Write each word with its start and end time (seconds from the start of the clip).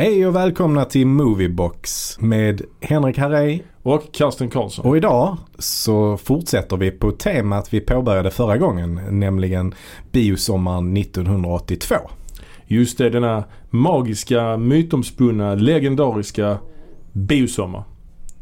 Hej 0.00 0.26
och 0.26 0.36
välkomna 0.36 0.84
till 0.84 1.06
Moviebox 1.06 2.16
med 2.20 2.62
Henrik 2.80 3.18
Harrey. 3.18 3.60
Och 3.82 4.12
Karsten 4.12 4.50
Karlsson. 4.50 4.86
Och 4.86 4.96
idag 4.96 5.36
så 5.58 6.16
fortsätter 6.16 6.76
vi 6.76 6.90
på 6.90 7.12
temat 7.12 7.74
vi 7.74 7.80
påbörjade 7.80 8.30
förra 8.30 8.58
gången, 8.58 9.00
nämligen 9.10 9.74
biosommaren 10.12 10.96
1982. 10.96 11.94
Just 12.66 12.98
det, 12.98 13.10
denna 13.10 13.44
magiska, 13.70 14.56
mytomspunna, 14.56 15.54
legendariska 15.54 16.58
biosommar. 17.12 17.84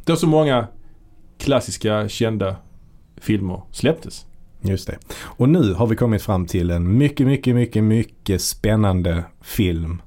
Då 0.05 0.17
så 0.17 0.27
många 0.27 0.67
klassiska, 1.39 2.09
kända 2.09 2.57
filmer 3.21 3.63
släpptes. 3.71 4.27
Just 4.61 4.87
det. 4.87 4.99
Och 5.21 5.49
nu 5.49 5.75
har 5.75 5.87
vi 5.87 5.97
kommit 5.97 6.23
fram 6.23 6.47
till 6.47 6.71
en 6.71 6.99
mycket, 6.99 7.27
mycket, 7.27 7.55
mycket, 7.55 7.85
mycket 7.85 8.43
spännande 8.43 9.25
film 9.41 10.03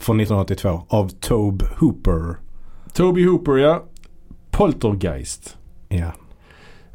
från 0.00 0.20
1982 0.20 0.82
av 0.88 1.08
Tobe 1.08 1.64
Hooper. 1.78 2.36
Toby 2.92 3.26
Hooper, 3.26 3.56
ja. 3.56 3.84
Poltergeist. 4.50 5.56
Ja. 5.88 6.12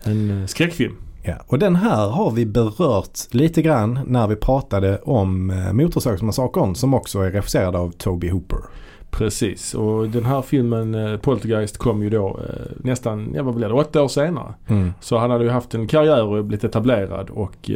En 0.04 0.42
eh, 0.42 0.46
skräckfilm. 0.46 0.96
Ja, 1.24 1.36
och 1.48 1.60
den 1.60 1.76
här 1.76 2.10
har 2.10 2.32
vi 2.32 2.46
berört 2.46 3.34
lite 3.34 3.62
grann 3.62 4.00
när 4.06 4.28
vi 4.28 4.36
pratade 4.36 4.98
om 4.98 5.50
eh, 5.50 5.74
Motorsågsmassakern 5.74 6.76
som 6.76 6.94
också 6.94 7.20
är 7.20 7.32
regisserad 7.32 7.76
av 7.76 7.92
Toby 7.92 8.30
Hooper. 8.30 8.60
Precis, 9.10 9.74
och 9.74 10.10
den 10.10 10.26
här 10.26 10.42
filmen 10.42 10.96
eh, 10.96 11.18
Poltergeist 11.18 11.78
kom 11.78 12.04
ju 12.04 12.10
då 12.10 12.40
nästan, 12.78 13.32
ja 13.36 13.44
vad 13.44 13.56
blir 13.56 13.68
det, 13.68 13.74
åtta 13.74 14.04
år 14.04 14.08
senare. 14.08 14.54
Mm. 14.68 14.94
Så 15.02 15.18
han 15.18 15.32
hade 15.32 15.44
ju 15.44 15.50
haft 15.50 15.74
en 15.74 15.88
karriär 15.88 16.24
och 16.24 16.46
blivit 16.46 16.64
etablerad 16.64 17.30
och 17.30 17.70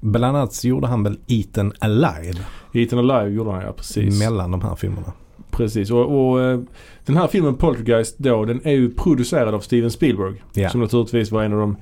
Bland 0.00 0.36
annat 0.36 0.52
så 0.52 0.68
gjorde 0.68 0.86
han 0.86 1.02
väl 1.02 1.18
Eaten 1.26 1.72
Alive 1.78 2.40
Eaten 2.76 2.98
Alive 2.98 3.36
gjorde 3.36 3.50
han 3.50 3.62
ja, 3.62 3.72
precis. 3.72 4.20
mellan 4.20 4.50
de 4.50 4.62
här 4.62 4.74
filmerna. 4.74 5.12
Precis 5.50 5.90
och, 5.90 6.30
och 6.30 6.42
eh, 6.42 6.60
den 7.06 7.16
här 7.16 7.26
filmen 7.26 7.54
Poltergeist 7.54 8.18
då 8.18 8.44
den 8.44 8.60
är 8.64 8.72
ju 8.72 8.94
producerad 8.94 9.54
av 9.54 9.60
Steven 9.60 9.90
Spielberg. 9.90 10.42
Ja. 10.52 10.70
Som 10.70 10.80
naturligtvis 10.80 11.30
var 11.30 11.42
en 11.42 11.52
av 11.52 11.58
de 11.58 11.76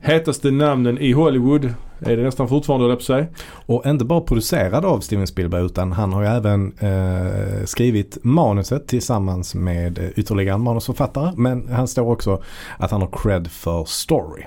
hetaste 0.00 0.50
namnen 0.50 0.98
i 0.98 1.12
Hollywood. 1.12 1.74
Är 2.00 2.16
det 2.16 2.22
nästan 2.22 2.48
fortfarande 2.48 2.86
höll 2.86 2.96
på 2.96 3.02
säga. 3.02 3.26
Och 3.66 3.86
inte 3.86 4.04
bara 4.04 4.20
producerad 4.20 4.84
av 4.84 5.00
Steven 5.00 5.26
Spielberg 5.26 5.64
utan 5.64 5.92
han 5.92 6.12
har 6.12 6.22
ju 6.22 6.28
även 6.28 6.72
eh, 6.78 7.64
skrivit 7.64 8.18
manuset 8.22 8.86
tillsammans 8.86 9.54
med 9.54 9.98
eh, 9.98 10.04
ytterligare 10.16 10.54
en 10.54 10.62
manusförfattare. 10.62 11.32
Men 11.36 11.68
han 11.68 11.88
står 11.88 12.10
också 12.10 12.42
att 12.78 12.90
han 12.90 13.00
har 13.00 13.10
cred 13.22 13.50
för 13.50 13.84
story. 13.84 14.42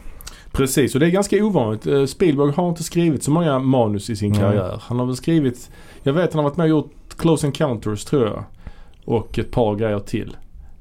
Precis 0.52 0.94
och 0.94 1.00
det 1.00 1.06
är 1.06 1.12
ganska 1.12 1.46
ovanligt. 1.46 1.88
Eh, 1.88 2.06
Spielberg 2.06 2.52
har 2.52 2.70
inte 2.70 2.84
skrivit 2.84 3.24
så 3.24 3.32
många 3.32 3.60
manus 3.60 4.10
i 4.10 4.16
sin 4.16 4.34
karriär. 4.34 4.82
Han 4.82 5.00
har 5.00 5.06
väl 5.06 5.16
skrivit, 5.16 5.70
jag 6.06 6.14
vet 6.14 6.34
han 6.34 6.44
har 6.44 6.50
varit 6.50 6.58
med 6.58 6.64
och 6.64 6.70
gjort 6.70 6.94
Close 7.18 7.48
Encounters 7.48 8.06
tror 8.06 8.26
jag. 8.26 8.44
Och 9.06 9.40
ett 9.40 9.52
par 9.52 9.76
grejer 9.76 10.00
till. 10.00 10.38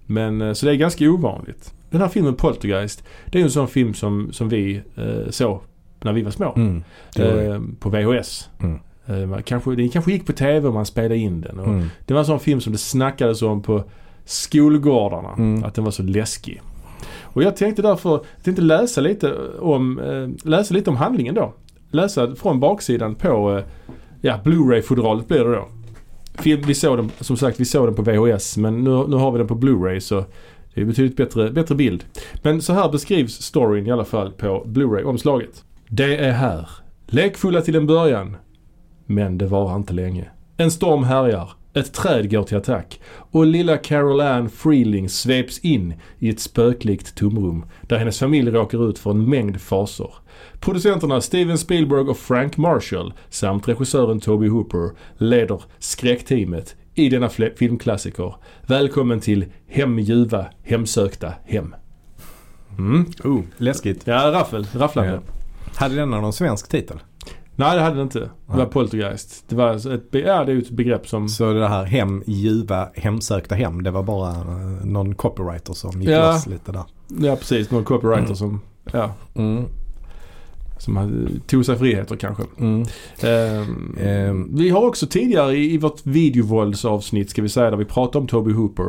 Men 0.06 0.42
eh, 0.42 0.52
så 0.52 0.66
det 0.66 0.72
är 0.72 0.76
ganska 0.76 1.10
ovanligt. 1.10 1.74
Den 1.90 2.00
här 2.00 2.08
filmen 2.08 2.34
Poltergeist, 2.34 3.04
det 3.26 3.38
är 3.38 3.40
ju 3.40 3.44
en 3.44 3.50
sån 3.50 3.68
film 3.68 3.94
som, 3.94 4.32
som 4.32 4.48
vi 4.48 4.82
eh, 4.96 5.30
såg 5.30 5.60
när 6.00 6.12
vi 6.12 6.22
var 6.22 6.30
små. 6.30 6.52
Mm. 6.56 6.84
Eh, 7.16 7.60
på 7.78 7.88
VHS. 7.90 8.48
Mm. 8.60 8.80
Eh, 9.06 9.38
kanske, 9.44 9.74
den 9.74 9.88
kanske 9.88 10.12
gick 10.12 10.26
på 10.26 10.32
TV 10.32 10.68
om 10.68 10.74
man 10.74 10.86
spelade 10.86 11.16
in 11.16 11.40
den. 11.40 11.58
Och 11.58 11.66
Mm. 11.66 11.86
Det 12.06 12.14
var 12.14 12.20
en 12.20 12.26
sån 12.26 12.40
film 12.40 12.60
som 12.60 12.72
det 12.72 12.78
snackades 12.78 13.42
om 13.42 13.62
på 13.62 13.84
skolgårdarna. 14.24 15.32
Mm. 15.32 15.64
Att 15.64 15.74
den 15.74 15.84
var 15.84 15.92
så 15.92 16.02
läskig. 16.02 16.62
Och 17.22 17.42
jag 17.42 17.56
tänkte 17.56 17.82
därför, 17.82 18.10
jag 18.10 18.44
tänkte 18.44 18.62
läsa 18.62 19.00
lite 19.00 19.34
om, 19.60 19.98
eh, 19.98 20.48
läsa 20.48 20.74
lite 20.74 20.90
om 20.90 20.96
handlingen 20.96 21.34
då. 21.34 21.52
Läsa 21.90 22.34
från 22.34 22.60
baksidan 22.60 23.14
på, 23.14 23.56
eh, 23.58 23.64
ja 24.24 24.40
Blu-ray-fodralet 24.44 25.28
blir 25.28 25.44
det 25.44 25.54
då. 25.54 25.68
Vi 26.66 26.74
såg 26.74 26.98
den, 26.98 27.10
som 27.20 27.36
sagt 27.36 27.60
vi 27.60 27.64
såg 27.64 27.86
den 27.86 27.94
på 27.94 28.02
VHS 28.02 28.56
men 28.56 28.84
nu, 28.84 29.06
nu 29.08 29.16
har 29.16 29.32
vi 29.32 29.38
den 29.38 29.46
på 29.46 29.54
Blu-ray 29.54 30.00
så 30.00 30.24
det 30.74 30.80
är 30.80 30.84
betydligt 30.84 31.16
bättre, 31.16 31.50
bättre 31.50 31.74
bild. 31.74 32.04
Men 32.42 32.62
så 32.62 32.72
här 32.72 32.88
beskrivs 32.88 33.42
storyn 33.42 33.86
i 33.86 33.90
alla 33.90 34.04
fall 34.04 34.32
på 34.32 34.62
Blu-ray-omslaget. 34.66 35.64
Det 35.88 36.16
är 36.16 36.32
här. 36.32 36.68
Lekfulla 37.06 37.60
till 37.60 37.76
en 37.76 37.86
början. 37.86 38.36
Men 39.06 39.38
det 39.38 39.46
varar 39.46 39.76
inte 39.76 39.92
länge. 39.92 40.30
En 40.56 40.70
storm 40.70 41.04
härjar. 41.04 41.50
Ett 41.74 41.92
träd 41.92 42.30
går 42.30 42.42
till 42.42 42.56
attack. 42.56 43.00
Och 43.30 43.46
lilla 43.46 43.76
Carol 43.76 44.20
Ann 44.20 44.50
Freeling 44.50 45.08
sveps 45.08 45.58
in 45.58 45.94
i 46.18 46.28
ett 46.28 46.40
spöklikt 46.40 47.14
tomrum 47.14 47.66
där 47.82 47.98
hennes 47.98 48.18
familj 48.18 48.50
råkar 48.50 48.88
ut 48.90 48.98
för 48.98 49.10
en 49.10 49.30
mängd 49.30 49.60
faser. 49.60 50.10
Producenterna 50.60 51.20
Steven 51.20 51.58
Spielberg 51.58 52.00
och 52.00 52.16
Frank 52.16 52.56
Marshall 52.56 53.12
samt 53.28 53.68
regissören 53.68 54.20
Toby 54.20 54.48
Hooper 54.48 54.90
leder 55.18 55.62
skräckteamet 55.78 56.76
i 56.94 57.08
denna 57.08 57.28
filmklassiker. 57.28 58.34
Välkommen 58.66 59.20
till 59.20 59.44
Hemljuva, 59.68 60.46
hemsökta 60.62 61.32
hem. 61.44 61.74
Mm. 62.78 63.06
Oh, 63.24 63.40
läskigt. 63.56 64.06
Ja, 64.06 64.30
raffel. 64.32 64.66
Rafflande. 64.72 65.12
Ja. 65.12 65.20
Hade 65.76 65.94
denna 65.94 66.20
någon 66.20 66.32
svensk 66.32 66.68
titel? 66.68 66.98
Nej, 67.56 67.76
det 67.76 67.82
hade 67.82 67.96
det 67.96 68.02
inte. 68.02 68.18
Det 68.20 68.28
var 68.46 68.56
Nej. 68.56 68.66
Poltergeist. 68.66 69.44
Det 69.48 69.56
var 69.56 69.68
alltså 69.68 69.94
ett, 69.94 70.04
ja, 70.10 70.44
det 70.44 70.52
är 70.52 70.58
ett 70.58 70.70
begrepp 70.70 71.08
som... 71.08 71.28
Så 71.28 71.52
det 71.52 71.68
här 71.68 71.84
hem, 71.84 72.22
ljuva, 72.26 72.88
hemsökta 72.94 73.54
hem. 73.54 73.82
Det 73.82 73.90
var 73.90 74.02
bara 74.02 74.30
eh, 74.30 74.84
någon 74.84 75.14
copywriter 75.14 75.72
som 75.72 76.00
gick 76.02 76.10
Ja. 76.10 76.32
loss 76.32 76.46
lite 76.46 76.72
där. 76.72 76.84
Ja, 77.20 77.36
precis. 77.36 77.70
Någon 77.70 77.84
copywriter 77.84 78.22
Mm. 78.24 78.36
som, 78.36 78.60
ja, 78.92 79.14
Mm. 79.34 79.64
som 80.78 80.96
hade, 80.96 81.40
tog 81.46 81.66
sig 81.66 81.76
friheter 81.78 82.16
kanske. 82.16 82.42
Mm. 82.58 82.84
Ehm. 83.98 84.50
Vi 84.56 84.70
har 84.70 84.86
också 84.86 85.06
tidigare 85.06 85.56
i, 85.56 85.74
i 85.74 85.78
vårt 85.78 86.06
videovåldsavsnitt 86.06 87.30
ska 87.30 87.42
vi 87.42 87.48
säga 87.48 87.70
där 87.70 87.76
vi 87.76 87.84
pratade 87.84 88.18
om 88.18 88.26
Toby 88.26 88.52
Hooper 88.52 88.84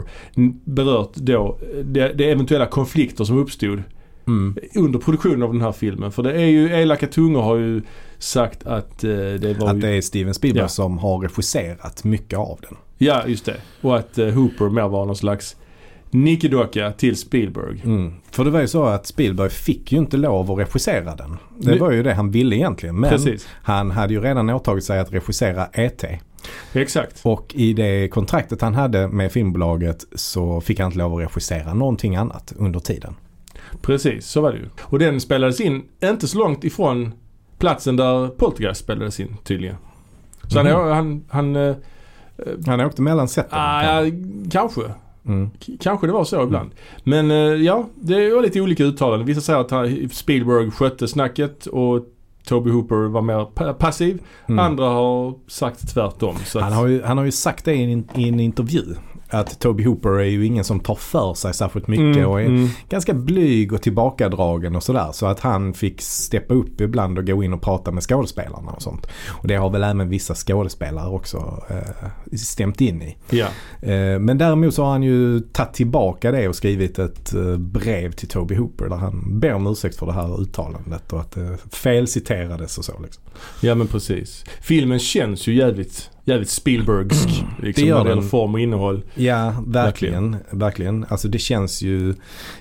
berört 0.65 1.15
då 1.15 1.57
det, 1.83 2.13
det 2.13 2.31
eventuella 2.31 2.65
konflikter 2.65 3.23
som 3.23 3.37
uppstod 3.37 3.83
Mm. 4.27 4.57
under 4.75 4.99
produktionen 4.99 5.43
av 5.43 5.51
den 5.53 5.61
här 5.61 5.71
filmen. 5.71 6.11
För 6.11 6.23
det 6.23 6.33
är 6.33 6.45
ju, 6.45 6.69
elaka 6.69 7.07
tungor 7.07 7.41
har 7.41 7.55
ju 7.55 7.81
sagt 8.17 8.67
att 8.67 9.03
eh, 9.03 9.09
det 9.09 9.57
var 9.59 9.69
Att 9.69 9.75
ju, 9.75 9.79
det 9.81 9.89
är 9.89 10.01
Steven 10.01 10.33
Spielberg 10.33 10.63
Ja. 10.63 10.67
som 10.67 10.97
har 10.97 11.19
regisserat 11.19 12.03
mycket 12.03 12.39
av 12.39 12.59
den. 12.61 12.77
Ja, 12.97 13.27
just 13.27 13.45
det. 13.45 13.55
Och 13.81 13.97
att 13.97 14.17
eh, 14.17 14.27
Hooper 14.27 14.69
mer 14.69 14.87
var 14.87 15.05
någon 15.05 15.15
slags 15.15 15.55
nickedocka 16.11 16.91
till 16.91 17.15
Spielberg. 17.17 17.81
Mm. 17.85 18.13
För 18.31 18.43
det 18.43 18.49
var 18.49 18.61
ju 18.61 18.67
så 18.67 18.83
att 18.83 19.07
Spielberg 19.07 19.49
fick 19.49 19.91
ju 19.91 19.97
inte 19.97 20.17
lov 20.17 20.51
att 20.51 20.57
regissera 20.59 21.15
den. 21.15 21.37
Det 21.59 21.79
var 21.79 21.91
ju 21.91 22.03
det 22.03 22.13
han 22.13 22.31
ville 22.31 22.55
egentligen. 22.55 22.99
Men 22.99 23.09
Precis. 23.09 23.47
han 23.63 23.91
hade 23.91 24.13
ju 24.13 24.21
redan 24.21 24.49
åtagit 24.49 24.83
sig 24.83 24.99
att 24.99 25.13
regissera 25.13 25.67
E.T. 25.73 26.19
Exakt. 26.73 27.19
Och 27.23 27.51
i 27.55 27.73
det 27.73 28.07
kontraktet 28.07 28.61
han 28.61 28.73
hade 28.75 29.07
med 29.07 29.31
filmbolaget 29.31 30.05
så 30.15 30.61
fick 30.61 30.79
han 30.79 30.85
inte 30.85 30.97
lov 30.97 31.13
att 31.13 31.19
regissera 31.21 31.73
någonting 31.73 32.15
annat 32.15 32.53
under 32.57 32.79
tiden. 32.79 33.15
Precis, 33.81 34.27
så 34.27 34.41
var 34.41 34.51
det 34.51 34.57
ju. 34.57 34.65
Och 34.81 34.99
den 34.99 35.21
spelades 35.21 35.61
in 35.61 35.83
inte 36.03 36.27
så 36.27 36.37
långt 36.37 36.63
ifrån 36.63 37.11
platsen 37.59 37.95
där 37.95 38.27
Poltergeist 38.27 38.81
spelades 38.83 39.19
in 39.19 39.35
tydligen. 39.43 39.75
Så 40.47 40.63
Mhm. 40.63 40.71
han, 40.73 40.89
han, 40.91 41.23
han 41.29 41.55
eh, 41.55 41.75
Han 42.67 42.81
åkte 42.81 43.01
mellan 43.01 43.27
sätten. 43.27 43.59
ah, 43.59 44.01
ja, 44.03 44.11
kanske. 44.51 44.81
Mm. 45.25 45.49
Kanske 45.79 46.07
det 46.07 46.13
var 46.13 46.23
så 46.23 46.43
ibland. 46.43 46.71
Men 47.03 47.31
eh, 47.31 47.37
ja, 47.37 47.87
det 47.95 48.29
var 48.33 48.41
lite 48.41 48.61
olika 48.61 48.83
uttalanden. 48.83 49.27
Vissa 49.27 49.41
säger 49.41 49.59
att 49.59 50.11
Spielberg 50.13 50.71
skötte 50.71 51.07
snacket 51.07 51.65
och 51.65 52.05
Toby 52.47 52.71
Hooper 52.71 52.95
var 52.95 53.21
mer 53.21 53.45
pa- 53.55 53.73
passiv. 53.73 54.19
Mm. 54.47 54.59
Andra 54.59 54.85
har 54.89 55.33
sagt 55.47 55.93
tvärtom. 55.93 56.35
Han, 56.53 56.73
har 56.73 56.87
ju, 56.87 57.03
han 57.03 57.17
har 57.17 57.25
ju 57.25 57.31
sagt 57.31 57.65
det 57.65 57.73
i 57.75 57.93
en, 57.93 58.07
i 58.15 58.27
en 58.29 58.39
intervju. 58.39 58.83
Att 59.29 59.59
Toby 59.59 59.83
Hooper 59.83 60.09
är 60.09 60.23
ju 60.23 60.45
ingen 60.45 60.63
som 60.63 60.79
tar 60.79 60.95
för 60.95 61.33
sig 61.33 61.53
särskilt 61.53 61.87
mycket 61.87 62.05
Mm, 62.05 62.29
och 62.29 62.41
är 62.41 62.45
mm. 62.45 62.69
ganska 62.89 63.13
blyg 63.13 63.73
och 63.73 63.81
tillbakadragen 63.81 64.75
och 64.75 64.83
sådär. 64.83 65.09
Så 65.11 65.25
att 65.25 65.39
han 65.39 65.73
fick 65.73 66.01
steppa 66.01 66.53
upp 66.53 66.81
ibland 66.81 67.17
och 67.17 67.27
gå 67.27 67.43
in 67.43 67.53
och 67.53 67.61
prata 67.61 67.91
med 67.91 68.03
skådespelarna 68.03 68.71
och 68.71 68.81
sånt. 68.81 69.07
Och 69.27 69.47
det 69.47 69.55
har 69.55 69.69
väl 69.69 69.83
även 69.83 70.09
vissa 70.09 70.35
skådespelare 70.35 71.09
också 71.09 71.63
eh, 71.69 72.35
stämt 72.37 72.81
in 72.81 73.01
i. 73.01 73.17
Ja, 73.29 73.47
Eh, 73.85 74.19
men 74.19 74.37
däremot 74.37 74.73
så 74.73 74.83
har 74.83 74.91
han 74.91 75.03
ju 75.03 75.39
tagit 75.39 75.73
tillbaka 75.73 76.31
det 76.31 76.47
och 76.47 76.55
skrivit 76.55 76.99
ett 76.99 77.33
eh, 77.33 77.57
brev 77.57 78.11
till 78.11 78.27
Toby 78.27 78.55
Hooper 78.55 78.89
där 78.89 78.95
han 78.95 79.39
ber 79.39 79.53
om 79.53 79.67
ursäkt 79.67 79.95
för 79.95 80.05
det 80.05 80.13
här 80.13 80.41
uttalandet 80.41 81.13
och 81.13 81.19
att 81.19 81.31
det 81.31 81.57
felciterades 81.71 82.77
och 82.77 82.85
så 82.85 82.99
liksom. 83.03 83.23
ja 83.61 83.75
men 83.75 83.87
precis. 83.87 84.43
Filmen 84.61 84.99
känns 84.99 85.47
ju 85.47 85.55
jävligt, 85.55 86.09
jävligt 86.25 86.49
Spielbergsk. 86.49 87.27
Liksom, 87.61 87.83
Det 87.83 87.89
gör 87.89 88.03
den. 88.05 88.21
form 88.23 88.53
och 88.53 88.59
innehåll. 88.59 89.03
Ja, 89.15 89.53
verkligen. 89.67 90.35
Verkligen. 90.51 91.05
Alltså 91.09 91.27
det 91.27 91.39
känns 91.39 91.81
ju... 91.81 92.13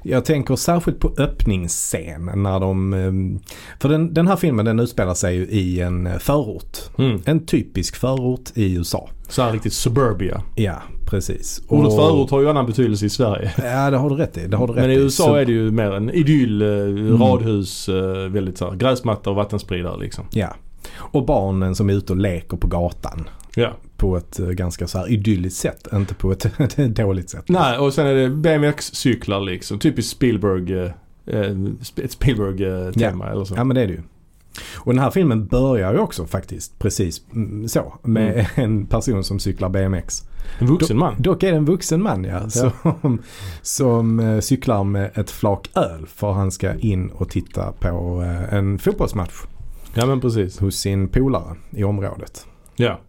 Jag 0.03 0.25
tänker 0.25 0.57
särskilt 0.57 0.99
på 1.01 1.15
öppningsscen 1.19 2.31
när 2.43 2.61
de... 2.61 2.93
ehm, 2.93 3.39
För 3.81 3.89
den, 3.89 4.15
den 4.15 4.27
här 4.29 4.37
filmen 4.37 4.65
den 4.65 4.81
utspelar 4.81 5.15
sig 5.15 5.37
ju 5.37 5.47
i 5.47 5.81
en 5.81 6.07
eh, 6.07 6.19
förort. 6.19 6.79
Mm. 6.99 7.21
En 7.25 7.47
typisk 7.47 7.97
förort 7.97 8.51
i 8.55 8.75
USA. 8.77 9.09
Så 9.29 9.43
här 9.43 9.53
riktigt 9.53 9.73
suburbia. 9.73 10.43
Ja, 10.57 10.83
precis. 11.07 11.63
Ordet 11.69 11.93
Och- 11.93 11.97
förort 11.99 12.31
har 12.31 12.41
ju 12.41 12.49
annan 12.51 12.67
betydelse 12.67 13.07
i 13.07 13.11
Sverige. 13.11 13.53
Ja, 13.57 13.91
det 13.91 13.97
har 13.97 14.11
du 14.11 14.17
rätt 14.17 14.37
i. 14.39 14.47
Det 14.47 14.57
har 14.57 14.67
du 14.67 14.73
rätt 14.73 14.83
Men 14.83 14.91
i 14.91 14.95
USA 14.95 15.25
Så- 15.25 15.35
är 15.35 15.45
det 15.45 15.53
ju 15.53 15.71
mer 15.71 15.93
en 15.93 16.11
idyll, 16.11 16.63
eh, 16.63 16.69
Mm. 16.69 17.19
radhus, 17.23 17.89
eh, 17.89 18.29
väldigt 18.31 18.59
så 18.59 18.71
här, 18.71 18.77
gräsmatta 18.77 19.31
och 19.31 19.37
vattenspridare 19.37 20.01
liksom. 20.01 20.25
Ja. 20.31 20.55
Och 20.97 21.27
barnen 21.27 21.75
som 21.75 21.91
är 21.91 21.95
ute 21.95 22.13
och 22.13 22.19
leker 22.19 22.57
på 22.57 22.67
gatan. 22.67 23.29
Ja. 23.57 23.77
På 23.97 24.17
ett 24.17 24.41
eh, 24.41 24.49
ganska 24.49 24.87
så 24.87 24.99
här 24.99 25.11
idylliskt 25.11 25.61
sätt, 25.61 25.87
inte 25.93 26.15
på 26.15 26.33
ett, 26.33 26.47
dåligt 26.97 27.31
sätt. 27.31 27.45
Nej, 27.49 27.79
och 27.79 27.93
sen 27.93 28.07
är 28.07 28.15
det 28.15 28.29
BMX-cyklar 28.31 29.41
liksom. 29.41 29.79
Typiskt 29.79 30.13
Spielberg, 30.13 30.73
eh, 30.73 30.91
eh, 31.27 31.57
Spielberg-tema 32.09 33.31
eller 33.31 33.45
så. 33.45 33.55
Ja 33.57 33.65
men 33.65 33.75
det 33.75 33.83
är 33.83 33.87
det 33.87 33.93
ju. 33.93 34.03
Och 34.77 34.93
den 34.93 35.03
här 35.03 35.11
filmen 35.11 35.47
börjar 35.47 35.93
ju 35.93 35.99
också 35.99 36.27
faktiskt 36.27 36.79
precis 36.79 37.23
mm, 37.35 37.69
så. 37.69 37.95
Med 38.03 38.47
en 38.55 38.87
person 38.87 39.25
som 39.25 39.39
cyklar 39.39 39.69
BMX. 39.69 40.23
En 40.59 40.67
vuxen 40.67 40.99
man. 40.99 41.15
Dock 41.19 41.43
är 41.43 41.51
det 41.51 41.57
en 41.57 41.65
vuxen 41.65 42.03
man 42.03 42.25
ja. 42.25 42.51
Som, 42.51 43.23
som 43.63 44.21
eh, 44.21 44.41
cyklar 44.41 44.85
med 44.85 45.11
ett 45.15 45.31
flak 45.31 45.71
öl 45.75 46.07
för 46.07 46.33
han 46.33 46.51
ska 46.51 46.75
in 46.75 47.11
och 47.11 47.29
titta 47.29 47.73
på 47.73 48.23
eh, 48.23 48.55
en 48.55 48.79
fotbollsmatch 48.79 49.35
Ja 49.95 50.07
men 50.07 50.21
precis. 50.21 50.59
hos 50.59 50.77
sin 50.77 51.09
polare 51.09 51.57
i 51.71 51.85
området. 51.85 52.47
Ja. 52.77 53.01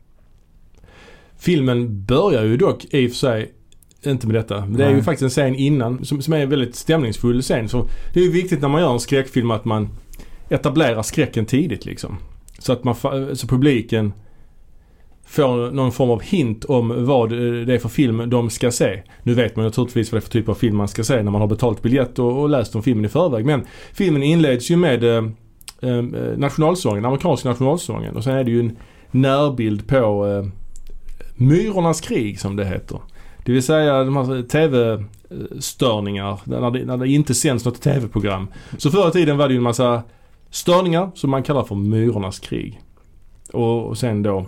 Filmen 1.37 2.05
börjar 2.05 2.43
ju 2.43 2.57
dock 2.57 2.85
i 2.91 3.07
och 3.07 3.11
för 3.11 3.17
sig 3.17 3.51
inte 4.05 4.27
med 4.27 4.35
detta. 4.35 4.59
Men 4.59 4.73
det 4.73 4.83
är 4.83 4.89
ju 4.89 4.95
Nej. 4.95 5.03
faktiskt 5.03 5.23
en 5.23 5.29
scen 5.29 5.55
innan 5.55 6.05
som, 6.05 6.21
som 6.21 6.33
är 6.33 6.39
en 6.39 6.49
väldigt 6.49 6.75
stämningsfull 6.75 7.41
scen. 7.41 7.69
Så 7.69 7.87
det 8.13 8.19
är 8.19 8.23
ju 8.23 8.31
viktigt 8.31 8.61
när 8.61 8.67
man 8.67 8.81
gör 8.81 8.93
en 8.93 8.99
skräckfilm 8.99 9.51
att 9.51 9.65
man 9.65 9.89
etablerar 10.49 11.03
skräcken 11.03 11.45
tidigt 11.45 11.85
liksom. 11.85 12.17
Så 12.59 12.73
att 12.73 12.83
man, 12.83 12.95
så 13.35 13.47
publiken 13.47 14.13
får 15.25 15.71
någon 15.71 15.91
form 15.91 16.09
av 16.09 16.21
hint 16.21 16.65
om 16.65 17.05
vad 17.05 17.31
eh, 17.31 17.65
det 17.65 17.73
är 17.73 17.79
för 17.79 17.89
film 17.89 18.29
de 18.29 18.49
ska 18.49 18.71
se. 18.71 19.03
Nu 19.23 19.33
vet 19.33 19.55
man 19.55 19.65
naturligtvis 19.65 20.11
vad 20.11 20.21
det 20.21 20.23
är 20.23 20.25
för 20.25 20.31
typ 20.31 20.49
av 20.49 20.53
film 20.53 20.75
man 20.75 20.87
ska 20.87 21.03
se 21.03 21.23
när 21.23 21.31
man 21.31 21.41
har 21.41 21.47
betalt 21.47 21.81
biljett 21.81 22.19
och, 22.19 22.41
och 22.41 22.49
läst 22.49 22.75
om 22.75 22.83
filmen 22.83 23.05
i 23.05 23.09
förväg. 23.09 23.45
Men 23.45 23.65
filmen 23.93 24.23
inleds 24.23 24.71
ju 24.71 24.75
med 24.75 25.03
eh, 25.03 25.23
eh, 25.81 26.03
nationalsången, 26.37 27.05
amerikanska 27.05 27.49
nationalsången. 27.49 28.15
Och 28.15 28.23
sen 28.23 28.35
är 28.35 28.43
det 28.43 28.51
ju 28.51 28.59
en 28.59 28.77
närbild 29.11 29.87
på 29.87 30.27
eh, 30.27 30.64
Myrornas 31.35 32.01
krig 32.01 32.39
som 32.39 32.55
det 32.55 32.65
heter. 32.65 32.99
Det 33.45 33.51
vill 33.51 33.63
säga 33.63 34.03
de 34.03 34.15
här 34.17 34.41
tv-störningar 34.41 36.39
när 36.43 36.71
det, 36.71 36.85
när 36.85 36.97
det 36.97 37.07
inte 37.07 37.33
sänds 37.33 37.65
något 37.65 37.81
tv-program. 37.81 38.47
Så 38.77 38.91
förr 38.91 39.07
i 39.07 39.11
tiden 39.11 39.37
var 39.37 39.47
det 39.47 39.53
ju 39.53 39.57
en 39.57 39.63
massa 39.63 40.03
störningar 40.49 41.11
som 41.15 41.29
man 41.29 41.43
kallar 41.43 41.63
för 41.63 41.75
Myrornas 41.75 42.39
krig. 42.39 42.81
Och, 43.53 43.85
och 43.85 43.97
sen 43.97 44.23
då 44.23 44.45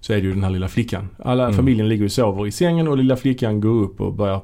så 0.00 0.12
är 0.12 0.16
det 0.16 0.22
ju 0.22 0.32
den 0.32 0.44
här 0.44 0.50
lilla 0.50 0.68
flickan. 0.68 1.08
Alla 1.18 1.44
Mm. 1.44 1.56
familjen 1.56 1.88
ligger 1.88 2.04
och 2.04 2.12
sover 2.12 2.46
i 2.46 2.52
sängen 2.52 2.88
och 2.88 2.96
lilla 2.96 3.16
flickan 3.16 3.60
går 3.60 3.82
upp 3.82 4.00
och 4.00 4.14
börjar 4.14 4.40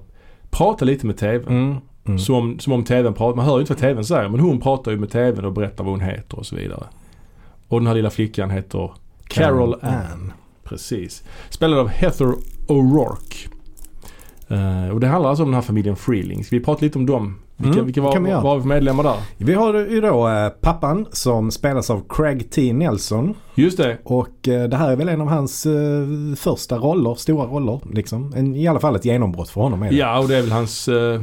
prata 0.50 0.85
lite 0.85 1.06
med 1.06 1.17
tvn. 1.17 1.49
Mm. 1.49 1.76
Mm. 2.05 2.19
Som, 2.19 2.59
som 2.59 2.73
om 2.73 2.85
tvn 2.85 3.15
pratar. 3.15 3.37
Man 3.37 3.44
hör 3.44 3.55
ju 3.55 3.61
inte 3.61 3.73
vad 3.73 3.81
tvn 3.81 4.05
säger 4.05 4.29
men 4.29 4.41
hon 4.41 4.61
pratar 4.61 4.91
ju 4.91 4.99
med 4.99 5.11
tvn 5.11 5.44
och 5.44 5.53
berättar 5.53 5.85
vad 5.85 5.93
hon 5.93 6.00
heter 6.00 6.38
och 6.38 6.47
så 6.47 6.56
vidare. 6.56 6.85
Och 7.69 7.81
den 7.81 7.87
här 7.87 7.94
lilla 7.94 8.11
flickan 8.11 8.50
heter 8.50 8.91
Carol 9.26 9.75
Ann. 9.82 10.32
Precis. 10.69 11.23
Spelad 11.50 11.79
av 11.79 11.88
Heather 11.88 12.35
O'Rourke. 12.67 13.49
Uh, 14.50 14.88
och 14.88 15.00
det 15.00 15.06
handlar 15.06 15.31
alltså 15.31 15.43
om 15.43 15.49
den 15.49 15.55
här 15.55 15.62
familjen 15.62 15.97
Freelings. 15.97 16.53
Vi 16.53 16.61
pratade 16.61 16.87
lite 16.87 16.99
om 16.99 17.06
dem? 17.06 17.38
Vilka, 17.60 17.72
Mm, 17.75 17.87
vilka 17.87 18.02
var, 18.02 18.20
vi 18.20 18.31
göra. 18.31 18.40
var 18.40 18.56
vi 18.56 18.60
för 18.62 18.69
medlemmar 18.69 19.02
där? 19.05 19.16
Vi 19.37 19.55
har 19.55 19.75
ju 19.75 20.00
då 20.00 20.28
eh, 20.28 20.49
pappan 20.49 21.06
som 21.12 21.50
spelas 21.50 21.90
av 21.90 22.02
Craig 22.08 22.50
T. 22.50 22.72
Nelson. 22.72 23.34
Just 23.55 23.78
det. 23.78 23.99
Och 24.05 24.49
eh, 24.49 24.69
det 24.69 24.76
här 24.76 24.90
är 24.90 24.96
väl 24.96 25.08
en 25.08 25.20
av 25.20 25.28
hans 25.28 25.66
eh, 25.66 25.72
första 26.37 26.76
roller, 26.76 27.14
stora 27.14 27.46
roller 27.46 27.81
liksom. 27.93 28.32
En, 28.37 28.56
I 28.56 28.66
alla 28.69 28.81
fall 28.81 28.96
ett 28.96 29.05
genombrott 29.05 29.49
för 29.49 29.60
honom 29.60 29.82
är 29.82 29.90
det. 29.90 29.96
Ja 29.96 30.19
och 30.19 30.28
det 30.28 30.37
är 30.37 30.43
väl 30.43 30.52
hans... 30.52 30.88
eh, 30.88 31.20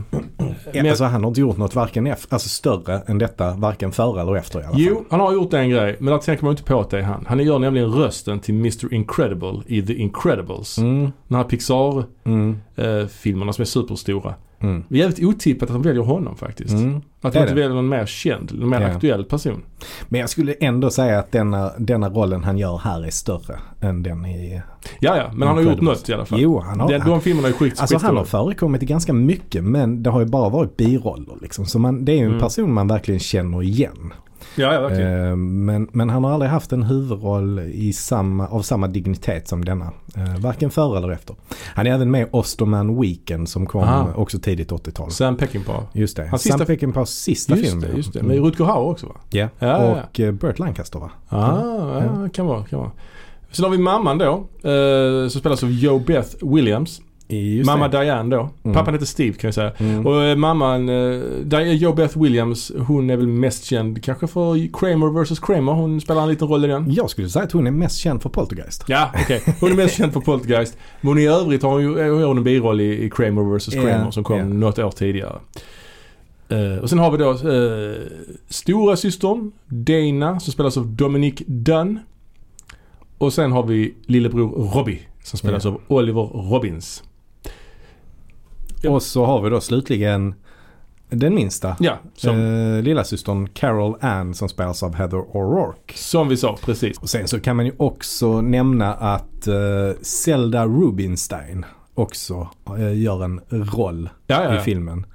men- 0.73 0.89
alltså 0.89 1.03
han 1.03 1.21
har 1.23 1.27
inte 1.27 1.41
gjort 1.41 1.57
något 1.57 1.75
varken 1.75 2.07
efter, 2.07 2.33
alltså 2.35 2.49
större 2.49 3.01
än 3.07 3.17
detta, 3.17 3.53
varken 3.53 3.91
före 3.91 4.21
eller 4.21 4.35
efter 4.35 4.59
i 4.59 4.63
alla 4.63 4.71
fall. 4.71 4.81
Jo, 4.81 5.05
han 5.09 5.19
har 5.19 5.33
gjort 5.33 5.53
en 5.53 5.69
grej. 5.69 5.95
Men 5.99 6.11
där 6.13 6.19
tänker 6.19 6.43
man 6.43 6.51
inte 6.51 6.63
på 6.63 6.79
att 6.79 6.89
det 6.89 6.99
är 6.99 7.03
han. 7.03 7.25
Han 7.27 7.39
gör 7.39 7.59
nämligen 7.59 7.91
rösten 7.91 8.39
till 8.39 8.55
Mr 8.55 8.93
Incredible 8.93 9.61
i 9.67 9.81
The 9.81 9.93
Incredibles. 9.93 10.77
Mm, 10.77 11.11
Den 11.27 11.37
här 11.37 11.43
Pixar-filmerna 11.43 13.43
mm, 13.43 13.53
som 13.53 13.61
är 13.61 13.65
superstora. 13.65 14.33
Mm, 14.59 14.83
Det 14.89 14.95
är 14.95 14.99
jävligt 14.99 15.23
otippat 15.23 15.69
att 15.69 15.75
de 15.75 15.81
väljer 15.81 16.03
honom 16.03 16.35
faktiskt. 16.35 16.73
mm. 16.73 17.01
Att 17.21 17.33
Det 17.33 17.39
de 17.39 17.43
inte 17.43 17.53
det. 17.53 17.61
väljer 17.61 17.75
någon 17.75 17.89
mer 17.89 18.05
känd, 18.05 18.59
någon 18.59 18.69
mer 18.69 18.81
Ja. 18.81 18.87
aktuell 18.87 19.25
person. 19.25 19.61
Men 20.09 20.19
jag 20.19 20.29
skulle 20.29 20.53
ändå 20.53 20.89
säga 20.89 21.19
att 21.19 21.31
denna, 21.31 21.71
denna 21.77 22.09
rollen 22.09 22.43
han 22.43 22.57
gör 22.57 22.77
här 22.77 23.05
är 23.05 23.09
större 23.09 23.59
än 23.81 24.03
den 24.03 24.25
i... 24.25 24.61
Ja, 24.99 25.17
ja. 25.17 25.31
Men 25.33 25.47
han 25.47 25.57
har 25.57 25.63
gjort 25.63 25.81
något 25.81 26.09
i 26.09 26.13
alla 26.13 26.25
fall. 26.25 26.41
Jo, 26.41 26.59
han 26.59 26.79
har... 26.79 26.89
Den, 26.89 27.01
de 27.09 27.21
filmerna 27.21 27.47
är 27.47 27.51
skit, 27.51 27.79
Alltså 27.79 27.97
han 27.97 28.17
har 28.17 28.23
förekommit 28.23 28.83
i 28.83 28.85
ganska 28.85 29.13
mycket 29.13 29.63
men 29.63 30.03
det 30.03 30.09
har 30.09 30.19
ju 30.19 30.25
bara 30.25 30.49
varit 30.49 30.77
biroller 30.77 31.35
liksom. 31.41 31.65
Så 31.65 31.79
man, 31.79 32.05
det 32.05 32.11
är 32.11 32.15
ju 32.15 32.21
en 32.21 32.27
Mm. 32.27 32.39
person 32.39 32.73
man 32.73 32.87
verkligen 32.87 33.19
känner 33.19 33.63
igen. 33.63 34.13
Ja, 34.57 34.73
ja 34.73 34.81
verkligen. 34.81 35.25
Eh, 35.29 35.35
men, 35.35 35.87
men 35.91 36.09
han 36.09 36.23
har 36.23 36.31
aldrig 36.31 36.51
haft 36.51 36.71
en 36.71 36.83
huvudroll 36.83 37.59
i 37.59 37.93
samma, 37.93 38.47
av 38.47 38.61
samma 38.61 38.87
dignitet 38.87 39.47
som 39.47 39.65
denna. 39.65 39.85
Eh, 40.15 40.37
varken 40.39 40.69
före 40.71 40.97
eller 40.97 41.09
efter. 41.11 41.35
Han 41.75 41.87
är 41.87 41.91
även 41.93 42.11
med 42.11 42.21
i 42.21 42.25
Osterman 42.31 43.01
Weekend 43.01 43.49
som 43.49 43.65
kom 43.65 43.83
Aha. 43.83 44.13
också 44.15 44.39
tidigt 44.39 44.71
80-tal. 44.71 45.11
Sam 45.11 45.37
Peckinpah. 45.37 45.81
Just 45.93 46.17
det. 46.17 46.27
Hans 46.27 46.43
Sam 46.43 46.51
sista- 46.59 46.65
Peckinpahs 46.65 47.09
sista 47.09 47.55
Just 47.55 47.69
film. 47.69 47.81
det, 47.81 47.87
ja. 47.87 47.93
just 47.95 48.13
det. 48.13 48.23
Med 48.23 48.39
Rutger 48.39 48.65
Hauer 48.65 48.89
också 48.91 49.07
va? 49.07 49.15
Ja, 49.29 49.49
Ja, 49.59 49.67
ja, 49.67 50.03
och 50.11 50.19
eh, 50.19 50.31
Burt 50.31 50.59
Lancaster 50.59 50.99
va? 50.99 51.11
Ah, 51.29 52.01
ja, 52.03 52.29
kan 52.33 52.45
vara, 52.45 52.63
kan 52.63 52.79
vara. 52.79 52.91
Sen 53.51 53.63
har 53.65 53.71
vi 53.71 53.77
mamman 53.77 54.17
då. 54.17 54.33
Eh, 54.69 55.27
som 55.29 55.39
spelas 55.39 55.63
av 55.63 55.71
Joe 55.71 55.99
Beth 55.99 56.35
Williams. 56.41 57.01
Just 57.27 57.65
Mamma 57.65 57.87
det. 57.87 58.01
Diane 58.01 58.35
då. 58.35 58.49
Mm. 58.63 58.75
Pappan 58.75 58.93
heter 58.93 59.05
Steve 59.05 59.33
kan 59.37 59.47
jag 59.47 59.53
säga. 59.55 59.71
Mm. 59.77 60.05
Och 60.05 60.23
eh, 60.23 60.35
mamman, 60.35 60.89
eh, 60.89 61.19
Di- 61.43 61.73
Joe 61.73 61.93
Beth 61.93 62.21
Williams, 62.21 62.71
hon 62.87 63.09
är 63.09 63.17
väl 63.17 63.27
mest 63.27 63.63
känd 63.63 64.03
kanske 64.03 64.27
för 64.27 64.73
Kramer 64.79 65.23
vs 65.23 65.39
Kramer. 65.39 65.71
Hon 65.73 66.01
spelar 66.01 66.21
en 66.23 66.29
liten 66.29 66.47
roll 66.47 66.65
i 66.65 66.67
den. 66.67 66.91
Jag 66.93 67.09
skulle 67.09 67.29
säga 67.29 67.45
att 67.45 67.51
hon 67.51 67.67
är 67.67 67.71
mest 67.71 67.97
känd 67.97 68.21
för 68.21 68.29
Poltergeist. 68.29 68.83
Ja, 68.87 69.11
okej. 69.23 69.43
Hon 69.59 69.71
är 69.71 69.75
mest 69.75 69.97
känd 69.97 70.13
för 70.13 70.19
Poltergeist. 70.19 70.77
Men 71.01 71.07
hon 71.07 71.19
i 71.19 71.25
övrigt 71.27 71.63
har 71.63 71.71
hon 71.71 71.81
ju 71.81 72.11
har 72.13 72.25
hon 72.27 72.37
en 72.37 72.43
biroll 72.43 72.81
i, 72.81 73.03
i 73.05 73.09
Kramer 73.09 73.57
vs 73.57 73.69
Kramer 73.73 74.11
som 74.11 74.23
kom 74.23 74.37
ja. 74.37 74.45
något 74.45 74.79
år 74.79 74.91
tidigare. 74.91 75.39
Eh, 76.49 76.81
och 76.81 76.89
sen 76.89 76.99
har 76.99 77.11
vi 77.11 77.17
då 77.17 77.31
uh, 77.33 77.95
stora 78.49 78.95
systern 78.95 79.51
Dana 79.67 80.39
som 80.39 80.53
spelas 80.53 80.77
av 80.77 80.87
Dominic 80.87 81.35
Dunn. 81.47 81.99
Och 83.17 83.33
sen 83.33 83.51
har 83.51 83.63
vi 83.63 83.93
lillebror 84.05 84.71
Robbie 84.73 84.99
som 85.23 85.39
spelas 85.39 85.65
Ja. 85.65 85.69
av 85.71 85.81
Oliver 85.87 86.21
Robbins. 86.23 87.03
Ja. 88.81 88.91
Och 88.91 89.03
så 89.03 89.25
har 89.25 89.41
vi 89.41 89.49
då 89.49 89.61
slutligen 89.61 90.35
den 91.09 91.35
minsta. 91.35 91.75
Ja, 91.79 91.97
som, 92.15 92.35
Eh, 92.39 92.81
lillasystern 92.83 93.47
Carol 93.49 93.95
Ann 94.01 94.33
som 94.33 94.49
spelas 94.49 94.83
av 94.83 94.95
Heather 94.95 95.17
O'Rourke. 95.17 95.93
som 95.95 96.27
vi 96.29 96.37
sa 96.37 96.57
precis. 96.65 96.97
Och 96.97 97.09
sen 97.09 97.27
så 97.27 97.39
kan 97.39 97.55
man 97.55 97.65
ju 97.65 97.71
också 97.77 98.41
nämna 98.41 98.93
att 98.93 99.47
eh, 99.47 99.55
Zelda 100.01 100.65
Rubinstein 100.65 101.65
också 101.93 102.49
eh, 102.77 103.01
gör 103.01 103.23
en 103.23 103.41
roll 103.49 104.09
Ja, 104.27 104.43
ja, 104.43 104.59
i 104.59 104.63
filmen. 104.63 105.05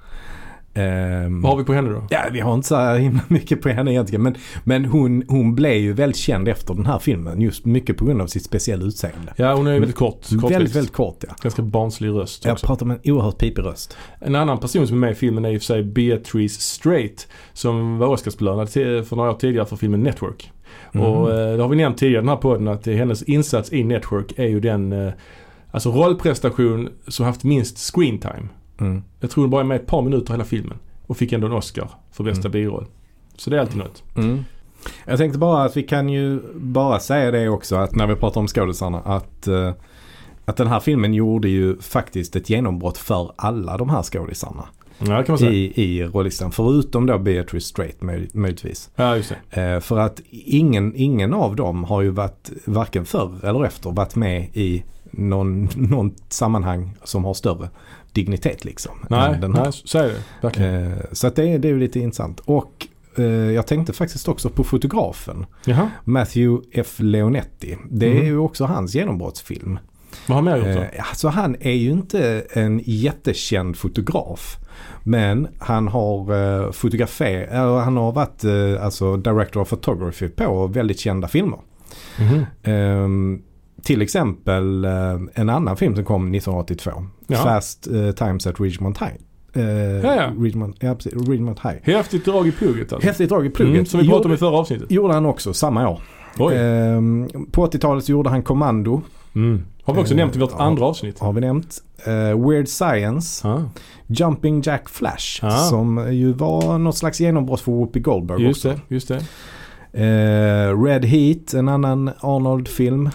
Ehm, 0.73 1.41
Vad 1.41 1.51
har 1.51 1.57
vi 1.57 1.63
på 1.63 1.73
henne 1.73 1.89
då? 1.89 2.03
Ja, 2.09 2.19
vi 2.31 2.39
har 2.39 2.53
inte 2.53 2.67
så 2.67 2.93
himla 2.93 3.21
mycket 3.27 3.61
på 3.61 3.69
henne 3.69 3.91
egentligen. 3.91 4.23
Men, 4.23 4.35
men 4.63 4.85
hon, 4.85 5.23
hon 5.27 5.55
blev 5.55 5.73
ju 5.75 5.93
väldigt 5.93 6.17
känd 6.17 6.47
efter 6.47 6.73
den 6.73 6.85
här 6.85 6.99
filmen. 6.99 7.41
Just 7.41 7.65
mycket 7.65 7.97
på 7.97 8.05
grund 8.05 8.21
av 8.21 8.27
sitt 8.27 8.43
speciella 8.45 8.83
utseende. 8.85 9.33
Ja, 9.35 9.53
hon 9.55 9.67
är 9.67 9.71
Men- 9.71 9.79
väldigt 9.81 9.97
kort. 9.97 10.27
kort 10.41 10.51
väldigt, 10.51 10.75
väldigt 10.75 10.93
kort 10.93 11.23
ja. 11.27 11.35
Ganska 11.41 11.61
barnslig 11.61 12.09
röst 12.09 12.45
Jag 12.45 12.53
också. 12.53 12.67
pratar 12.67 12.85
med 12.85 12.97
en 13.03 13.11
oerhört 13.11 13.37
pipig 13.37 13.63
röst. 13.63 13.97
En 14.19 14.35
annan 14.35 14.57
person 14.59 14.87
som 14.87 14.97
är 14.97 14.99
med 15.01 15.11
i 15.11 15.15
filmen 15.15 15.45
är 15.45 15.49
i 15.51 15.57
och 15.57 15.61
för 15.61 15.65
sig 15.65 15.83
Beatrice 15.83 16.59
Straight. 16.61 17.27
Som 17.53 17.97
var 17.97 18.07
Oscarsbelönad 18.07 18.69
för 18.69 19.15
några 19.15 19.29
år 19.31 19.35
tidigare 19.35 19.65
för 19.65 19.75
filmen 19.75 19.99
Network. 20.03 20.51
Mm. 20.93 21.07
Och 21.07 21.31
eh, 21.31 21.55
det 21.55 21.61
har 21.61 21.69
vi 21.69 21.75
nämnt 21.75 21.97
tidigare 21.97 22.19
i 22.21 22.21
den 22.21 22.29
här 22.29 22.35
podden 22.35 22.67
att 22.67 22.85
hennes 22.85 23.23
insats 23.23 23.73
i 23.73 23.83
Network 23.83 24.39
är 24.39 24.47
ju 24.47 24.59
den 24.59 24.91
eh, 25.07 25.13
Alltså 25.73 25.91
rollprestation 25.91 26.89
som 27.07 27.25
haft 27.25 27.43
minst 27.43 27.93
screen 27.95 28.17
time. 28.19 28.47
Mm. 28.81 29.03
Jag 29.19 29.29
tror 29.31 29.43
hon 29.43 29.51
bara 29.51 29.61
är 29.61 29.65
med 29.65 29.75
ett 29.75 29.87
par 29.87 30.01
minuter 30.01 30.33
hela 30.33 30.43
filmen. 30.45 30.77
Och 31.07 31.17
fick 31.17 31.33
ändå 31.33 31.47
en 31.47 31.53
Oscar 31.53 31.89
för 32.11 32.23
bästa 32.23 32.41
Mm. 32.47 32.51
biroll. 32.51 32.85
Så 33.37 33.49
det 33.49 33.55
är 33.55 33.59
alltid 33.59 33.77
något. 33.77 34.03
Mm. 34.15 34.43
Jag 35.05 35.17
tänkte 35.17 35.39
bara 35.39 35.63
att 35.63 35.77
vi 35.77 35.83
kan 35.83 36.09
ju 36.09 36.39
bara 36.55 36.99
säga 36.99 37.31
det 37.31 37.49
också 37.49 37.75
att 37.75 37.95
när 37.95 38.07
vi 38.07 38.15
pratar 38.15 38.41
om 38.41 38.47
skådisarna 38.47 38.99
att, 38.99 39.47
eh, 39.47 39.71
att 40.45 40.57
den 40.57 40.67
här 40.67 40.79
filmen 40.79 41.13
gjorde 41.13 41.49
ju 41.49 41.77
faktiskt 41.79 42.35
ett 42.35 42.49
genombrott 42.49 42.97
för 42.97 43.31
alla 43.35 43.77
de 43.77 43.89
här 43.89 44.03
skådisarna 44.03 44.63
Ja, 44.99 45.05
kan 45.23 45.25
man 45.33 45.37
säga. 45.37 45.51
i, 45.51 45.73
i 45.83 46.03
rollistan. 46.05 46.51
Förutom 46.51 47.05
då 47.05 47.17
Beatrice 47.17 47.65
Straight 47.65 48.01
möj, 48.01 48.29
möjligtvis. 48.33 48.89
Ja, 48.95 49.15
just 49.15 49.33
det. 49.49 49.61
Eh, 49.61 49.79
för 49.79 49.97
att 49.99 50.21
ingen, 50.29 50.93
ingen 50.95 51.33
av 51.33 51.55
dem 51.55 51.83
har 51.83 52.01
ju 52.01 52.09
varit 52.09 52.49
varken 52.65 53.05
förr 53.05 53.31
eller 53.43 53.65
efter 53.65 53.91
varit 53.91 54.15
med 54.15 54.49
i 54.53 54.83
någon, 55.11 55.69
någon 55.75 56.15
sammanhang 56.29 56.95
som 57.03 57.25
har 57.25 57.33
större 57.33 57.69
dignitet 58.13 58.65
liksom. 58.65 58.91
Nej, 59.09 59.39
nej 59.47 59.71
så 59.71 59.97
är 59.97 60.03
det. 60.07 60.23
Verkligen. 60.41 60.91
Eh, 60.91 60.97
så 61.11 61.27
att 61.27 61.35
det, 61.35 61.47
är- 61.49 61.59
det 61.59 61.67
är 61.67 61.73
ju 61.73 61.79
lite 61.79 61.99
intressant. 61.99 62.39
Och 62.39 62.87
eh, 63.17 63.23
jag 63.25 63.67
tänkte 63.67 63.93
faktiskt 63.93 64.27
också 64.27 64.49
på 64.49 64.63
fotografen. 64.63 65.45
Jaha. 65.65 65.89
Matthew 66.03 66.67
F. 66.73 66.95
Leonetti. 66.99 67.77
Det 67.89 68.05
är 68.11 68.15
Mhm. 68.15 68.25
ju 68.25 68.37
också 68.37 68.65
hans 68.65 68.95
genombrottsfilm. 68.95 69.79
Vad 70.27 70.35
har 70.35 70.41
mer 70.41 70.55
gjort 70.57 70.65
då? 70.65 70.81
Eh, 70.97 71.09
alltså 71.09 71.27
han 71.27 71.55
är 71.59 71.71
ju 71.71 71.91
inte 71.91 72.43
en 72.53 72.81
jättekänd 72.85 73.77
fotograf. 73.77 74.57
Men 75.03 75.47
han 75.59 75.87
har 75.87 76.71
fotograferat, 76.71 77.83
han 77.83 77.97
har 77.97 78.11
varit 78.11 78.43
alltså 78.81 79.17
director 79.17 79.61
of 79.61 79.69
photography 79.69 80.27
på 80.27 80.67
väldigt 80.67 80.99
kända 80.99 81.27
filmer. 81.27 81.59
Mhm. 82.19 82.45
Ehm, 82.63 83.41
Till 83.83 84.01
exempel 84.01 84.85
eh, 84.85 84.91
en 85.33 85.49
annan 85.49 85.77
film 85.77 85.95
som 85.95 86.05
kom 86.05 86.33
1982. 86.35 86.91
Ja. 87.27 87.37
Fast 87.37 87.87
eh, 87.87 88.11
Times 88.11 88.47
at 88.47 88.59
Ridgemont 88.59 88.97
High. 89.01 89.13
Eh, 89.53 89.63
Ja, 90.03 90.15
ja. 90.15 90.31
Ridgemont, 90.39 90.75
ja, 90.79 90.95
precis. 90.95 91.13
Ridgemont 91.13 91.59
High. 91.59 91.75
Häftigt 91.83 92.25
drag 92.25 92.47
i 92.47 92.51
plugget 92.51 92.93
alltså. 92.93 93.07
Häftigt 93.07 93.29
drag 93.29 93.45
i 93.45 93.49
plugget. 93.49 93.73
Mm, 93.73 93.85
som 93.85 93.99
vi 93.99 94.07
pratade 94.07 94.25
om 94.27 94.33
i 94.33 94.37
förra 94.37 94.57
avsnittet. 94.57 94.91
gjorde 94.91 95.13
han 95.13 95.25
också 95.25 95.53
samma 95.53 95.89
år. 95.89 96.01
Ehm, 96.53 97.27
på 97.51 97.65
80-talet 97.67 98.05
så 98.05 98.11
gjorde 98.11 98.29
han 98.29 98.43
Commando. 98.43 99.01
Mm. 99.35 99.63
Har 99.83 99.93
vi 99.93 99.99
också 100.01 100.13
eh, 100.13 100.17
nämnt 100.17 100.35
i 100.35 100.39
vårt 100.39 100.51
ja. 100.57 100.63
andra 100.63 100.85
avsnitt. 100.85 101.19
Har 101.19 101.33
vi 101.33 101.41
nämnt. 101.41 101.77
Eh, 102.05 102.47
Weird 102.47 102.67
Science. 102.67 103.47
Ja. 103.47 103.63
Jumping 104.07 104.61
Jack 104.65 104.89
Flash. 104.89 105.45
Ah. 105.45 105.49
Som 105.57 106.13
ju 106.13 106.33
var 106.33 106.77
något 106.77 106.97
slags 106.97 107.19
genombrott 107.19 107.61
för 107.61 107.71
Whoopi 107.71 107.99
Goldberg 107.99 108.43
Just 108.43 108.65
också. 108.65 108.79
det, 108.87 108.95
just 108.95 109.07
det. 109.07 109.21
Eh, 109.93 110.83
Red 110.83 111.05
Heat, 111.05 111.53
en 111.53 111.69
annan 111.69 112.11
Arnold-film. 112.19 113.09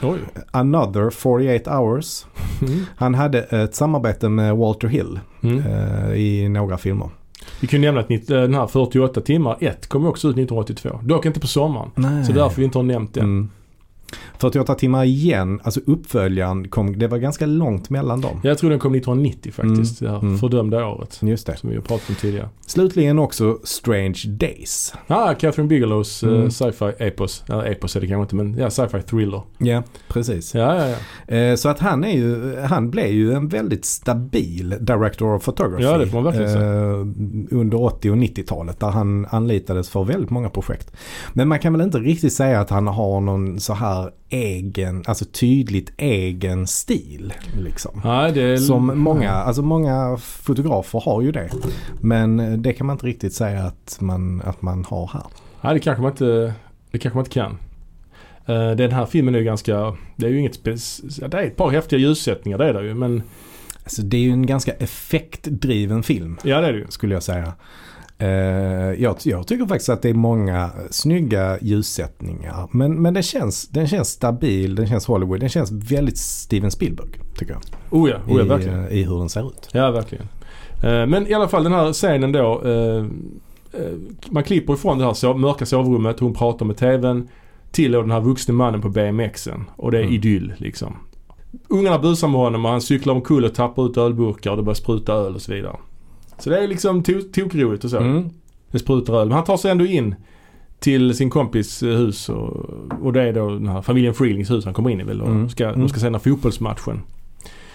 Another 0.50 1.10
48 1.10 1.78
Hours. 1.78 2.26
Mm. 2.62 2.80
Han 2.96 3.14
hade 3.14 3.38
ett 3.42 3.74
samarbete 3.74 4.28
med 4.28 4.56
Walter 4.56 4.88
Hill 4.88 5.20
Mm. 5.42 5.58
eh, 5.58 6.12
i 6.14 6.48
några 6.48 6.78
filmer. 6.78 7.08
Vi 7.60 7.66
ju 7.82 7.86
nämna 7.86 8.00
att 8.00 8.10
den 8.26 8.54
här 8.54 8.66
48 8.66 9.20
timmar 9.20 9.56
1 9.60 9.86
kom 9.88 10.06
också 10.06 10.28
ut 10.28 10.36
1982. 10.36 11.00
Dock 11.02 11.26
inte 11.26 11.40
på 11.40 11.46
sommaren. 11.46 11.90
Nej. 11.94 12.24
Så 12.24 12.32
därför 12.32 12.56
vi 12.56 12.64
inte 12.64 12.78
har 12.78 12.82
nämnt 12.82 13.14
den. 13.14 13.24
Mm. 13.24 13.50
48 14.38 14.74
timmar 14.74 15.04
igen, 15.04 15.60
alltså 15.62 15.80
uppföljaren 15.86 16.68
kom, 16.68 16.98
det 16.98 17.06
var 17.08 17.18
ganska 17.18 17.46
långt 17.46 17.90
mellan 17.90 18.20
dem. 18.20 18.40
Jag 18.42 18.58
tror 18.58 18.70
den 18.70 18.78
kom 18.78 18.94
1990 18.94 19.52
faktiskt. 19.52 20.00
Det 20.00 20.10
här 20.10 20.18
Mm. 20.18 20.38
fördömda 20.38 20.86
året. 20.86 21.18
Just 21.22 21.46
det. 21.46 21.56
Som 21.56 21.70
vi 21.70 21.76
har 21.76 21.82
pratat 21.82 22.08
om 22.08 22.14
tidigare. 22.14 22.48
Slutligen 22.66 23.18
också 23.18 23.58
Strange 23.64 24.22
Days. 24.26 24.94
Ah, 25.06 25.34
Catherine 25.34 25.68
Bigelows 25.68 26.22
eh, 26.22 26.28
Mm. 26.32 26.50
sci-fi 26.50 26.92
epos. 26.98 27.44
Eller 27.48 27.64
epos 27.70 27.96
är 27.96 28.00
det 28.00 28.06
kanske 28.06 28.22
inte 28.22 28.36
men 28.36 28.58
ja, 28.58 28.70
sci-fi 28.70 29.02
thriller. 29.02 29.42
Ja, 29.58 29.82
precis. 30.08 30.54
Ja, 30.54 30.76
ja, 30.88 30.88
ja. 31.28 31.34
Eh, 31.36 31.54
så 31.56 31.68
att 31.68 31.78
han 31.78 32.04
är 32.04 32.12
ju, 32.16 32.56
han 32.60 32.90
blev 32.90 33.06
ju 33.06 33.32
en 33.32 33.48
väldigt 33.48 33.84
stabil 33.84 34.74
director 34.80 35.34
of 35.34 35.44
photography. 35.44 35.84
Ja, 35.84 35.98
det 35.98 36.06
får 36.06 36.14
man 36.20 36.24
verkligen 36.24 36.52
säga. 36.52 36.90
eh, 36.90 37.58
Under 37.60 37.82
80 37.82 38.10
och 38.10 38.16
90-talet 38.16 38.80
där 38.80 38.88
han 38.90 39.26
anlitades 39.30 39.88
för 39.88 40.04
väldigt 40.04 40.30
många 40.30 40.48
projekt. 40.48 40.92
Men 41.32 41.48
man 41.48 41.58
kan 41.58 41.72
väl 41.72 41.82
inte 41.82 41.98
riktigt 41.98 42.32
säga 42.32 42.60
att 42.60 42.70
han 42.70 42.86
har 42.86 43.20
någon 43.20 43.60
så 43.60 43.74
här 43.74 43.95
egen, 44.28 45.04
alltså 45.06 45.24
tydligt 45.24 45.92
egen 45.96 46.66
stil. 46.66 47.32
Liksom. 47.58 48.00
Nej, 48.04 48.32
det 48.32 48.42
är... 48.42 48.56
Som 48.56 48.98
många, 48.98 49.30
alltså 49.30 49.62
många 49.62 50.16
fotografer 50.20 51.00
har 51.04 51.22
ju 51.22 51.32
det. 51.32 51.50
Men 52.00 52.62
det 52.62 52.72
kan 52.72 52.86
man 52.86 52.94
inte 52.94 53.06
riktigt 53.06 53.32
säga 53.32 53.62
att 53.62 53.98
man, 54.00 54.42
att 54.44 54.62
man 54.62 54.84
har 54.84 55.10
här. 55.12 55.22
Nej, 55.60 55.74
det 55.74 55.80
kanske 55.80 56.02
man 56.02 56.10
inte, 56.10 56.54
det 56.90 56.98
kanske 56.98 57.16
man 57.16 57.24
inte 57.24 57.34
kan. 57.34 57.58
Eh, 58.46 58.70
den 58.70 58.92
här 58.92 59.06
filmen 59.06 59.34
är 59.34 59.38
ju 59.38 59.44
ganska, 59.44 59.96
det 60.16 60.26
är 60.26 60.30
ju 60.30 60.38
inget 60.38 60.54
spec... 60.54 61.00
ja, 61.20 61.28
Det 61.28 61.38
är 61.38 61.42
ett 61.46 61.56
par 61.56 61.70
häftiga 61.70 61.98
ljussättningar, 61.98 62.58
det 62.58 62.68
är 62.68 62.74
det 62.74 62.84
ju. 62.86 62.94
Men 62.94 63.22
Alltså 63.84 64.02
det 64.02 64.16
är 64.16 64.20
ju 64.20 64.30
en 64.30 64.46
ganska 64.46 64.72
effektdriven 64.72 66.02
film. 66.02 66.38
ja, 66.44 66.60
det 66.60 66.66
är 66.66 66.72
det 66.72 66.78
ju. 66.78 66.86
skulle 66.88 67.14
jag 67.14 67.22
säga. 67.22 67.52
Eh, 68.18 68.28
jag, 69.02 69.16
jag 69.22 69.46
tycker 69.46 69.66
faktiskt 69.66 69.88
att 69.88 70.02
det 70.02 70.08
är 70.10 70.14
många 70.14 70.70
snygga 70.90 71.58
ljussättningar. 71.60 72.68
Men, 72.72 73.02
men 73.02 73.14
den, 73.14 73.22
känns, 73.22 73.68
den 73.68 73.86
känns 73.86 74.08
stabil, 74.08 74.74
den 74.74 74.86
känns 74.86 75.06
Hollywood, 75.06 75.40
den 75.40 75.48
känns 75.48 75.72
väldigt 75.72 76.18
Steven 76.18 76.70
Spielberg 76.70 77.08
tycker 77.38 77.52
jag. 77.52 77.62
Oh 78.00 78.10
ja, 78.10 78.16
oh 78.28 78.38
ja 78.38 78.44
I, 78.44 78.48
verkligen. 78.48 78.84
eh, 78.86 78.92
I 78.92 79.02
hur 79.04 79.18
den 79.18 79.28
ser 79.28 79.46
ut. 79.48 79.68
Ja, 79.72 79.90
verkligen. 79.90 80.24
Eh, 80.82 81.06
Men 81.06 81.26
i 81.26 81.34
alla 81.34 81.48
fall 81.48 81.64
den 81.64 81.72
här 81.72 81.92
scenen 81.92 82.32
då. 82.32 82.62
Man 84.30 84.42
klipper 84.44 84.74
ifrån 84.74 84.98
det 84.98 85.04
här 85.04 85.34
mörka 85.34 85.66
sovrummet, 85.66 86.20
hon 86.20 86.34
pratar 86.34 86.66
med 86.66 86.76
TVn. 86.76 87.28
Till 87.70 87.92
den 87.92 88.10
här 88.10 88.20
vuxne 88.20 88.54
mannen 88.54 88.80
på 88.80 88.88
BMXen. 88.88 89.64
Och 89.76 89.90
det 89.90 89.98
är 89.98 90.02
Mm. 90.02 90.14
idyll 90.14 90.52
liksom. 90.58 90.96
Ungarna 91.68 91.98
busar 91.98 92.28
med 92.28 92.40
honom 92.40 92.64
och 92.64 92.70
han 92.70 92.80
cyklar 92.80 93.14
omkull 93.14 93.44
och 93.44 93.54
tappar 93.54 93.86
ut 93.86 93.96
ölburkar 93.96 94.50
och 94.50 94.56
det 94.56 94.62
börjar 94.62 94.74
spruta 94.74 95.12
öl 95.12 95.34
och 95.34 95.42
så 95.42 95.52
vidare. 95.52 95.76
Så 96.38 96.50
det 96.50 96.58
är 96.64 96.68
liksom 96.68 97.02
to- 97.02 97.32
tokroligt 97.32 97.84
och 97.84 97.90
så. 97.90 97.98
Mm. 97.98 98.30
Det 98.70 98.78
sprutar 98.78 99.14
öl. 99.14 99.28
Men 99.28 99.34
han 99.36 99.44
tar 99.44 99.56
sig 99.56 99.70
ändå 99.70 99.84
in 99.86 100.14
till 100.78 101.14
sin 101.14 101.30
kompis 101.30 101.82
eh, 101.82 101.96
hus 101.96 102.28
och, 102.28 102.56
och 103.02 103.12
det 103.12 103.22
är 103.22 103.32
då 103.32 103.48
den 103.50 103.68
här 103.68 103.82
familjen 103.82 104.14
Freelings 104.14 104.50
hus 104.50 104.64
han 104.64 104.74
kommer 104.74 104.90
in 104.90 105.00
i 105.00 105.04
väl 105.04 105.20
och 105.20 105.28
Mm. 105.28 105.48
ska, 105.48 105.64
Mm. 105.68 105.80
de 105.80 105.88
ska 105.88 106.00
här 106.12 106.18
fotbollsmatchen. 106.18 107.00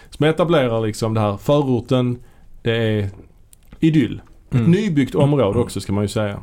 Som 0.09 0.25
etablerar 0.25 0.81
liksom 0.81 1.13
det 1.13 1.19
här 1.19 1.37
förorten, 1.37 2.17
det 2.61 2.71
är 2.77 3.09
idyll. 3.79 4.21
Mm. 4.51 4.71
nybyggt 4.71 5.15
område 5.15 5.59
också 5.59 5.81
ska 5.81 5.93
man 5.93 6.03
ju 6.03 6.07
säga. 6.07 6.39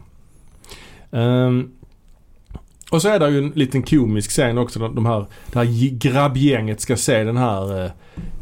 Ehm, 1.11 1.71
och 2.91 3.03
så 3.03 3.09
är 3.09 3.19
det 3.19 3.31
ju 3.31 3.39
en 3.39 3.53
liten 3.55 3.83
komisk 3.83 4.31
scen 4.31 4.59
också. 4.59 4.89
De 4.89 5.07
här, 5.07 5.27
det 5.53 5.59
här 5.59 5.99
grabbgänget 5.99 6.81
ska 6.81 6.97
se 6.97 7.25
den 7.25 7.37
här 7.37 7.85
eh, 7.85 7.91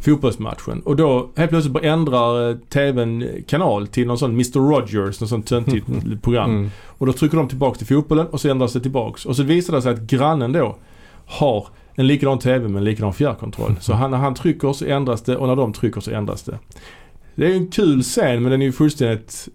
fotbollsmatchen. 0.00 0.80
Och 0.80 0.96
då 0.96 1.30
helt 1.36 1.50
plötsligt 1.50 1.84
ändrar 1.84 2.50
eh, 2.50 2.56
TVn 2.56 3.28
kanal 3.46 3.86
till 3.86 4.06
någon 4.06 4.18
sån 4.18 4.30
Mr 4.30 4.70
Rogers, 4.70 5.20
någon 5.20 5.28
sån 5.28 5.42
töntigt 5.42 5.86
program. 6.22 6.50
Mm. 6.50 6.70
Och 6.84 7.06
då 7.06 7.12
trycker 7.12 7.36
de 7.36 7.48
tillbaka 7.48 7.78
till 7.78 7.86
fotbollen 7.86 8.26
och 8.26 8.40
så 8.40 8.48
ändras 8.48 8.72
det 8.72 8.80
tillbaks. 8.80 9.26
Och 9.26 9.36
så 9.36 9.42
visar 9.42 9.74
det 9.74 9.82
sig 9.82 9.92
att 9.92 10.00
grannen 10.00 10.52
då 10.52 10.76
har 11.26 11.66
en 11.94 12.06
likadan 12.06 12.38
TV 12.38 12.68
med 12.68 12.78
en 12.78 12.84
likadan 12.84 13.12
fjärrkontroll. 13.12 13.76
Så 13.80 13.92
han, 13.92 14.10
när 14.10 14.18
han 14.18 14.34
trycker 14.34 14.72
så 14.72 14.84
ändras 14.84 15.22
det 15.22 15.36
och 15.36 15.48
när 15.48 15.56
de 15.56 15.72
trycker 15.72 16.00
så 16.00 16.10
ändras 16.10 16.42
det. 16.42 16.58
Det 17.34 17.44
är 17.44 17.48
ju 17.48 17.56
en 17.56 17.70
kul 17.70 18.02
scen 18.02 18.42
men 18.42 18.52
den 18.52 18.62
är 18.62 18.66
ju 18.66 18.72
fullständigt... 18.72 19.48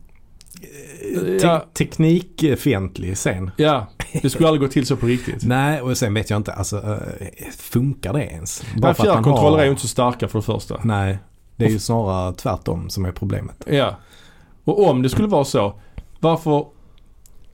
Te- 0.61 1.39
Ja, 1.47 1.65
Teknikfientlig 1.73 3.15
scen. 3.17 3.51
ja, 3.57 3.87
det 4.21 4.29
skulle 4.29 4.47
aldrig 4.47 4.61
gå 4.61 4.67
till 4.67 4.85
så 4.85 4.97
på 4.97 5.05
riktigt. 5.05 5.43
Nej, 5.45 5.81
och 5.81 5.97
sen 5.97 6.13
vet 6.13 6.29
jag 6.29 6.37
inte, 6.37 6.53
alltså 6.53 6.77
eh, 6.77 7.47
funkar 7.57 8.13
det 8.13 8.23
ens? 8.25 8.63
Nej, 8.63 8.75
att 8.75 8.81
man 8.97 9.05
fjärrkontroller 9.05 9.49
har- 9.51 9.59
är 9.59 9.63
ju 9.63 9.69
inte 9.69 9.81
så 9.81 9.87
starka 9.87 10.27
för 10.27 10.39
det 10.39 10.43
första. 10.45 10.79
Nej, 10.83 11.17
det 11.55 11.65
är 11.65 11.69
ju 11.69 11.79
snarare 11.79 12.33
tvärtom 12.33 12.89
som 12.89 13.05
är 13.05 13.11
problemet. 13.11 13.63
Ja. 13.69 13.95
Och 14.63 14.89
om 14.89 15.01
det 15.01 15.09
skulle 15.09 15.27
vara 15.27 15.43
så, 15.45 15.79
varför... 16.19 16.65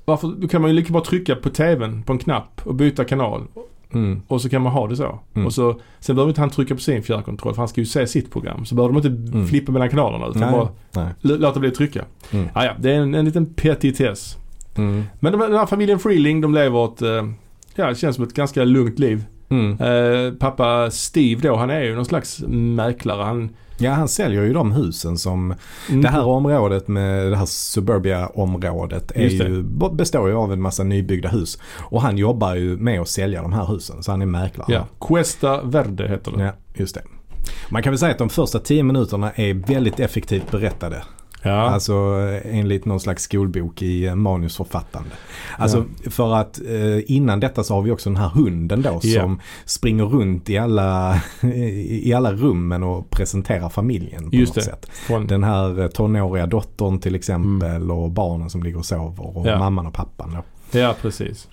Varför, 0.05 0.27
då 0.37 0.47
kan 0.47 0.61
man 0.61 0.69
ju 0.69 0.75
lika 0.75 0.93
bra 0.93 1.03
trycka 1.05 1.35
på 1.35 1.49
TVn 1.49 2.03
på 2.03 2.13
en 2.13 2.19
knapp 2.19 2.61
och 2.63 2.75
byta 2.75 3.05
kanal. 3.05 3.47
Mm. 3.93 4.21
Och 4.27 4.41
så 4.41 4.49
kan 4.49 4.61
man 4.61 4.71
ha 4.71 4.87
det 4.87 4.95
så. 4.95 5.19
Mm. 5.33 5.45
Och 5.45 5.53
så, 5.53 5.79
sen 5.99 6.15
behöver 6.15 6.29
inte 6.29 6.41
han 6.41 6.49
trycka 6.49 6.75
på 6.75 6.81
sin 6.81 7.03
fjärrkontroll 7.03 7.53
för 7.53 7.61
han 7.61 7.67
ska 7.67 7.81
ju 7.81 7.85
se 7.85 8.07
sitt 8.07 8.31
program. 8.31 8.65
Så 8.65 8.75
behöver 8.75 8.93
de 9.01 9.07
inte 9.07 9.31
Mm. 9.37 9.47
flippa 9.47 9.71
mellan 9.71 9.89
kanalerna 9.89 10.27
utan 10.27 10.41
Nej. 10.41 10.51
bara 10.51 10.69
Nej. 10.91 11.13
låta 11.39 11.59
bli 11.59 11.69
att 11.69 11.75
trycka. 11.75 12.05
Mm. 12.31 12.47
Ah, 12.53 12.65
ja, 12.65 12.71
det 12.79 12.91
är 12.91 12.99
en, 12.99 13.15
en 13.15 13.25
liten 13.25 13.45
petitess. 13.45 14.37
Mm. 14.75 15.03
Men 15.19 15.31
de, 15.31 15.41
den 15.41 15.53
här 15.53 15.65
familjen 15.65 15.99
Freeling 15.99 16.41
de 16.41 16.53
lever 16.53 16.85
ett, 16.85 17.01
eh, 17.01 17.29
ja 17.75 17.87
det 17.89 17.95
känns 17.95 18.15
som 18.15 18.25
ett 18.25 18.33
ganska 18.33 18.63
lugnt 18.63 18.99
liv. 18.99 19.23
Mm. 19.49 19.81
Eh, 19.81 20.33
pappa 20.33 20.91
Steve 20.91 21.41
då, 21.41 21.55
han 21.55 21.69
är 21.69 21.81
ju 21.81 21.95
någon 21.95 22.05
slags 22.05 22.43
mäklare. 22.47 23.23
Han, 23.23 23.49
Ja, 23.79 23.91
han 23.91 24.07
säljer 24.07 24.43
ju 24.43 24.53
de 24.53 24.71
husen 24.71 25.17
som 25.17 25.53
Det 26.01 26.07
här 26.07 26.25
området 26.25 26.87
med 26.87 27.31
det 27.31 27.37
här 27.37 27.45
suburbia-området 27.45 29.11
är 29.15 29.27
ju, 29.29 29.63
består 29.91 30.29
ju 30.29 30.35
av 30.35 30.53
en 30.53 30.61
massa 30.61 30.83
nybyggda 30.83 31.29
hus. 31.29 31.59
Och 31.79 32.01
han 32.01 32.17
jobbar 32.17 32.55
ju 32.55 32.77
med 32.77 33.01
att 33.01 33.09
sälja 33.09 33.41
de 33.41 33.53
här 33.53 33.65
husen 33.65 34.03
så 34.03 34.11
han 34.11 34.21
är 34.21 34.25
mäklare. 34.25 34.73
Ja, 34.73 34.87
Cuesta 34.99 35.61
Verde 35.61 36.07
heter 36.07 36.31
det. 36.31 36.43
ja 36.43 36.51
just 36.73 36.95
det. 36.95 37.01
Man 37.69 37.83
kan 37.83 37.91
väl 37.91 37.99
säga 37.99 38.11
att 38.11 38.17
de 38.17 38.29
första 38.29 38.59
tio 38.59 38.83
minuterna 38.83 39.31
är 39.31 39.53
väldigt 39.53 39.99
effektivt 39.99 40.51
berättade. 40.51 41.03
Ja. 41.43 41.51
Alltså 41.69 41.93
eh, 42.43 42.57
enligt 42.59 42.85
någon 42.85 42.99
slags 42.99 43.23
skolbok 43.23 43.81
i 43.81 44.05
eh, 44.05 44.15
manusförfattande. 44.15 45.09
Alltså 45.57 45.85
för 46.09 46.35
att 46.35 46.59
eh, 46.61 47.11
innan 47.11 47.39
detta 47.39 47.63
så 47.63 47.73
har 47.73 47.81
vi 47.81 47.91
också 47.91 48.09
den 48.09 48.17
här 48.17 48.29
hunden 48.29 48.81
då 48.81 48.99
Ja. 49.03 49.21
som 49.21 49.39
springer 49.65 50.03
runt 50.05 50.49
i 50.49 50.57
alla, 50.57 51.21
i 51.43 52.13
alla 52.13 52.33
rummen 52.33 52.83
och 52.83 53.09
presenterar 53.09 53.69
familjen 53.69 54.29
på 54.29 54.35
Just 54.35 54.55
något 54.55 54.65
det. 54.65 54.71
sätt. 54.71 54.85
Från, 54.93 55.27
Den 55.27 55.43
här 55.43 55.87
tonåriga 55.87 56.45
dottern 56.45 56.99
till 56.99 57.15
exempel 57.15 57.91
och 57.91 58.11
barnen 58.11 58.49
som 58.49 58.63
ligger 58.63 58.77
och 58.77 58.85
sover 58.85 59.37
och 59.37 59.47
Ja. 59.47 59.59
mamman 59.59 59.87
och 59.87 59.93
pappan. 59.93 60.35
Då. 60.71 60.79
ja, 60.79 60.95
precis. 61.01 61.47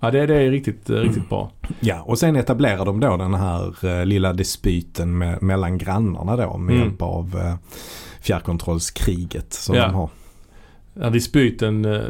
Ja, 0.00 0.10
det, 0.10 0.26
det 0.26 0.34
är 0.42 0.50
riktigt, 0.50 0.90
riktigt 0.90 1.28
bra. 1.28 1.50
Ja, 1.80 2.00
och 2.02 2.18
sen 2.18 2.36
etablerar 2.36 2.84
de 2.84 3.00
då 3.00 3.16
den 3.16 3.34
här 3.34 4.04
lilla 4.04 4.32
dispyten 4.32 5.18
med, 5.18 5.42
mellan 5.42 5.78
grannarna 5.78 6.36
då 6.36 6.56
med 6.58 6.74
Mm. 6.74 6.86
hjälp 6.88 7.02
av 7.02 7.56
fjärrkontrollskriget 8.26 9.52
som 9.52 9.74
Ja. 9.76 9.82
de 9.86 9.94
har. 9.94 10.10
Ja, 10.94 11.10
dispyten 11.10 11.84
eh, 11.84 12.00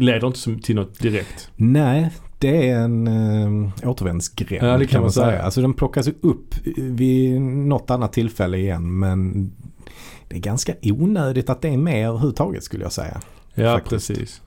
leder 0.00 0.26
inte 0.26 0.66
till 0.66 0.74
något 0.76 0.98
direkt. 0.98 1.50
Nej, 1.56 2.10
det 2.38 2.68
är 2.68 2.78
en 2.78 3.06
äh, 3.06 3.88
återvändsgränd 3.88 4.66
Ja, 4.66 4.78
det 4.78 4.86
kan 4.86 5.00
man 5.02 5.12
säga. 5.12 5.42
Alltså 5.42 5.60
den 5.60 5.74
plockas 5.74 6.08
upp 6.20 6.54
vid 6.76 7.40
något 7.40 7.90
annat 7.90 8.12
tillfälle 8.12 8.56
igen 8.58 8.98
men 8.98 9.50
det 10.28 10.36
är 10.36 10.40
ganska 10.40 10.72
onödigt 10.82 11.50
att 11.50 11.62
det 11.62 11.68
är 11.68 11.76
med 11.76 12.08
överhuvudtaget 12.08 12.64
skulle 12.64 12.82
jag 12.82 12.92
säga. 12.92 13.20
Ja, 13.54 13.74
Faktiskt. 13.74 14.08
precis. 14.08 14.40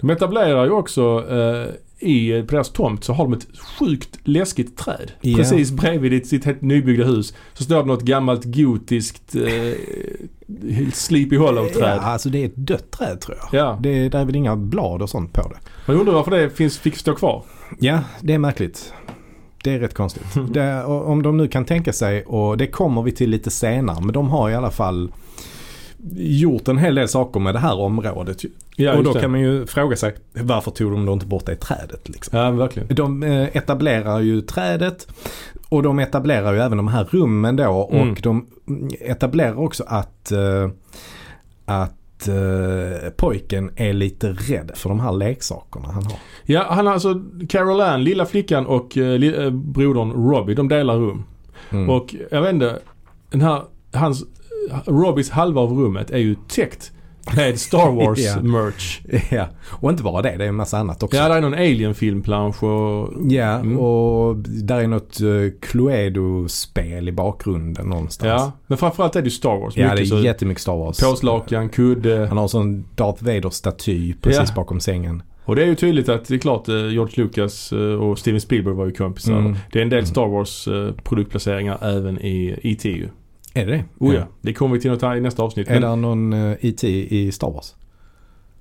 De 0.00 0.10
etablerar 0.10 0.64
ju 0.64 0.70
också 0.70 1.24
eh, 1.30 1.68
i, 2.04 2.42
deras 2.42 2.72
tomt 2.72 3.04
så 3.04 3.12
har 3.12 3.24
de 3.24 3.32
ett 3.32 3.46
sjukt 3.78 4.18
läskigt 4.24 4.76
träd. 4.76 5.12
Ja. 5.20 5.36
Precis 5.36 5.70
bredvid 5.70 6.26
sitt, 6.26 6.44
helt 6.44 6.62
nybyggda 6.62 7.04
hus. 7.04 7.34
Så 7.54 7.64
står 7.64 7.76
det 7.76 7.84
något 7.84 8.02
gammalt 8.02 8.44
gotiskt 8.44 9.34
eh, 9.34 9.42
Sleepy 10.92 11.36
Hollow-träd. 11.36 11.96
Ja, 11.96 12.00
alltså 12.00 12.28
det 12.28 12.38
är 12.38 12.46
ett 12.46 12.56
dött 12.56 12.90
träd 12.90 13.20
tror 13.20 13.36
jag. 13.40 13.60
Ja. 13.60 13.78
Det, 13.82 14.08
det 14.08 14.18
är 14.18 14.24
väl 14.24 14.36
inga 14.36 14.56
blad 14.56 15.02
och 15.02 15.10
sånt 15.10 15.32
på 15.32 15.48
det. 15.48 15.58
Man 15.86 15.96
undrar 15.96 16.14
varför 16.14 16.30
det 16.30 16.50
finns, 16.50 16.78
fick 16.78 16.96
stå 16.96 17.14
kvar. 17.14 17.44
Ja, 17.78 18.00
det 18.20 18.34
är 18.34 18.38
märkligt. 18.38 18.92
det 19.64 19.70
är 19.70 19.78
rätt 19.78 19.94
konstigt. 19.94 20.24
Det, 20.52 20.84
om 20.84 21.22
de 21.22 21.36
nu 21.36 21.48
kan 21.48 21.64
tänka 21.64 21.92
sig, 21.92 22.24
och 22.24 22.56
det 22.56 22.66
kommer 22.66 23.02
vi 23.02 23.12
till 23.12 23.30
lite 23.30 23.50
senare, 23.50 24.00
men 24.00 24.12
de 24.12 24.28
har 24.28 24.50
i 24.50 24.54
alla 24.54 24.70
fall 24.70 25.12
gjort 26.16 26.68
en 26.68 26.78
hel 26.78 26.94
del 26.94 27.08
saker 27.08 27.40
med 27.40 27.54
det 27.54 27.58
här 27.58 27.78
området. 27.78 28.42
Ja, 28.76 28.96
och 28.96 29.04
då 29.04 29.12
det. 29.12 29.20
kan 29.20 29.30
man 29.30 29.40
ju 29.40 29.66
fråga 29.66 29.96
sig 29.96 30.14
varför 30.32 30.70
tog 30.70 30.92
de 30.92 31.06
då 31.06 31.12
inte 31.12 31.26
bort 31.26 31.46
det 31.46 31.56
trädet 31.56 32.08
liksom? 32.08 32.38
Ja, 32.38 32.50
verkligen. 32.50 32.94
De 32.94 33.22
eh, 33.22 33.56
etablerar 33.56 34.20
ju 34.20 34.40
trädet 34.40 35.08
och 35.68 35.82
de 35.82 35.98
etablerar 35.98 36.52
ju 36.52 36.58
även 36.60 36.76
de 36.76 36.88
här 36.88 37.04
rummen 37.10 37.56
då 37.56 37.68
och 37.70 37.94
Mm. 37.94 38.16
de 38.22 38.46
mm, 38.68 38.88
etablerar 39.00 39.58
också 39.58 39.84
att, 39.86 40.32
eh, 40.32 40.70
att 41.64 42.28
eh, 42.28 43.10
pojken 43.16 43.70
är 43.76 43.92
lite 43.92 44.32
rädd 44.32 44.70
för 44.74 44.88
de 44.88 45.00
här 45.00 45.12
leksakerna 45.12 45.88
han 45.92 46.04
har. 46.04 46.18
Ja, 46.44 46.66
han 46.68 46.86
har 46.86 46.92
alltså 46.92 47.22
Carol 47.48 47.80
Ann, 47.80 48.04
lilla 48.04 48.26
flickan 48.26 48.66
och 48.66 48.98
eh, 48.98 49.50
brodern 49.50 50.12
Robbie, 50.30 50.54
de 50.54 50.68
delar 50.68 50.96
rum. 50.96 51.24
Mm. 51.70 51.90
Och 51.90 52.14
jag 52.30 52.42
vet 52.42 52.52
inte, 52.52 52.78
den 53.30 53.40
här, 53.40 53.62
hans, 53.92 54.24
Robbies 54.86 55.30
halva 55.30 55.60
av 55.60 55.72
rummet 55.72 56.10
är 56.10 56.18
ju 56.18 56.34
täckt 56.48 56.92
med 57.36 57.58
Star 57.60 57.90
Wars 57.96 58.18
Ja. 58.18 58.42
merch. 58.42 59.00
ja, 59.30 59.48
och 59.70 59.90
inte 59.90 60.02
bara 60.02 60.22
det, 60.22 60.36
det 60.36 60.44
är 60.44 60.48
en 60.48 60.54
massa 60.54 60.78
annat 60.78 61.02
också. 61.02 61.16
Ja, 61.16 61.28
det 61.28 61.34
är 61.34 61.40
någon 61.40 61.54
Alien-filmplansch 61.54 62.62
och... 62.64 63.12
Ja, 63.32 63.44
Mm. 63.54 63.78
och 63.78 64.36
där 64.38 64.80
är 64.80 64.86
något 64.86 65.20
uh, 65.20 65.50
Cluedo-spel 65.60 67.08
i 67.08 67.12
bakgrunden 67.12 67.86
någonstans. 67.86 68.42
Ja, 68.42 68.52
men 68.66 68.78
framförallt 68.78 69.16
är 69.16 69.20
det 69.22 69.26
ju 69.26 69.30
Star 69.30 69.56
Wars. 69.60 69.76
ja 69.76 69.84
det 69.88 69.90
Mycket 69.94 70.12
är 70.12 70.16
så- 70.16 70.24
jättemycket 70.24 70.62
Star 70.62 70.76
Wars. 70.76 71.00
Påslakan, 71.00 71.68
kudde. 71.68 72.26
Han 72.28 72.36
har 72.36 72.42
en 72.44 72.48
sån 72.48 72.84
Darth 72.94 73.24
Vader-staty 73.24 74.14
precis 74.22 74.48
Ja. 74.48 74.54
bakom 74.56 74.80
sängen. 74.80 75.22
Och 75.44 75.56
det 75.56 75.62
är 75.62 75.66
ju 75.66 75.74
tydligt 75.74 76.08
att 76.08 76.24
det 76.28 76.34
är 76.34 76.38
klart 76.38 76.68
eh, 76.68 76.74
George 76.74 77.24
Lucas 77.24 77.72
eh, 77.72 77.78
och 77.78 78.18
Steven 78.18 78.40
Spielberg 78.40 78.74
var 78.74 78.86
ju 78.86 78.92
kompisar. 78.92 79.38
Mm. 79.38 79.56
Det 79.72 79.78
är 79.78 79.82
en 79.82 79.88
del 79.88 79.98
Mm. 79.98 80.06
Star 80.06 80.26
Wars 80.26 80.68
produktplaceringar 81.04 81.78
även 81.82 82.18
i 82.20 82.58
E.T. 82.62 83.04
Är 83.54 83.66
det 83.66 83.72
det? 83.72 83.84
Oh 83.98 84.14
ja. 84.14 84.22
Det 84.40 84.52
kommer 84.52 84.74
vi 84.74 84.80
till 84.80 84.90
något 84.90 85.02
i 85.16 85.20
nästa 85.20 85.42
avsnitt. 85.42 85.68
Är 85.68 85.72
Men 85.72 85.82
det 85.82 85.96
någon 85.96 86.32
uh, 86.32 86.56
E.T. 86.60 87.16
i 87.16 87.32
Star 87.32 87.50
Wars? 87.50 87.74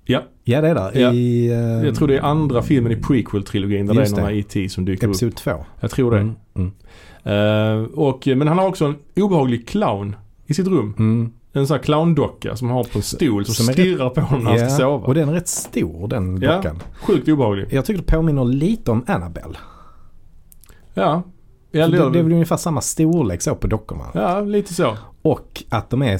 Ja. 0.06 0.24
Ja 0.44 0.62
det 0.62 0.68
är 0.70 0.76
där. 0.76 0.92
Ja. 1.00 1.14
I, 1.14 1.50
eh, 1.52 1.58
jag 1.58 1.96
tror 1.96 2.08
det 2.08 2.18
är 2.18 2.22
andra 2.22 2.62
filmen 2.62 2.92
i 2.92 2.96
prequel-trilogin 2.96 3.88
där 3.88 3.94
Just 3.94 4.16
det 4.16 4.22
är 4.22 4.24
några 4.24 4.36
E.T. 4.36 4.70
som 4.70 4.86
dyker 4.86 5.08
upp. 5.08 5.12
Episod 5.12 5.36
2. 5.36 5.52
Jag 5.80 5.92
tror 5.92 6.12
det. 6.12 6.18
Mm. 6.18 6.36
Mm. 6.56 6.72
Eh, 7.24 7.84
och, 7.94 8.28
men 8.28 8.48
han 8.48 8.58
har 8.58 8.68
också 8.68 8.86
en 8.86 8.96
obehaglig 9.16 9.68
clown 9.68 10.16
i 10.48 10.54
sitt 10.54 10.68
rum. 10.68 10.96
Mm. 11.00 11.32
En 11.54 11.68
sån 11.68 11.76
här 11.78 11.84
clowndocka 11.84 12.56
som 12.56 12.68
han 12.68 12.78
har 12.78 12.84
på 12.84 12.98
en 12.98 13.04
stol 13.04 13.46
som, 13.46 13.54
Som 13.66 13.74
stirrar 13.74 14.10
på 14.10 14.22
honom 14.22 14.44
när 14.44 14.50
han 14.52 14.60
ska 14.60 14.70
Ja, 14.70 14.78
sova. 14.78 15.08
och 15.08 15.14
den 15.14 15.30
är 15.30 15.34
rätt 15.34 15.48
stor 15.48 16.08
den 16.08 16.42
Ja. 16.42 16.56
dockan. 16.56 16.80
Sjukt 16.94 17.30
obehaglig. 17.30 17.68
Jag 17.70 17.86
tycker 17.86 18.02
det 18.02 18.12
påminner 18.12 18.46
lite 18.46 18.92
om 18.92 19.04
Annabelle. 19.08 19.58
Ja. 20.94 21.24
Ja, 21.76 21.88
det, 21.88 21.98
det, 21.98 22.10
det 22.10 22.20
är 22.20 22.24
väl 22.24 22.34
ungefär 22.34 22.58
samma 22.58 22.82
storlek 22.82 23.42
så 23.42 23.56
på 23.56 23.68
dockorna. 23.68 24.04
ja, 24.14 24.42
lite 24.42 24.74
så. 24.74 24.98
Och 25.22 25.64
att 25.70 25.90
de 25.90 26.02
är 26.02 26.20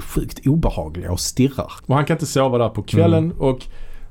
sjukt 0.00 0.46
obehagliga 0.46 1.12
och 1.12 1.20
stirrar. 1.20 1.72
Och 1.86 1.94
han 1.94 2.04
kan 2.04 2.14
inte 2.14 2.26
sova 2.26 2.58
där 2.58 2.68
på 2.68 2.82
kvällen 2.82 3.24
Mm. 3.24 3.36
och, 3.38 3.66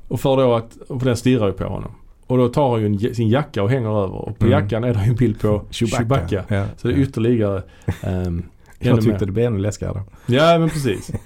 och 0.08 0.20
för 0.20 0.36
då 0.36 0.54
att, 0.54 0.76
för 0.88 1.04
den 1.04 1.16
stirrar 1.16 1.46
ju 1.46 1.52
på 1.52 1.64
honom. 1.64 1.90
Och 2.26 2.38
då 2.38 2.48
tar 2.48 2.70
han 2.70 2.94
ju 2.94 3.14
sin 3.14 3.28
jacka 3.28 3.62
och 3.62 3.70
hänger 3.70 3.88
över 4.04 4.14
och 4.14 4.38
på 4.38 4.46
Mm. 4.46 4.60
jackan 4.60 4.84
är 4.84 4.94
det 4.94 5.04
ju 5.04 5.10
en 5.10 5.16
bild 5.16 5.40
på 5.40 5.62
Chewbacca. 5.70 6.44
Ja. 6.48 6.64
Så 6.76 6.88
det 6.88 6.94
är 6.94 6.98
ytterligare 6.98 7.62
um, 8.06 8.42
Jag 8.78 9.02
tyckte 9.02 9.24
det 9.26 9.32
blev 9.32 9.46
ännu 9.46 9.58
läskigare. 9.58 10.02
Ja 10.26 10.58
men 10.58 10.70
precis. 10.70 11.10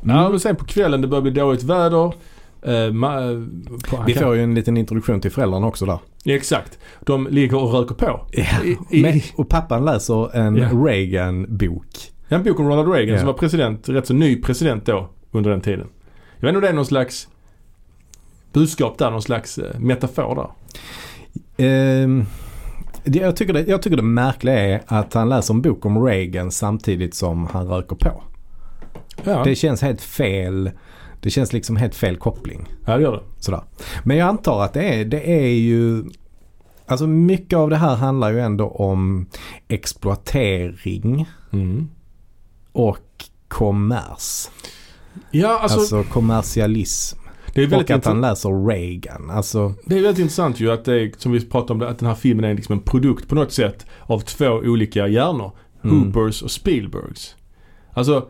Ja 0.00 0.28
men 0.28 0.40
sen 0.40 0.56
på 0.56 0.64
kvällen 0.64 1.00
det 1.00 1.08
börjar 1.08 1.22
bli 1.22 1.30
dåligt 1.30 1.62
väder. 1.62 2.12
Eh, 2.66 2.94
han 2.94 4.06
Vi 4.06 4.14
får 4.14 4.34
ju 4.34 4.42
en 4.42 4.54
liten 4.54 4.76
introduktion 4.76 5.20
till 5.20 5.30
föräldrarna 5.30 5.66
också 5.66 5.86
där. 5.86 5.98
Exakt. 6.24 6.78
De 7.00 7.26
ligger 7.30 7.62
och 7.62 7.72
röker 7.72 7.94
på. 7.94 8.26
Ja. 8.32 8.44
I, 8.90 9.02
Men, 9.02 9.20
och 9.36 9.48
pappan 9.48 9.84
läser 9.84 10.36
en 10.36 10.56
Ja. 10.56 10.68
Reagan-bok. 10.68 11.86
en 12.28 12.42
bok 12.42 12.60
om 12.60 12.68
Ronald 12.68 12.92
Reagan 12.92 13.12
Ja. 13.14 13.18
som 13.18 13.26
var 13.26 13.34
president, 13.34 13.88
rätt 13.88 14.06
så 14.06 14.14
ny 14.14 14.42
president 14.42 14.86
då 14.86 15.08
under 15.32 15.50
den 15.50 15.60
tiden. 15.60 15.86
Jag 16.38 16.40
vet 16.40 16.48
inte 16.48 16.56
om 16.56 16.62
det 16.62 16.68
är 16.68 16.72
någon 16.72 16.86
slags 16.86 17.28
budskap 18.52 18.98
där, 18.98 19.10
någon 19.10 19.22
slags 19.22 19.58
eh, 19.58 19.78
metafor 19.80 20.34
där. 20.34 20.48
Det, 23.04 23.18
jag, 23.18 23.36
tycker 23.36 23.52
det, 23.52 23.64
jag 23.68 23.82
tycker 23.82 23.96
det 23.96 24.02
märkliga 24.02 24.58
är 24.58 24.82
att 24.86 25.14
han 25.14 25.28
läser 25.28 25.54
en 25.54 25.62
bok 25.62 25.86
om 25.86 26.04
Reagan 26.04 26.50
samtidigt 26.50 27.14
som 27.14 27.46
han 27.46 27.66
röker 27.68 27.96
på. 27.96 28.22
Ja, 29.24 29.44
Det 29.44 29.54
känns 29.54 29.82
helt 29.82 30.00
fel. 30.00 30.70
Det 31.26 31.30
känns 31.30 31.52
liksom 31.52 31.76
helt 31.76 31.94
fel 31.94 32.16
koppling. 32.16 32.68
ja 32.86 32.96
det 32.96 33.02
gör 33.02 33.12
det. 33.12 33.42
Sådär. 33.42 33.62
Men 34.04 34.16
jag 34.16 34.28
antar 34.28 34.64
att 34.64 34.72
det 34.72 34.82
är, 34.82 35.04
det 35.04 35.30
är 35.30 35.46
ju... 35.48 36.04
Alltså 36.86 37.06
mycket 37.06 37.56
av 37.58 37.70
det 37.70 37.76
här 37.76 37.94
handlar 37.96 38.32
ju 38.32 38.40
ändå 38.40 38.68
om 38.68 39.26
exploatering 39.68 41.26
Mm. 41.52 41.88
och 42.72 43.24
kommers. 43.48 44.48
Ja 45.30 45.58
alltså, 45.58 45.78
Alltså, 45.78 46.02
kommersialism. 46.02 47.18
det, 47.54 47.62
är 47.62 47.66
väldigt 47.66 47.90
Och 47.90 47.96
att 47.96 48.04
han 48.04 48.20
läser 48.20 48.66
Reagan. 48.66 49.30
Alltså, 49.30 49.74
det 49.84 49.98
är 49.98 50.02
väldigt 50.02 50.18
intressant 50.20 50.60
ju 50.60 50.70
att 50.72 50.84
det 50.84 51.00
är, 51.02 51.12
som 51.18 51.32
vi 51.32 51.46
pratade 51.46 51.84
om, 51.84 51.90
att 51.92 51.98
den 51.98 52.08
här 52.08 52.14
filmen 52.14 52.44
är 52.44 52.54
liksom 52.54 52.72
en 52.72 52.80
produkt 52.82 53.28
på 53.28 53.34
något 53.34 53.52
sätt 53.52 53.86
av 54.02 54.20
två 54.20 54.46
olika 54.48 55.08
hjärnor. 55.08 55.52
Mm. 55.84 55.98
Hoopers 56.02 56.42
och 56.42 56.50
Spielbergs. 56.50 57.36
Alltså, 57.92 58.28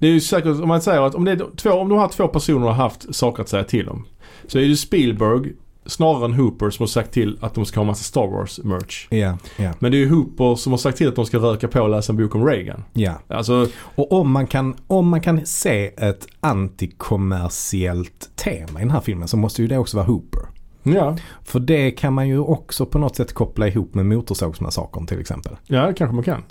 det 0.00 0.06
är 0.06 0.12
ju 0.12 0.20
säkert, 0.20 0.60
om 0.60 0.68
man 0.68 0.80
säger 0.82 1.02
att 1.02 1.14
om, 1.14 1.24
det 1.24 1.32
är 1.32 1.56
två, 1.56 1.70
om 1.70 1.88
de 1.88 1.98
här 1.98 2.08
två 2.08 2.28
personerna 2.28 2.66
har 2.66 2.74
haft 2.74 3.14
saker 3.14 3.42
att 3.42 3.48
säga 3.48 3.64
till 3.64 3.88
om. 3.88 4.06
Så 4.46 4.58
är 4.58 4.68
det 4.68 4.76
Spielberg 4.76 5.52
snarare 5.86 6.24
än 6.24 6.32
Hooper 6.34 6.70
som 6.70 6.82
har 6.82 6.88
sagt 6.88 7.12
till 7.12 7.38
att 7.40 7.54
de 7.54 7.64
ska 7.64 7.80
ha 7.80 7.84
massa 7.84 8.04
Star 8.04 8.26
Wars 8.26 8.60
merch. 8.64 9.06
ja, 9.10 9.38
ja, 9.56 9.72
Men 9.78 9.90
det 9.92 9.96
är 9.96 9.98
ju 9.98 10.08
Hooper 10.10 10.54
som 10.54 10.72
har 10.72 10.78
sagt 10.78 10.98
till 10.98 11.08
att 11.08 11.16
de 11.16 11.26
ska 11.26 11.38
röka 11.38 11.68
på 11.68 11.80
och 11.80 11.88
läsa 11.90 12.12
en 12.12 12.16
bok 12.16 12.34
om 12.34 12.46
Reagan. 12.46 12.84
ja. 12.92 13.14
Alltså, 13.28 13.66
Och 13.94 14.12
om 14.12 14.30
man, 14.32 14.46
kan, 14.46 14.74
om 14.86 15.08
man 15.08 15.20
kan 15.20 15.46
se 15.46 15.86
ett 15.86 16.26
antikommersiellt 16.40 18.30
tema 18.36 18.78
i 18.80 18.82
den 18.82 18.90
här 18.90 19.00
filmen 19.00 19.28
så 19.28 19.36
måste 19.36 19.62
ju 19.62 19.68
det 19.68 19.78
också 19.78 19.96
vara 19.96 20.06
Hooper. 20.06 20.42
ja, 20.82 21.16
För 21.44 21.60
det 21.60 21.90
kan 21.90 22.12
man 22.12 22.28
ju 22.28 22.38
också 22.38 22.86
på 22.86 22.98
något 22.98 23.16
sätt 23.16 23.32
koppla 23.32 23.68
ihop 23.68 23.94
med 23.94 24.06
Motorsågsmassakern 24.06 25.06
till 25.06 25.20
exempel. 25.20 25.56
ja 25.66 25.86
det 25.86 25.94
kanske 25.94 26.14
man 26.14 26.24
kan. 26.24 26.42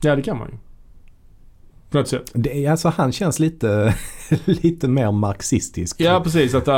Ja 0.00 0.16
det 0.16 0.22
kan 0.22 0.38
man 0.38 0.48
ju. 0.48 0.56
På 1.90 1.98
något 1.98 2.08
sätt. 2.08 2.30
Det, 2.34 2.66
alltså 2.66 2.88
han 2.88 3.12
känns 3.12 3.38
lite, 3.38 3.94
lite 4.44 4.88
mer 4.88 5.12
marxistisk. 5.12 6.00
Ja 6.00 6.20
precis, 6.24 6.54
att 6.54 6.68
äh, 6.68 6.74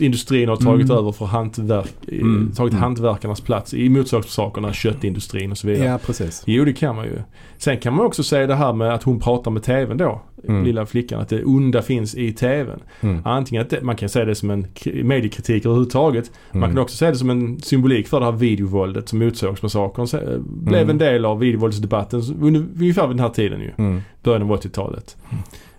industrin 0.00 0.48
har 0.48 0.56
tagit 0.56 0.84
Mm. 0.90 0.98
över 0.98 1.12
för 1.12 1.24
hantverk, 1.26 1.92
Mm, 2.12 2.52
tagit 2.56 2.72
mm. 2.72 2.82
hantverkarnas 2.82 3.40
plats 3.40 3.74
i 3.74 3.88
motsakssakerna, 3.88 4.72
köttindustrin 4.72 5.50
och 5.50 5.58
så 5.58 5.66
vidare. 5.66 5.86
ja 5.88 5.98
precis. 5.98 6.42
Jo 6.46 6.64
det 6.64 6.72
kan 6.72 6.96
man 6.96 7.04
ju. 7.04 7.18
Sen 7.58 7.78
kan 7.78 7.94
man 7.94 8.06
också 8.06 8.22
säga 8.22 8.46
det 8.46 8.54
här 8.54 8.72
med 8.72 8.94
att 8.94 9.02
hon 9.02 9.20
pratar 9.20 9.50
med 9.50 9.62
TVn 9.62 9.96
då. 9.96 10.22
Mm. 10.48 10.64
Lilla 10.64 10.86
flickan. 10.86 11.20
Att 11.20 11.28
det 11.28 11.44
onda 11.44 11.82
finns 11.82 12.14
i 12.14 12.32
TVn. 12.32 12.80
Mm. 13.00 13.20
Antingen 13.24 13.62
att 13.62 13.70
det, 13.70 13.82
man 13.82 13.96
kan 13.96 14.08
säga 14.08 14.24
det 14.24 14.34
som 14.34 14.50
en 14.50 14.66
mediekritik 15.04 15.64
överhuvudtaget. 15.66 16.30
Man 16.52 16.62
Mm. 16.62 16.74
kan 16.74 16.82
också 16.82 16.96
säga 16.96 17.10
det 17.10 17.16
som 17.16 17.30
en 17.30 17.60
symbolik 17.60 18.08
för 18.08 18.20
det 18.20 18.26
här 18.26 18.32
videovåldet 18.32 19.08
som 19.08 19.18
motsågsmassakern 19.18 20.06
se- 20.06 20.38
blev 20.46 20.80
Mm. 20.82 20.90
en 20.90 20.98
del 20.98 21.24
av 21.24 21.38
videovåldsdebatten 21.38 22.22
under, 22.40 22.66
ungefär 22.80 23.06
vid 23.06 23.16
den 23.16 23.22
här 23.24 23.28
tiden 23.30 23.60
ju. 23.60 23.70
Mm. 23.78 24.00
Början 24.22 24.42
av 24.42 24.52
80-talet. 24.52 25.16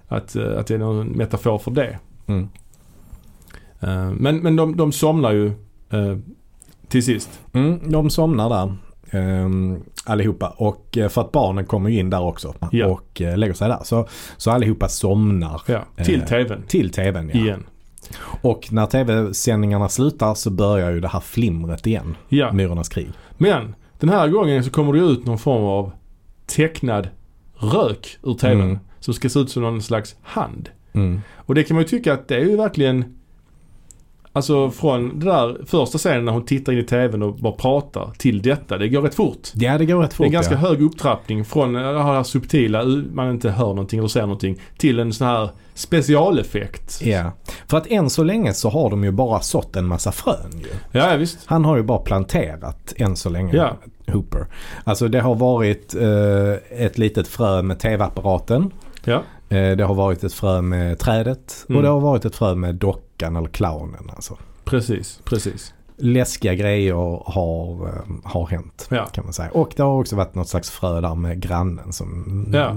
Att, 0.08 0.36
eh, 0.36 0.60
att 0.60 0.68
det 0.68 0.74
är 0.74 0.78
någon 0.80 1.08
metafor 1.08 1.58
för 1.58 1.72
det. 1.72 2.00
Mm. 2.28 2.48
Eh, 3.80 4.12
Men, 4.12 4.38
men 4.38 4.56
de, 4.56 4.76
de 4.78 4.92
somnar 4.92 5.32
ju 5.32 5.46
eh, 5.90 6.18
till 6.88 7.04
sist. 7.04 7.40
Mm, 7.54 7.80
de 7.92 8.10
somnar 8.10 8.50
där 8.50 8.74
um, 9.44 9.78
allihopa 10.10 10.54
och 10.58 10.98
eh, 10.98 11.10
för 11.10 11.22
att 11.22 11.32
barnen 11.32 11.66
kommer 11.66 11.90
ju 11.90 12.00
in 12.00 12.10
där 12.10 12.22
också 12.22 12.54
Ja. 12.72 12.86
och 12.88 13.22
eh, 13.22 13.38
lägger 13.38 13.54
sig 13.54 13.68
där. 13.70 13.80
Så, 13.84 14.08
så 14.38 14.52
allihopa 14.52 14.88
somnar 14.88 15.62
Ja, 15.66 15.86
till 16.04 16.22
Eh, 16.22 16.28
TVn. 16.28 16.64
till 16.68 16.90
tvn. 16.90 17.32
Ja. 17.34 17.40
Igen. 17.40 17.64
Och 18.42 18.68
när 18.72 18.86
tv-sändningarna 18.86 19.90
slutar 19.90 20.34
så 20.34 20.50
börjar 20.50 20.92
ju 20.92 21.00
det 21.00 21.08
här 21.08 21.20
flimret 21.20 21.88
igen. 21.88 22.16
Ja. 22.30 22.52
Myrornas 22.54 22.90
krig. 22.90 23.10
Men 23.38 23.76
den 24.00 24.10
här 24.10 24.28
gången 24.28 24.64
så 24.64 24.70
kommer 24.72 24.94
det 24.94 25.00
ut 25.00 25.26
någon 25.26 25.38
form 25.38 25.64
av 25.64 25.92
tecknad 26.46 27.08
rök 27.58 28.18
ur 28.24 28.34
TVn. 28.34 28.62
Mm. 28.62 28.80
Som 29.00 29.14
ska 29.14 29.30
se 29.30 29.40
ut 29.40 29.50
som 29.52 29.64
någon 29.64 29.82
slags 29.82 30.16
hand. 30.22 30.70
Mm. 30.94 31.22
Och 31.36 31.56
det 31.56 31.64
kan 31.64 31.76
man 31.76 31.84
ju 31.84 31.88
tycka 31.88 32.14
att 32.14 32.28
det 32.28 32.36
är 32.36 32.40
ju 32.46 32.56
verkligen 32.58 33.16
Alltså 34.38 34.72
från 34.72 35.20
det 35.20 35.26
där 35.26 35.58
första 35.66 35.98
scenen 35.98 36.26
när 36.26 36.32
hon 36.32 36.46
tittar 36.46 36.74
in 36.74 36.80
i 36.80 36.84
TVn 36.84 37.24
och 37.24 37.36
bara 37.36 37.54
pratar 37.54 38.12
till 38.18 38.42
detta. 38.42 38.78
Det 38.78 38.90
går 38.90 39.02
rätt 39.02 39.16
fort. 39.16 39.52
Ja 39.54 39.78
det 39.78 39.86
går 39.86 40.02
rätt 40.02 40.10
Det 40.10 40.14
är 40.14 40.18
fort 40.18 40.26
en 40.26 40.32
ganska 40.32 40.54
ja. 40.54 40.60
hög 40.60 40.82
upptrappning 40.82 41.46
från 41.46 41.74
det 41.74 42.04
här 42.04 42.24
subtila, 42.24 42.84
man 43.14 43.32
inte 43.32 43.50
hör 43.50 43.68
någonting 43.68 44.00
eller 44.00 44.08
ser 44.08 44.22
någonting, 44.22 44.62
till 44.78 45.00
en 45.00 45.14
sån 45.14 45.28
här 45.28 45.50
specialeffekt. 45.74 47.02
Ja. 47.02 47.32
För 47.68 47.78
att 47.78 47.88
än 47.88 48.10
så 48.10 48.24
länge 48.24 48.54
så 48.54 48.70
har 48.70 48.90
de 48.90 49.04
ju 49.04 49.12
bara 49.12 49.40
sått 49.40 49.76
en 49.76 49.86
massa 49.86 50.12
frön 50.12 50.52
ju. 50.60 51.00
Ja, 51.00 51.12
ja 51.12 51.18
visst. 51.18 51.40
Han 51.46 51.66
har 51.66 51.78
ju 51.78 51.84
bara 51.84 52.00
planterat 52.00 52.94
än 52.98 53.16
så 53.16 53.30
länge. 53.30 53.56
Ja. 53.56 53.78
Hooper. 54.14 54.46
Alltså 54.84 55.08
det 55.08 55.20
har 55.20 55.36
varit 55.36 55.96
eh, 55.96 56.84
ett 56.86 56.98
litet 56.98 57.28
frö 57.28 57.62
med 57.62 57.80
tv-apparaten. 57.80 58.72
Ja. 59.04 59.24
Eh, 59.50 59.72
det 59.78 59.84
har 59.84 59.94
varit 59.96 60.24
ett 60.24 60.34
frö 60.34 60.62
med 60.62 61.00
trädet. 61.00 61.66
Mm. 61.70 61.78
Och 61.78 61.84
det 61.84 61.90
har 61.90 62.00
varit 62.00 62.26
ett 62.26 62.36
frö 62.36 62.56
med 62.56 62.76
dockan 62.76 63.36
eller 63.36 63.48
clownen 63.50 64.12
alltså. 64.16 64.38
Precis, 64.64 65.20
precis. 65.24 65.74
läskiga 65.98 66.54
grejer 66.56 66.94
har, 67.26 67.88
eh, 67.88 68.02
har 68.24 68.48
hänt. 68.48 68.88
Ja. 68.92 69.06
Kan 69.06 69.24
man 69.24 69.34
säga. 69.34 69.50
Och 69.52 69.74
det 69.76 69.84
har 69.84 70.00
också 70.00 70.16
varit 70.16 70.36
något 70.36 70.48
slags 70.50 70.70
frö 70.70 71.02
där 71.02 71.16
med 71.16 71.40
grannen 71.42 71.94
som 71.94 72.46
Ja. 72.54 72.72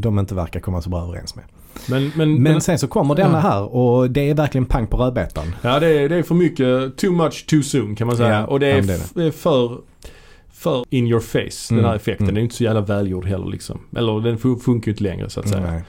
de 0.00 0.18
inte 0.18 0.34
verkar 0.34 0.60
komma 0.60 0.82
så 0.82 0.90
bra 0.90 1.02
överens 1.02 1.36
med. 1.36 1.44
Men, 1.88 2.12
men, 2.16 2.42
Men 2.42 2.60
sen 2.60 2.78
så 2.78 2.88
kommer 2.88 3.14
denna 3.14 3.40
här 3.40 3.74
och 3.74 4.10
det 4.10 4.30
är 4.30 4.34
verkligen 4.34 4.64
pang 4.66 4.86
på 4.86 4.96
rödbetan. 4.96 5.54
Ja 5.62 5.80
det 5.80 5.86
är, 5.86 6.08
det 6.08 6.16
är 6.16 6.22
för 6.22 6.34
mycket, 6.34 6.96
too 6.96 7.12
much 7.12 7.46
too 7.46 7.62
soon 7.62 7.96
kan 7.96 8.06
man 8.06 8.16
säga. 8.16 8.28
Ja, 8.40 8.46
och 8.46 8.60
det 8.60 8.66
är, 8.66 8.82
det 8.82 9.22
är 9.22 9.26
är 9.26 9.30
för, 9.30 9.78
för 10.52 10.84
in 10.90 11.06
your 11.06 11.20
face 11.20 11.74
den 11.74 11.78
här 11.78 11.84
Mm, 11.84 11.96
effekten. 11.96 12.24
mm. 12.24 12.34
Den 12.34 12.40
är 12.40 12.42
inte 12.44 12.54
så 12.54 12.64
jävla 12.64 12.80
välgjord 12.80 13.26
heller 13.26 13.46
liksom. 13.46 13.80
Eller 13.96 14.20
den 14.20 14.38
fu- 14.38 14.58
funkar 14.60 14.86
ju 14.86 14.92
inte 14.92 15.02
längre 15.04 15.30
så 15.30 15.40
att 15.40 15.48
säga. 15.48 15.70
Nej. 15.70 15.82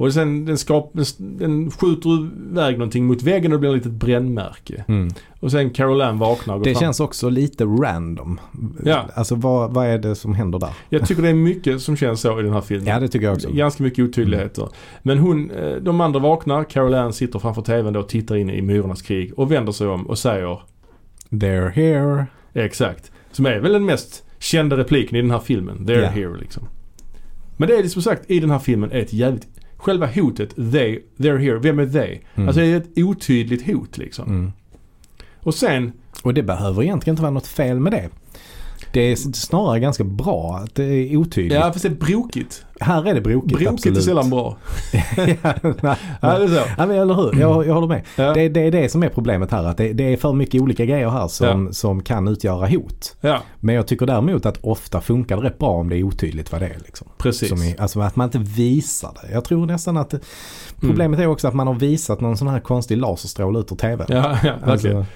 Och 0.00 0.12
sen 0.14 0.44
den, 0.44 0.58
skap, 0.58 0.92
den, 1.18 1.70
skjuter 1.70 2.28
iväg 2.52 2.78
någonting 2.78 3.04
mot 3.06 3.22
väggen 3.22 3.52
och 3.52 3.56
det 3.58 3.60
blir 3.60 3.70
ett 3.70 3.76
litet 3.76 3.92
brännmärke. 3.92 4.84
Mm. 4.88 5.08
Och 5.40 5.50
sen 5.50 5.70
Carol 5.70 6.00
Ann 6.02 6.18
vaknar 6.18 6.54
och 6.54 6.60
går 6.60 6.64
Det 6.64 6.72
fram. 6.74 6.80
känns 6.80 7.00
också 7.00 7.28
lite 7.28 7.64
random. 7.64 8.40
Ja. 8.84 9.04
Alltså 9.14 9.34
vad, 9.34 9.74
vad 9.74 9.86
är 9.86 9.98
det 9.98 10.14
som 10.14 10.34
händer 10.34 10.58
där? 10.58 10.70
Jag 10.88 11.06
tycker 11.08 11.22
det 11.22 11.28
är 11.28 11.34
mycket 11.34 11.80
som 11.80 11.96
känns 11.96 12.20
så 12.20 12.40
i 12.40 12.42
den 12.42 12.52
här 12.52 12.60
filmen. 12.60 12.86
Ja 12.86 13.00
det 13.00 13.08
tycker 13.08 13.26
jag 13.26 13.34
också. 13.34 13.50
Ganska 13.50 13.82
mycket 13.82 14.04
otydligheter. 14.04 14.68
Men 15.02 15.18
hon, 15.18 15.50
eh, 15.50 15.76
de 15.76 16.00
andra 16.00 16.20
vaknar. 16.20 16.64
Carol 16.64 16.94
Ann 16.94 17.12
sitter 17.12 17.38
framför 17.38 17.62
TVn 17.62 17.92
då 17.92 18.00
och 18.00 18.08
tittar 18.08 18.36
in 18.36 18.50
i 18.50 18.62
Myrornas 18.62 19.02
krig 19.02 19.32
och 19.38 19.52
vänder 19.52 19.72
sig 19.72 19.86
om 19.88 20.06
och 20.06 20.18
säger 20.18 20.60
They're 21.30 21.68
here. 21.70 22.26
exakt. 22.52 23.12
Som 23.32 23.46
är 23.46 23.58
väl 23.60 23.72
den 23.72 23.84
mest 23.84 24.24
kända 24.38 24.76
repliken 24.76 25.16
i 25.18 25.20
den 25.22 25.30
här 25.30 25.38
filmen. 25.38 25.78
They're 25.86 26.02
Ja. 26.02 26.08
here 26.08 26.36
liksom. 26.40 26.62
Men 27.56 27.68
det 27.68 27.74
är 27.76 27.82
som 27.88 28.02
sagt 28.02 28.30
i 28.30 28.40
den 28.40 28.50
här 28.50 28.58
filmen 28.58 28.92
är 28.92 28.98
ett 28.98 29.12
jävligt 29.12 29.46
Själva 29.78 30.06
hotet, 30.06 30.56
they, 30.56 31.02
they're 31.16 31.38
here, 31.38 31.58
vem 31.58 31.78
är 31.78 31.86
they? 31.86 32.20
Mm. 32.34 32.48
Alltså 32.48 32.60
det 32.60 32.66
är 32.66 32.76
ett 32.76 32.98
otydligt 32.98 33.66
hot 33.66 33.98
liksom. 33.98 34.28
Mm. 34.28 34.52
Och 35.40 35.54
sen, 35.54 35.92
Och 36.22 36.34
det 36.34 36.42
behöver 36.42 36.82
egentligen 36.82 37.12
inte 37.12 37.22
vara 37.22 37.32
något 37.32 37.46
fel 37.46 37.80
med 37.80 37.92
det. 37.92 38.08
Det 38.92 39.00
är 39.00 39.16
snarare 39.32 39.80
ganska 39.80 40.04
bra 40.04 40.60
att 40.64 40.74
det 40.74 40.84
är 40.84 41.16
otydligt. 41.16 41.54
ja 41.54 41.72
fast 41.72 41.82
det 41.82 41.88
är 41.88 41.94
brokigt. 41.94 42.64
Här 42.80 43.08
är 43.08 43.14
det 43.14 43.20
brokigt, 43.20 43.48
Brokigt 43.48 43.70
absolut. 43.70 43.98
är 43.98 44.02
sällan 44.02 44.30
bra. 44.30 44.56
ja, 44.92 45.54
nej, 45.62 45.96
Ja, 46.20 46.38
det 46.38 46.44
är 46.44 46.48
så. 46.48 46.62
Ja, 46.78 46.86
men 46.86 46.90
eller 46.90 47.14
hur, 47.14 47.40
jag, 47.40 47.66
jag 47.66 47.74
håller 47.74 47.86
med. 47.88 48.02
Ja. 48.16 48.34
Det, 48.34 48.48
det 48.48 48.60
är 48.60 48.70
det 48.70 48.88
som 48.88 49.02
är 49.02 49.08
problemet 49.08 49.50
här. 49.50 49.64
Att 49.64 49.76
det, 49.76 49.92
det 49.92 50.12
är 50.12 50.16
för 50.16 50.32
mycket 50.32 50.60
olika 50.62 50.84
grejer 50.84 51.08
här 51.08 51.28
som, 51.28 51.72
som 51.72 52.02
kan 52.02 52.28
utgöra 52.28 52.66
hot. 52.66 53.16
Ja, 53.20 53.38
Men 53.60 53.74
jag 53.74 53.86
tycker 53.86 54.06
däremot 54.06 54.46
att 54.46 54.58
ofta 54.60 55.00
funkar 55.00 55.36
det 55.36 55.42
rätt 55.42 55.58
bra 55.58 55.70
om 55.70 55.88
det 55.88 55.96
är 55.96 56.02
otydligt 56.02 56.52
vad 56.52 56.60
det 56.60 56.66
är. 56.66 56.78
Liksom. 56.84 57.08
precis. 57.18 57.48
Som 57.48 57.62
i, 57.62 57.76
alltså 57.78 58.00
att 58.00 58.16
man 58.16 58.24
inte 58.24 58.38
visar 58.38 59.10
det. 59.22 59.32
Jag 59.32 59.44
tror 59.44 59.66
nästan 59.66 59.96
att 59.96 60.10
det, 60.10 60.20
problemet 60.80 61.20
är 61.20 61.26
också 61.26 61.48
att 61.48 61.54
man 61.54 61.66
har 61.66 61.74
visat 61.74 62.20
någon 62.20 62.36
sån 62.36 62.48
här 62.48 62.60
konstig 62.60 62.96
laserstråle 62.96 63.58
ut 63.58 63.72
ur 63.72 63.76
TV. 63.76 64.04
Ja, 64.08 64.38
ja 64.44 64.54
verkligen. 64.64 64.96
Alltså, 64.96 65.12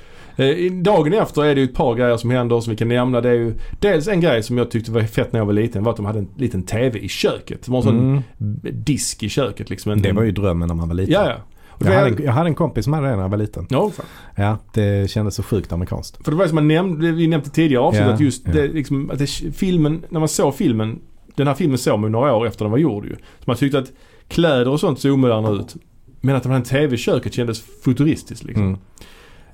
Dagen 0.82 1.12
efter 1.12 1.44
är 1.44 1.54
det 1.54 1.60
ju 1.60 1.64
ett 1.64 1.74
par 1.74 1.94
grejer 1.94 2.16
som 2.16 2.30
händer 2.30 2.60
som 2.60 2.70
vi 2.70 2.76
kan 2.76 2.88
nämna. 2.88 3.20
Det 3.20 3.28
är 3.28 3.34
ju 3.34 3.54
dels 3.80 4.08
en 4.08 4.20
grej 4.20 4.42
som 4.42 4.58
jag 4.58 4.70
tyckte 4.70 4.92
var 4.92 5.00
fett 5.00 5.32
när 5.32 5.40
jag 5.40 5.46
var 5.46 5.52
liten 5.52 5.84
var 5.84 5.90
att 5.90 5.96
de 5.96 6.06
hade 6.06 6.18
en 6.18 6.28
liten 6.36 6.62
TV 6.62 6.98
i 6.98 7.08
köket. 7.08 7.62
Det 7.64 7.70
var 7.70 7.78
en 7.78 7.84
sån 7.84 7.98
mm, 7.98 8.22
disk 8.62 9.22
i 9.22 9.28
köket 9.28 9.70
liksom. 9.70 9.92
En, 9.92 10.02
det 10.02 10.12
var 10.12 10.22
ju 10.22 10.32
drömmen 10.32 10.68
när 10.68 10.74
man 10.74 10.88
var 10.88 10.94
liten. 10.94 11.14
Ja, 11.14 11.36
Jag 11.78 11.92
hade, 11.92 12.08
en, 12.08 12.24
jag 12.24 12.32
hade 12.32 12.48
en 12.48 12.54
kompis 12.54 12.84
som 12.84 12.92
hade 12.92 13.06
det 13.08 13.16
när 13.16 13.22
jag 13.22 13.28
var 13.28 13.38
liten. 13.38 13.66
Ja, 13.70 13.90
fan. 13.90 14.06
Ja, 14.36 14.58
det 14.74 15.10
kändes 15.10 15.34
så 15.34 15.42
sjukt 15.42 15.72
amerikanskt. 15.72 16.24
För 16.24 16.30
det 16.30 16.36
var 16.36 16.46
som 16.46 16.54
man 16.54 16.68
nämnde, 16.68 17.12
vi 17.12 17.26
nämnde 17.26 17.50
tidigare 17.50 17.82
avsnitt 17.82 18.06
Ja, 18.06 18.12
att 18.12 18.20
just 18.20 18.46
ja. 18.46 18.52
det, 18.52 18.68
liksom, 18.68 19.10
att 19.10 19.18
det, 19.18 19.26
filmen, 19.56 20.04
när 20.08 20.20
man 20.20 20.28
såg 20.28 20.54
filmen, 20.54 21.00
den 21.34 21.46
här 21.46 21.54
filmen 21.54 21.78
såg 21.78 21.98
man 21.98 22.08
ju 22.08 22.12
några 22.12 22.34
år 22.34 22.46
efter 22.46 22.64
den 22.64 22.72
var 22.72 22.78
gjord 22.78 23.04
ju. 23.04 23.14
Så 23.16 23.44
man 23.44 23.56
tyckte 23.56 23.78
att 23.78 23.92
kläder 24.28 24.68
och 24.68 24.80
sånt 24.80 25.00
såg 25.00 25.12
omoderna 25.12 25.50
ut. 25.50 25.76
Men 26.20 26.36
att 26.36 26.42
det 26.42 26.48
var 26.48 26.56
en 26.56 26.62
TV 26.62 26.94
i 26.94 26.98
köket 26.98 27.34
kändes 27.34 27.60
futuristiskt 27.84 28.44
liksom. 28.44 28.64
Mm. 28.64 28.78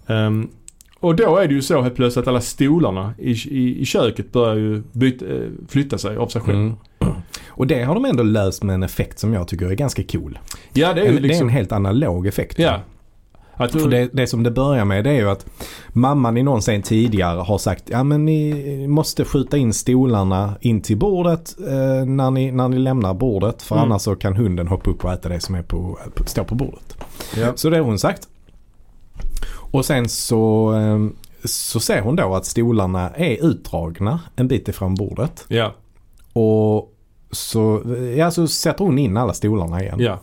Ehm, 0.07 0.49
och 1.01 1.17
då 1.17 1.37
är 1.37 1.49
det 1.49 1.55
ju 1.55 1.63
så 1.63 1.83
helt 1.83 1.95
plötsligt 1.95 2.23
att 2.23 2.29
alla 2.29 2.41
stolarna 2.41 3.15
i, 3.19 3.31
i, 3.31 3.81
i 3.81 3.85
köket 3.85 4.33
börjar 4.33 4.55
ju 4.57 4.83
byta, 4.93 5.25
eh, 5.27 5.41
flytta 5.69 5.99
sig 5.99 6.17
av 6.17 6.29
sig 6.29 6.43
själv. 6.43 6.59
Mm. 6.59 6.75
Och 7.49 7.67
det 7.67 7.85
har 7.85 7.95
de 7.95 8.05
ändå 8.05 8.23
löst 8.23 8.63
med 8.63 8.75
en 8.75 8.83
effekt 8.83 9.19
som 9.19 9.33
jag 9.35 9.49
tycker 9.49 9.67
är 9.67 9.75
ganska 9.75 10.03
cool. 10.03 10.39
Ja 10.73 10.93
det 10.95 11.01
är 11.01 11.05
En, 11.07 11.13
ju 11.15 11.19
Det 11.21 11.27
är 11.27 11.29
liksom... 11.29 11.49
en 11.49 11.55
helt 11.55 11.73
analog 11.73 12.27
effekt. 12.27 12.59
ja. 12.59 12.81
Att, 13.61 13.73
För 13.73 13.89
det, 13.89 14.09
det 14.13 14.27
som 14.27 14.43
det 14.43 14.51
börjar 14.51 14.85
med 14.85 15.05
det 15.05 15.11
är 15.11 15.15
ju 15.15 15.31
att 15.31 15.47
mamman 15.93 16.37
i 16.37 16.43
någon 16.43 16.61
scen 16.61 16.83
tidigare 16.83 17.41
har 17.41 17.59
sagt 17.59 17.85
ja 17.91 18.05
men 18.05 18.25
ni 18.25 18.87
måste 18.89 19.25
skjuta 19.25 19.57
in 19.57 19.73
stolarna 19.73 20.55
in 20.61 20.81
till 20.81 20.97
bordet 20.97 21.57
eh, 21.61 22.07
när, 22.07 22.31
ni, 22.31 22.51
när 22.53 22.69
ni 22.69 22.79
lämnar 22.79 23.15
bordet 23.15 23.63
för 23.63 23.77
Mm. 23.77 23.85
annars 23.91 24.03
så 24.03 24.17
kan 24.17 24.37
hunden 24.37 24.69
hoppa 24.69 24.91
upp 24.91 25.05
och 25.05 25.13
äta 25.13 25.29
det 25.29 25.41
som 25.41 25.55
är 25.55 25.63
på, 25.63 25.99
på, 26.15 26.25
står 26.25 26.45
på 26.45 26.55
bordet. 26.55 26.97
ja. 27.37 27.53
Så 27.57 27.71
det 27.71 27.77
har 27.77 27.85
hon 27.85 27.99
sagt. 27.99 28.29
Och 29.71 29.85
sen 29.85 30.09
så, 30.09 30.73
eh, 30.75 30.99
så 31.45 31.81
ser 31.81 32.01
hon 32.01 32.17
då 32.17 32.35
att 32.35 32.47
stolarna 32.47 33.11
är 33.11 33.47
utdragna 33.47 34.21
en 34.37 34.49
bit 34.49 34.69
ifrån 34.69 34.95
bordet. 34.95 35.45
ja, 35.49 35.75
Och 36.33 36.95
så, 37.31 37.83
ja, 38.17 38.31
så 38.31 38.49
sätter 38.49 38.85
hon 38.85 38.99
in 38.99 39.17
alla 39.17 39.33
stolarna 39.33 39.83
igen. 39.83 39.97
ja. 40.01 40.19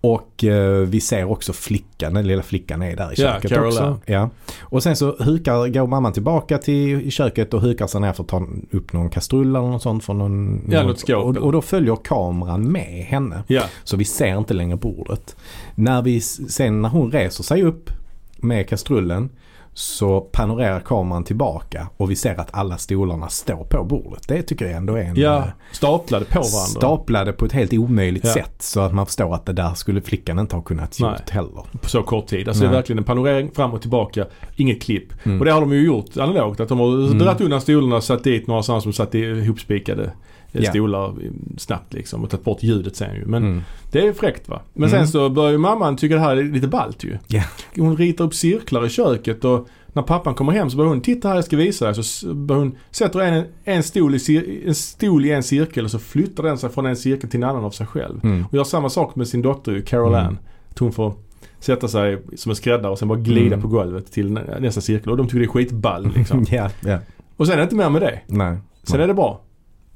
Och 0.00 0.44
eh, 0.44 0.78
vi 0.86 1.00
ser 1.00 1.30
också 1.30 1.52
flickan, 1.52 2.14
den 2.14 2.26
lilla 2.26 2.42
flickan 2.42 2.82
är 2.82 2.96
där 2.96 3.04
i 3.04 3.22
Ja, 3.22 3.32
köket 3.32 3.50
Carol 3.50 3.66
också. 3.66 4.00
Ja. 4.06 4.30
Och 4.60 4.82
sen 4.82 4.96
så 4.96 5.16
hukar, 5.18 5.68
går 5.68 5.86
mamman 5.86 6.12
tillbaka 6.12 6.58
till 6.58 7.00
i 7.00 7.10
köket 7.10 7.54
och 7.54 7.60
hukar 7.60 7.86
sig 7.86 8.00
ner 8.00 8.12
för 8.12 8.22
att 8.22 8.28
ta 8.28 8.46
upp 8.70 8.92
någon 8.92 9.10
kastrull 9.10 9.48
eller 9.48 9.60
något 9.68 9.82
sånt 9.82 10.04
från 10.04 10.18
någon... 10.18 10.60
Ja, 10.70 10.82
något 10.82 10.98
skåp 10.98 11.24
och, 11.24 11.36
och 11.36 11.52
då 11.52 11.62
följer 11.62 11.96
kameran 12.04 12.72
med 12.72 13.04
henne. 13.04 13.42
Ja, 13.46 13.62
Så 13.84 13.96
vi 13.96 14.04
ser 14.04 14.38
inte 14.38 14.54
längre 14.54 14.76
bordet. 14.76 15.36
När 15.74 16.02
vi 16.02 16.20
sen 16.20 16.82
när 16.82 16.88
hon 16.88 17.12
reser 17.12 17.44
sig 17.44 17.62
upp 17.62 17.90
med 18.38 18.68
kastrullen 18.68 19.30
så 19.74 20.20
panorerar 20.20 20.80
kameran 20.80 21.24
tillbaka 21.24 21.88
och 21.96 22.10
vi 22.10 22.16
ser 22.16 22.40
att 22.40 22.48
alla 22.52 22.78
stolarna 22.78 23.28
står 23.28 23.64
på 23.64 23.84
bordet. 23.84 24.28
Det 24.28 24.42
tycker 24.42 24.64
jag 24.64 24.74
ändå 24.74 24.94
är 24.94 25.02
en 25.02 25.16
ja. 25.16 25.36
eh, 25.38 25.44
Staplade 25.72 26.24
på 26.24 26.32
varandra. 26.34 26.48
staplade 26.58 27.32
på 27.32 27.44
ett 27.44 27.52
helt 27.52 27.72
omöjligt 27.72 28.24
Ja. 28.24 28.32
sätt 28.32 28.54
så 28.62 28.80
att 28.80 28.94
man 28.94 29.06
förstår 29.06 29.34
att 29.34 29.46
det 29.46 29.52
där 29.52 29.74
skulle 29.74 30.00
flickan 30.00 30.38
inte 30.38 30.56
ha 30.56 30.62
kunnat 30.62 30.96
Nej. 31.00 31.10
gjort 31.10 31.30
heller. 31.30 31.62
på 31.82 31.88
så 31.88 32.02
kort 32.02 32.26
tid. 32.26 32.48
Alltså 32.48 32.62
det 32.64 32.68
är 32.68 32.72
verkligen 32.72 32.98
en 32.98 33.04
panorering 33.04 33.50
fram 33.50 33.72
och 33.72 33.80
tillbaka. 33.80 34.26
Inget 34.56 34.82
klipp. 34.82 35.26
Mm. 35.26 35.38
Och 35.38 35.44
det 35.44 35.52
har 35.52 35.60
de 35.60 35.72
ju 35.72 35.86
gjort 35.86 36.16
analogt. 36.16 36.60
Att 36.60 36.68
de 36.68 36.78
har 36.78 36.86
Mm. 37.06 37.18
dragit 37.18 37.40
undan 37.40 37.60
stolarna 37.60 37.96
och 37.96 38.04
satt 38.04 38.24
dit 38.24 38.46
några 38.46 38.62
sådana 38.62 38.80
som 38.80 38.92
satt 38.92 39.14
ihopspikade 39.14 40.10
Ja. 40.52 40.70
stolar 40.70 41.08
eh, 41.08 41.30
snabbt 41.56 41.92
liksom. 41.94 42.24
Och 42.24 42.30
tagit 42.30 42.44
bort 42.44 42.62
ljudet 42.62 42.96
sen 42.96 43.14
ju. 43.14 43.26
Men 43.26 43.42
Mm. 43.44 43.62
det 43.92 44.06
är 44.06 44.12
fräckt 44.12 44.48
va. 44.48 44.60
Men 44.74 44.88
Mm. 44.88 45.00
sen 45.00 45.08
så 45.08 45.28
börjar 45.30 45.50
ju 45.50 45.58
mamman 45.58 45.96
tycka 45.96 46.14
det 46.14 46.20
här 46.20 46.36
är 46.36 46.42
lite 46.42 46.68
ballt 46.68 47.04
ju. 47.04 47.18
Ja. 47.26 47.42
Hon 47.76 47.96
ritar 47.96 48.24
upp 48.24 48.34
cirklar 48.34 48.86
i 48.86 48.88
köket 48.88 49.44
och 49.44 49.68
när 49.92 50.02
pappan 50.02 50.34
kommer 50.34 50.52
hem 50.52 50.70
så 50.70 50.76
börjar 50.76 50.88
hon 50.88 51.00
titta 51.00 51.28
här 51.28 51.34
jag 51.34 51.44
ska 51.44 51.56
visa 51.56 51.84
dig. 51.92 52.04
Så 52.04 52.34
börjar 52.34 52.60
hon 52.60 52.76
sätter 52.90 53.20
en, 53.20 53.44
en, 53.64 53.82
stol 53.82 54.14
i, 54.14 54.18
cir- 54.18 54.66
en 54.68 54.74
stol 54.74 55.24
i 55.24 55.30
en 55.30 55.42
cirkel 55.42 55.84
och 55.84 55.90
så 55.90 55.98
flyttar 55.98 56.42
den 56.42 56.58
sig 56.58 56.70
från 56.70 56.86
en 56.86 56.96
cirkel 56.96 57.30
till 57.30 57.42
en 57.42 57.48
annan 57.50 57.64
av 57.64 57.70
sig 57.70 57.86
själv. 57.86 58.20
Mm. 58.24 58.44
Och 58.46 58.54
gör 58.54 58.64
samma 58.64 58.88
sak 58.90 59.16
med 59.16 59.28
sin 59.28 59.42
dotter 59.42 59.72
ju, 59.72 59.82
Carol 59.82 60.14
Mm. 60.14 60.26
Ann. 60.26 60.38
Att 60.70 60.78
hon 60.78 60.92
får 60.92 61.14
sätta 61.60 61.88
sig 61.88 62.22
som 62.36 62.50
en 62.50 62.56
skräddare 62.56 62.92
och 62.92 62.98
sen 62.98 63.08
bara 63.08 63.18
glida 63.18 63.46
Mm. 63.46 63.62
på 63.62 63.68
golvet 63.68 64.12
till 64.12 64.32
nä- 64.32 64.60
nästa 64.60 64.80
cirkel. 64.80 65.10
Och 65.10 65.16
de 65.16 65.26
tycker 65.26 65.38
det 65.38 65.44
är 65.44 65.48
skitball 65.48 66.12
liksom. 66.16 66.44
ja, 66.50 66.70
ja. 66.80 66.98
och 67.36 67.46
sen 67.46 67.52
är 67.52 67.56
det 67.56 67.62
inte 67.62 67.76
mer 67.76 67.90
med 67.90 68.02
det. 68.02 68.20
Nej. 68.26 68.56
Sen 68.82 69.00
är 69.00 69.06
det 69.06 69.14
bra. 69.14 69.40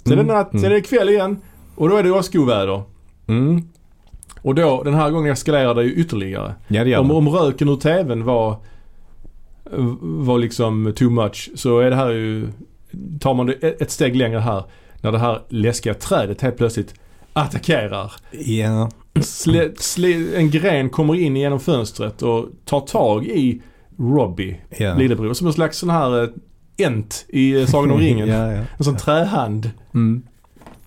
Sen 0.05 0.13
är 0.13 0.23
Mm. 0.23 0.27
det 0.27 0.33
natt, 0.33 0.51
sen 0.51 0.65
är 0.65 0.71
det 0.71 0.81
kväll 0.81 1.09
igen. 1.09 1.37
Och 1.75 1.89
då 1.89 1.97
är 1.97 2.03
det 2.03 2.11
åskoväder. 2.11 2.83
Mm. 3.27 3.63
Och 4.43 4.55
då, 4.55 4.83
den 4.83 4.95
här 4.95 5.11
gången 5.11 5.33
eskalerar 5.33 5.75
det 5.75 5.83
ju 5.85 5.93
ytterligare. 5.95 6.55
Ja 6.69 6.85
det 6.85 6.91
gör 6.91 6.99
Om, 7.01 7.11
om 7.11 7.29
röken 7.29 7.69
ur 7.69 7.77
TVn 7.77 8.25
var, 8.25 8.57
var 10.01 10.39
liksom 10.39 10.93
too 10.97 11.11
much 11.11 11.51
så 11.55 11.79
är 11.79 11.91
det 11.91 11.97
här 11.97 12.11
ju, 12.11 12.49
tar 13.21 13.35
man 13.35 13.47
det 13.47 13.53
ett 13.83 13.91
steg 13.91 14.17
längre 14.17 14.39
här. 14.39 14.65
När 15.01 15.13
det 15.13 15.19
här 15.19 15.41
läskiga 15.49 15.95
trädet 15.95 16.41
helt 16.41 16.57
plötsligt 16.57 16.95
attackerar. 17.33 18.13
Ja. 18.31 18.91
Slä, 19.21 19.71
slä, 19.77 20.37
en 20.37 20.51
gren 20.51 20.91
kommer 20.91 21.15
in 21.15 21.37
genom 21.37 21.61
fönstret 21.61 22.23
och 22.23 22.47
tar 22.65 22.81
tag 22.81 23.27
i 23.27 23.63
Robbie, 23.99 24.61
ja. 24.79 24.95
lillebror. 24.95 25.35
Som 25.35 25.47
en 25.47 25.53
slags 25.53 25.79
sån 25.79 25.91
här 25.91 26.23
eh, 26.23 26.29
ent 26.77 27.25
i 27.29 27.61
eh, 27.61 27.67
Sagan 27.67 27.91
om 27.91 27.99
ringen. 28.01 28.29
ja, 28.29 28.53
ja. 28.53 28.61
En 28.79 28.85
sån 28.85 28.97
trähand. 28.97 29.71
Mm. 29.95 30.23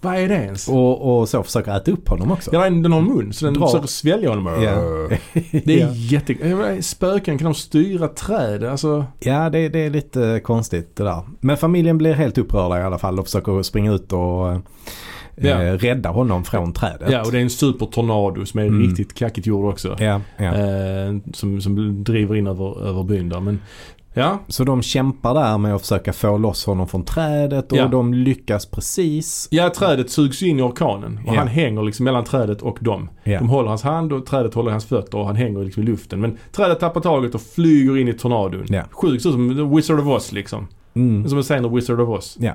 Vad 0.01 0.15
är 0.15 0.27
det 0.29 0.35
ens? 0.35 0.67
Och, 0.67 1.19
och 1.19 1.29
så 1.29 1.43
försöker 1.43 1.77
äta 1.77 1.91
upp 1.91 2.09
honom 2.09 2.31
också. 2.31 2.49
Ja, 2.53 2.63
den 2.63 2.81
den 2.81 2.91
har 2.91 2.99
en 2.99 3.05
mun 3.05 3.33
så 3.33 3.45
den 3.45 3.53
Drar. 3.53 3.67
försöker 3.67 3.87
svälja 3.87 4.29
honom. 4.29 4.45
Ja. 4.63 4.75
Det 5.65 5.81
är 5.81 5.87
ja. 5.87 5.91
jätte... 5.93 6.83
Spöken, 6.83 7.37
kan 7.37 7.45
de 7.45 7.53
styra 7.55 8.07
träd? 8.07 8.63
Alltså... 8.63 9.05
Ja, 9.19 9.49
det, 9.49 9.69
det 9.69 9.79
är 9.79 9.89
lite 9.89 10.41
konstigt 10.43 10.95
det 10.95 11.03
där. 11.03 11.21
Men 11.39 11.57
familjen 11.57 11.97
blir 11.97 12.13
helt 12.13 12.37
upprörda 12.37 12.79
i 12.79 12.83
alla 12.83 12.97
fall 12.97 13.19
och 13.19 13.25
försöker 13.25 13.63
springa 13.63 13.91
ut 13.93 14.13
och 14.13 14.51
eh, 15.37 15.71
rädda 15.77 16.09
honom 16.09 16.43
från 16.43 16.73
trädet. 16.73 17.11
Ja, 17.11 17.21
och 17.25 17.31
det 17.31 17.37
är 17.37 17.41
en 17.41 17.49
supertornado 17.49 18.45
som 18.45 18.59
är 18.59 18.65
Mm. 18.65 18.81
riktigt 18.87 19.13
kackigt 19.13 19.47
gjord 19.47 19.65
också. 19.73 19.95
ja, 19.99 20.21
ja. 20.37 20.45
Eh, 20.55 21.15
som, 21.33 21.61
som 21.61 22.03
driver 22.03 22.35
in 22.35 22.47
över, 22.47 22.87
över 22.87 23.03
byn 23.03 23.29
där. 23.29 23.39
Men 23.39 23.59
Ja, 24.17 24.39
Så 24.47 24.63
de 24.63 24.81
kämpar 24.81 25.33
där 25.33 25.57
med 25.57 25.75
att 25.75 25.81
försöka 25.81 26.13
få 26.13 26.37
loss 26.37 26.65
honom 26.65 26.87
från 26.87 27.03
trädet 27.05 27.71
och 27.71 27.77
Ja. 27.77 27.87
de 27.87 28.13
lyckas 28.13 28.65
precis. 28.65 29.47
ja 29.51 29.69
trädet 29.75 30.09
sugs 30.09 30.43
in 30.43 30.59
i 30.59 30.61
orkanen 30.61 31.19
och 31.27 31.33
Ja. 31.35 31.39
han 31.39 31.47
hänger 31.47 31.83
liksom 31.83 32.03
mellan 32.03 32.23
trädet 32.23 32.61
och 32.61 32.77
dem. 32.81 33.09
Ja. 33.23 33.39
De 33.39 33.49
håller 33.49 33.69
hans 33.69 33.83
hand 33.83 34.13
och 34.13 34.25
trädet 34.25 34.53
håller 34.53 34.71
hans 34.71 34.85
fötter 34.85 35.17
och 35.17 35.25
han 35.27 35.35
hänger 35.35 35.63
liksom 35.63 35.83
i 35.83 35.85
luften. 35.85 36.21
Men 36.21 36.37
trädet 36.51 36.79
tappar 36.79 37.01
taget 37.01 37.35
och 37.35 37.41
flyger 37.41 37.97
in 37.97 38.07
i 38.07 38.13
tornadon. 38.13 38.65
Ja. 38.69 38.83
Sjukt, 38.91 39.23
som 39.23 39.75
Wizard 39.75 39.99
of 39.99 40.07
Oz 40.07 40.31
liksom. 40.31 40.67
Mm. 40.93 41.29
Som 41.29 41.37
en 41.37 41.43
scen 41.43 41.65
av 41.65 41.73
Wizard 41.73 41.99
of 41.99 42.09
Oz. 42.09 42.37
Ja. 42.39 42.53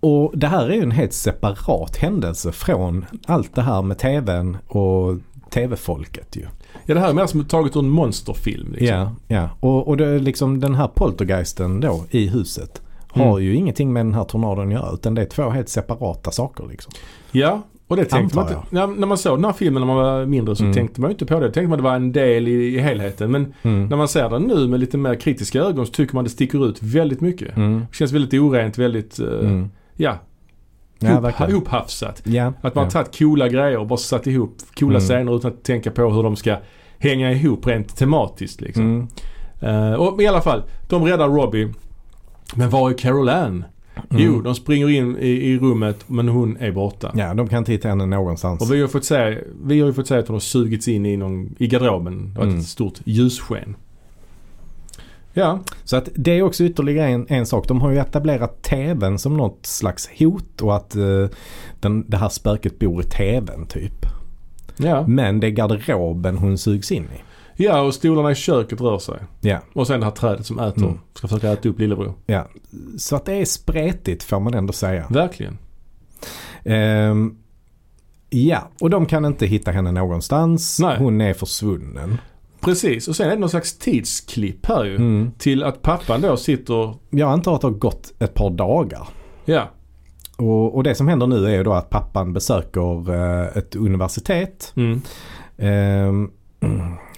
Och 0.00 0.32
det 0.38 0.46
här 0.46 0.68
är 0.68 0.74
ju 0.74 0.82
en 0.82 0.90
helt 0.90 1.12
separat 1.12 1.96
händelse 1.96 2.52
från 2.52 3.04
allt 3.26 3.54
det 3.54 3.62
här 3.62 3.82
med 3.82 3.98
tvn 3.98 4.56
och 4.68 5.16
tv-folket 5.52 6.36
ju. 6.36 6.46
Ja 6.86 6.94
det 6.94 7.00
här 7.00 7.08
är 7.08 7.14
mer 7.14 7.26
som 7.26 7.44
taget 7.44 7.76
ur 7.76 7.80
en 7.80 7.88
monsterfilm. 7.90 8.72
Liksom. 8.72 8.86
Ja, 8.98 9.12
ja. 9.28 9.48
Och, 9.60 9.88
och 9.88 9.96
det 9.96 10.06
är 10.06 10.18
liksom 10.18 10.60
den 10.60 10.74
här 10.74 10.88
poltergeisten 10.94 11.80
då 11.80 12.04
i 12.10 12.26
huset 12.28 12.82
har 13.08 13.30
Mm. 13.38 13.42
ju 13.44 13.54
ingenting 13.54 13.92
med 13.92 14.06
den 14.06 14.14
här 14.14 14.24
tornadon 14.24 14.66
att 14.66 14.72
göra 14.72 14.90
utan 14.94 15.14
det 15.14 15.22
är 15.22 15.26
två 15.26 15.50
helt 15.50 15.68
separata 15.68 16.30
saker 16.30 16.64
liksom. 16.70 16.92
Ja, 17.32 17.62
och 17.88 17.96
det 17.96 18.04
tänkte 18.04 18.36
man 18.36 18.44
Antar 18.46 18.58
inte. 18.60 18.76
Ja, 18.76 18.86
när 18.86 19.06
man 19.06 19.18
såg 19.18 19.38
den 19.38 19.44
här 19.44 19.52
filmen 19.52 19.80
när 19.80 19.86
man 19.86 19.96
var 19.96 20.26
mindre 20.26 20.56
så 20.56 20.62
Mm. 20.62 20.74
tänkte 20.74 21.00
man 21.00 21.10
ju 21.10 21.12
inte 21.12 21.26
på 21.26 21.40
det. 21.40 21.44
tänkte 21.52 21.68
man 21.68 21.78
det 21.78 21.82
var 21.84 21.94
en 21.96 22.12
del 22.12 22.48
i, 22.48 22.52
i 22.52 22.78
helheten. 22.78 23.30
Men 23.30 23.54
Mm. 23.62 23.86
när 23.86 23.96
man 23.96 24.08
ser 24.08 24.30
den 24.30 24.42
nu 24.42 24.68
med 24.68 24.80
lite 24.80 24.98
mer 24.98 25.14
kritiska 25.14 25.60
ögon 25.60 25.86
så 25.86 25.92
tycker 25.92 26.14
man 26.14 26.24
det 26.24 26.30
sticker 26.30 26.66
ut 26.68 26.82
väldigt 26.82 27.20
mycket. 27.20 27.56
Mm. 27.56 27.78
Det 27.90 27.96
känns 27.96 28.12
väldigt 28.12 28.40
orent, 28.40 28.78
väldigt, 28.78 29.18
Mm. 29.18 29.68
ja, 29.96 30.18
Ja, 31.02 31.48
ihophafsat. 31.48 32.22
Ja, 32.24 32.52
Att 32.62 32.74
man 32.74 32.84
har 32.84 32.84
ja. 32.84 32.90
tagit 32.90 33.18
coola 33.18 33.48
grejer 33.48 33.78
och 33.78 33.86
bara 33.86 33.96
satt 33.96 34.26
ihop 34.26 34.56
coola 34.78 34.96
Mm. 34.98 35.08
scener 35.08 35.36
utan 35.36 35.50
att 35.52 35.62
tänka 35.64 35.90
på 35.90 36.10
hur 36.10 36.22
de 36.22 36.36
ska 36.36 36.56
hänga 36.98 37.32
ihop 37.32 37.66
rent 37.66 37.96
tematiskt 37.96 38.60
liksom. 38.60 38.84
Mm. 38.84 39.08
Eh, 39.90 39.92
och 39.94 40.22
i 40.22 40.26
alla 40.26 40.40
fall, 40.40 40.62
de 40.88 41.04
räddar 41.04 41.28
Robbie. 41.28 41.68
Men 42.54 42.70
var 42.70 42.90
är 42.90 42.94
Carol 42.94 43.28
Ann? 43.28 43.64
Mm. 44.10 44.22
Jo, 44.22 44.40
de 44.40 44.54
springer 44.54 44.88
in 44.90 45.16
i, 45.18 45.28
i 45.28 45.58
rummet 45.58 46.04
men 46.06 46.28
hon 46.28 46.56
är 46.56 46.72
borta. 46.72 47.12
Ja, 47.14 47.34
de 47.34 47.48
kan 47.48 47.58
inte 47.58 47.72
hitta 47.72 47.88
henne 47.88 48.06
någonstans. 48.06 48.62
Och 48.62 48.72
vi 48.74 48.80
har 48.80 48.88
fått 48.88 49.04
se, 49.04 49.38
vi 49.64 49.80
har 49.80 49.86
ju 49.86 49.92
fått 49.92 50.06
se 50.06 50.14
att 50.16 50.28
hon 50.28 50.34
har 50.34 50.40
sugits 50.40 50.88
in 50.88 51.06
i, 51.06 51.16
någon, 51.16 51.54
i 51.58 51.66
garderoben. 51.66 52.32
Det 52.32 52.38
var 52.38 52.46
Mm. 52.46 52.58
ett 52.58 52.66
stort 52.66 53.00
ljussken. 53.04 53.76
Ja, 55.34 55.60
Så 55.84 55.96
att 55.96 56.08
det 56.14 56.30
är 56.38 56.42
också 56.42 56.64
ytterligare 56.64 57.08
en, 57.08 57.26
en 57.28 57.46
sak. 57.46 57.68
De 57.68 57.80
har 57.80 57.90
ju 57.90 57.98
etablerat 57.98 58.62
tvn 58.62 59.18
som 59.18 59.36
något 59.36 59.66
slags 59.66 60.08
hot 60.18 60.60
och 60.60 60.76
att 60.76 60.96
eh, 60.96 61.26
den, 61.80 62.10
det 62.10 62.16
här 62.16 62.28
spöket 62.28 62.78
bor 62.78 63.00
i 63.02 63.04
tvn 63.04 63.66
typ. 63.66 64.06
ja. 64.76 65.06
Men 65.06 65.40
det 65.40 65.46
är 65.46 65.50
garderoben 65.50 66.38
hon 66.38 66.58
sugs 66.58 66.92
in 66.92 67.04
i. 67.04 67.22
ja 67.64 67.80
och 67.80 67.94
stolarna 67.94 68.30
i 68.30 68.34
köket 68.34 68.80
rör 68.80 68.98
sig. 68.98 69.18
Ja, 69.40 69.58
Och 69.72 69.86
sen 69.86 70.00
det 70.00 70.06
här 70.06 70.12
trädet 70.12 70.46
som 70.46 70.58
äter, 70.58 70.82
Mm. 70.82 70.98
ska 71.14 71.28
försöka 71.28 71.52
äta 71.52 71.68
upp 71.68 71.78
lillebror. 71.78 72.14
ja. 72.26 72.48
Så 72.98 73.16
att 73.16 73.24
det 73.24 73.32
är 73.34 73.44
spretigt 73.44 74.22
får 74.22 74.40
man 74.40 74.54
ändå 74.54 74.72
säga. 74.72 75.06
Verkligen. 75.10 75.58
Ehm, 76.64 77.36
ja, 78.30 78.68
och 78.80 78.90
de 78.90 79.06
kan 79.06 79.24
inte 79.24 79.46
hitta 79.46 79.70
henne 79.70 79.92
någonstans. 79.92 80.78
Nej. 80.80 80.96
Hon 80.98 81.20
är 81.20 81.34
försvunnen. 81.34 82.18
Precis, 82.64 83.08
och 83.08 83.16
sen 83.16 83.26
är 83.26 83.30
det 83.34 83.40
någon 83.40 83.48
slags 83.50 83.78
tidsklipp 83.78 84.66
här 84.66 84.84
ju. 84.84 84.96
Mm. 84.96 85.30
Till 85.38 85.62
att 85.62 85.82
pappan 85.82 86.20
då 86.20 86.36
sitter, 86.36 86.94
Jag 87.10 87.30
antar 87.30 87.54
att 87.54 87.60
det 87.60 87.66
har 87.66 87.72
gått 87.74 88.12
ett 88.18 88.34
par 88.34 88.50
dagar. 88.50 89.08
ja, 89.44 89.70
Och, 90.36 90.74
och 90.76 90.82
det 90.82 90.94
som 90.94 91.08
händer 91.08 91.26
nu 91.26 91.46
är 91.46 91.50
ju 91.56 91.64
då 91.64 91.72
att 91.72 91.90
pappan 91.90 92.32
besöker 92.32 93.14
eh, 93.14 93.56
ett 93.56 93.76
universitet. 93.76 94.72
mm. 94.76 95.02
Ehm, 95.58 96.30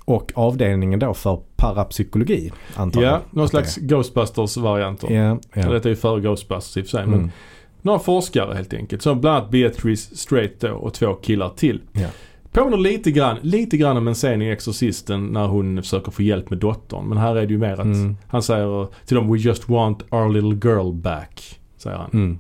och 0.05 0.33
avdelningen 0.35 0.99
då 0.99 1.15
för 1.15 1.41
parapsykologi 1.57 2.53
antar 2.77 3.03
jag. 3.03 3.13
ja 3.13 3.21
någon 3.31 3.49
slags 3.49 3.77
Ghostbusters-varianter. 3.77 5.11
Ja, 5.13 5.39
Ja. 5.55 5.71
Detta 5.71 5.89
är 5.89 5.91
ju 5.91 5.97
före 5.97 6.21
Ghostbusters 6.21 6.77
i 6.77 6.81
och 6.81 6.85
för 6.85 6.91
sig. 6.91 7.07
Men 7.07 7.19
Mm. 7.19 7.31
några 7.83 7.99
forskare 7.99 8.55
helt 8.55 8.75
enkelt. 8.75 9.03
Som 9.03 9.21
bland 9.21 9.37
annat 9.37 9.51
Beatrice 9.51 10.17
Straight 10.19 10.61
då 10.61 10.73
och 10.73 10.95
två 10.95 11.15
killar 11.15 11.49
till. 11.57 11.81
Ja. 11.93 12.09
Påminner 12.55 12.77
lite 12.77 13.11
grann, 13.11 13.37
lite 13.43 13.77
grann 13.77 13.97
om 13.97 14.09
en 14.09 14.15
scen 14.15 14.43
i 14.43 14.51
Exorcisten 14.51 15.27
när 15.27 15.47
hon 15.47 15.77
försöker 15.83 16.13
få 16.13 16.23
hjälp 16.23 16.51
med 16.51 16.59
dottern. 16.59 17.09
Men 17.09 17.19
här 17.19 17.37
är 17.37 17.47
det 17.47 17.53
ju 17.53 17.59
mer 17.59 17.73
att 17.73 17.79
Mm. 17.85 18.17
han 18.29 18.43
säger 18.43 18.89
till 19.07 19.17
dem 19.17 19.33
We 19.33 19.39
just 19.39 19.69
want 19.69 20.03
our 20.13 20.29
little 20.29 20.71
girl 20.71 20.93
back. 20.93 21.61
Säger 21.77 21.97
han. 21.97 22.11
Mm. 22.13 22.39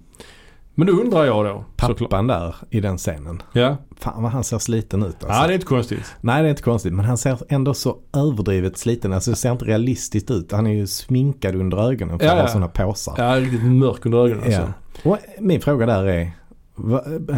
Men 0.77 0.87
då 0.87 0.92
undrar 0.92 1.24
jag 1.24 1.44
då. 1.44 1.64
Pappan 1.77 2.27
där 2.27 2.55
i 2.70 2.81
den 2.81 2.98
scenen. 2.98 3.42
Ja. 3.53 3.77
Fan 3.98 4.22
vad 4.22 4.33
han 4.33 4.44
ser 4.44 4.59
sliten 4.59 5.03
ut 5.03 5.07
alltså. 5.24 5.29
ja, 5.40 5.46
det 5.46 5.53
är 5.53 5.55
inte 5.55 5.66
konstigt. 5.66 6.14
Nej 6.20 6.42
det 6.42 6.48
är 6.48 6.50
inte 6.50 6.62
konstigt 6.62 6.92
men 6.92 7.05
han 7.05 7.18
ser 7.18 7.38
ändå 7.48 7.74
så 7.74 7.96
överdrivet 8.16 8.79
sliten. 8.79 9.12
Alltså 9.12 9.31
det 9.31 9.37
ser 9.37 9.53
inte 9.53 9.64
realistiskt 9.64 10.31
ut. 10.31 10.53
Han 10.53 10.66
är 10.66 10.72
ju 10.72 10.87
sminkad 10.87 11.55
under 11.55 11.90
ögonen 11.90 12.18
för 12.18 12.27
Ja, 12.27 12.33
att 12.33 12.38
ha 12.38 12.44
ja. 12.44 12.48
sådana 12.48 12.68
påsar. 12.68 13.14
Ja, 13.18 13.40
riktigt 13.40 13.62
mörk 13.64 14.07
under 14.07 14.18
ögonen 14.18 14.44
alltså. 14.44 14.72
Ja. 15.03 15.11
Och 15.11 15.18
min 15.40 15.61
fråga 15.61 15.87
där 15.87 16.05
är. 16.05 16.31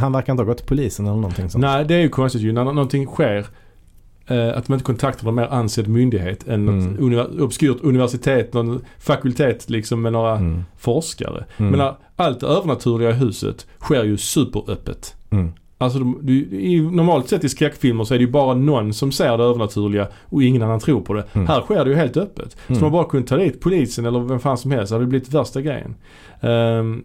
Han 0.00 0.12
verkar 0.12 0.32
inte 0.32 0.42
ha 0.42 0.48
gått 0.48 0.58
till 0.58 0.66
polisen 0.66 1.06
eller 1.06 1.16
någonting 1.16 1.50
sånt. 1.50 1.62
Nej, 1.62 1.84
det 1.84 1.94
är 1.94 1.98
ju 2.00 2.08
konstigt 2.08 2.42
ju. 2.42 2.52
När 2.52 2.64
nå- 2.64 2.72
någonting 2.72 3.06
sker. 3.06 3.46
Eh, 4.28 4.48
att 4.58 4.68
man 4.68 4.76
inte 4.76 4.84
kontaktar 4.84 5.28
en 5.28 5.34
mer 5.34 5.46
ansedd 5.50 5.88
myndighet 5.88 6.48
än 6.48 6.68
Mm. 6.68 6.78
ett 6.94 7.00
univer- 7.00 7.40
obskyrt 7.42 7.76
universitet, 7.82 8.52
någon 8.54 8.80
fakultet 8.98 9.70
liksom 9.70 10.02
med 10.02 10.12
några 10.12 10.36
Mm. 10.36 10.64
forskare. 10.78 11.44
Mm. 11.56 11.72
Men 11.78 11.92
allt 12.16 12.40
det 12.40 12.46
övernaturliga 12.46 13.10
i 13.10 13.12
huset 13.12 13.66
sker 13.80 14.04
ju 14.04 14.16
superöppet. 14.16 15.16
Mm. 15.30 15.52
Alltså 15.78 15.98
de, 15.98 16.28
i, 16.52 16.80
normalt 16.80 17.28
sett 17.28 17.44
i 17.44 17.48
skräckfilmer 17.48 18.04
så 18.04 18.14
är 18.14 18.18
det 18.18 18.24
ju 18.24 18.30
bara 18.30 18.54
någon 18.54 18.92
som 18.94 19.12
ser 19.12 19.38
det 19.38 19.44
övernaturliga 19.44 20.08
och 20.24 20.42
ingen 20.42 20.62
annan 20.62 20.80
tror 20.80 21.00
på 21.00 21.14
det. 21.14 21.24
Mm. 21.32 21.46
Här 21.46 21.60
sker 21.60 21.84
det 21.84 21.90
ju 21.90 21.96
helt 21.96 22.16
öppet. 22.16 22.56
Mm. 22.66 22.78
Så 22.78 22.84
man 22.84 22.92
bara 22.92 23.04
kunde 23.04 23.26
ta 23.28 23.36
dit 23.36 23.60
polisen 23.60 24.06
eller 24.06 24.20
vem 24.20 24.40
fan 24.40 24.58
som 24.58 24.70
helst. 24.70 24.90
Det 24.90 24.94
hade 24.96 25.06
blivit 25.06 25.34
värsta 25.34 25.60
grejen. 25.60 25.94
Ehm, 26.40 27.04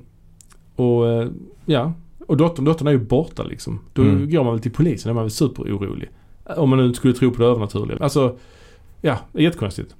och 0.75 1.07
eh, 1.09 1.27
ja, 1.65 1.93
och 2.31 2.37
dottern, 2.37 2.65
dottern 2.65 2.87
är 2.87 2.91
ju 2.91 2.97
borta 2.99 3.43
liksom. 3.43 3.79
Då 3.93 4.01
Mm. 4.01 4.29
går 4.29 4.43
man 4.43 4.53
väl 4.53 4.61
till 4.61 4.71
polisen, 4.71 5.09
då 5.09 5.11
är 5.11 5.15
man 5.15 5.23
väl 5.23 5.31
superorolig. 5.31 6.09
Om 6.57 6.69
man 6.69 6.79
nu 6.79 6.85
inte 6.85 6.97
skulle 6.97 7.13
tro 7.13 7.31
på 7.31 7.41
det 7.41 7.47
övernaturliga. 7.47 7.97
Alltså, 8.01 8.35
ja, 9.01 9.17
det 9.31 9.39
är 9.39 9.43
jättekonstigt. 9.43 9.95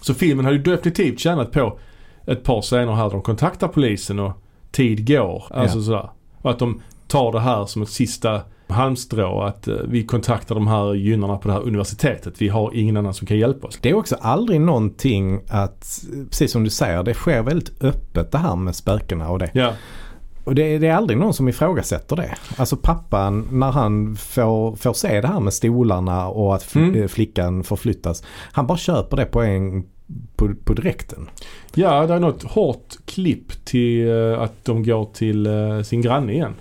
Så 0.00 0.14
filmen 0.14 0.44
har 0.44 0.52
ju 0.52 0.58
definitivt 0.58 1.20
tjänat 1.20 1.52
på 1.52 1.78
ett 2.26 2.42
par 2.44 2.62
scener 2.62 2.92
här 2.92 3.04
där 3.04 3.10
de 3.10 3.22
kontaktar 3.22 3.68
polisen 3.68 4.18
och 4.18 4.32
tid 4.70 5.08
går. 5.08 5.44
Alltså 5.50 5.78
Ja. 5.78 5.84
sådär. 5.84 6.08
Och 6.42 6.50
att 6.50 6.58
de 6.58 6.80
tar 7.08 7.32
det 7.32 7.40
här 7.40 7.66
som 7.66 7.82
ett 7.82 7.88
sista 7.88 8.40
halmstrå. 8.68 9.40
Att 9.42 9.68
eh, 9.68 9.74
vi 9.88 10.04
kontaktar 10.06 10.54
de 10.54 10.66
här 10.66 10.94
gynnarna 10.94 11.36
på 11.36 11.48
det 11.48 11.54
här 11.54 11.60
universitetet. 11.62 12.42
Vi 12.42 12.48
har 12.48 12.70
ingen 12.74 12.96
annan 12.96 13.14
som 13.14 13.26
kan 13.26 13.38
hjälpa 13.38 13.66
oss. 13.66 13.78
Det 13.82 13.90
är 13.90 13.94
också 13.94 14.16
aldrig 14.20 14.60
någonting 14.60 15.40
att, 15.48 16.04
precis 16.30 16.52
som 16.52 16.64
du 16.64 16.70
säger, 16.70 17.02
det 17.02 17.14
sker 17.14 17.42
väldigt 17.42 17.82
öppet 17.84 18.32
det 18.32 18.38
här 18.38 18.56
med 18.56 18.74
spökena 18.76 19.28
och 19.28 19.38
det. 19.38 19.50
Ja, 19.54 19.72
Och 20.44 20.54
det, 20.54 20.78
det 20.78 20.86
är 20.86 20.94
aldrig 20.94 21.18
någon 21.18 21.34
som 21.34 21.48
ifrågasätter 21.48 22.16
det. 22.16 22.34
Alltså 22.56 22.76
pappan 22.76 23.48
när 23.50 23.70
han 23.70 24.16
får, 24.16 24.76
får 24.76 24.92
se 24.92 25.20
det 25.20 25.28
här 25.28 25.40
med 25.40 25.52
stolarna 25.52 26.28
och 26.28 26.54
att 26.54 26.62
fl- 26.62 26.78
Mm. 26.88 27.02
eh, 27.02 27.08
flickan 27.08 27.64
förflyttas. 27.64 28.22
Han 28.52 28.66
bara 28.66 28.78
köper 28.78 29.16
det 29.16 29.24
på 29.24 29.42
en 29.42 29.84
på, 30.36 30.54
på 30.64 30.72
direkten. 30.74 31.28
ja 31.74 32.06
det 32.06 32.14
är 32.14 32.18
något 32.20 32.42
hårt 32.42 32.94
klipp 33.04 33.64
till 33.64 34.08
eh, 34.10 34.40
att 34.40 34.64
de 34.64 34.82
går 34.82 35.04
till 35.04 35.46
eh, 35.46 35.82
sin 35.82 36.02
granne 36.02 36.32
igen. 36.32 36.54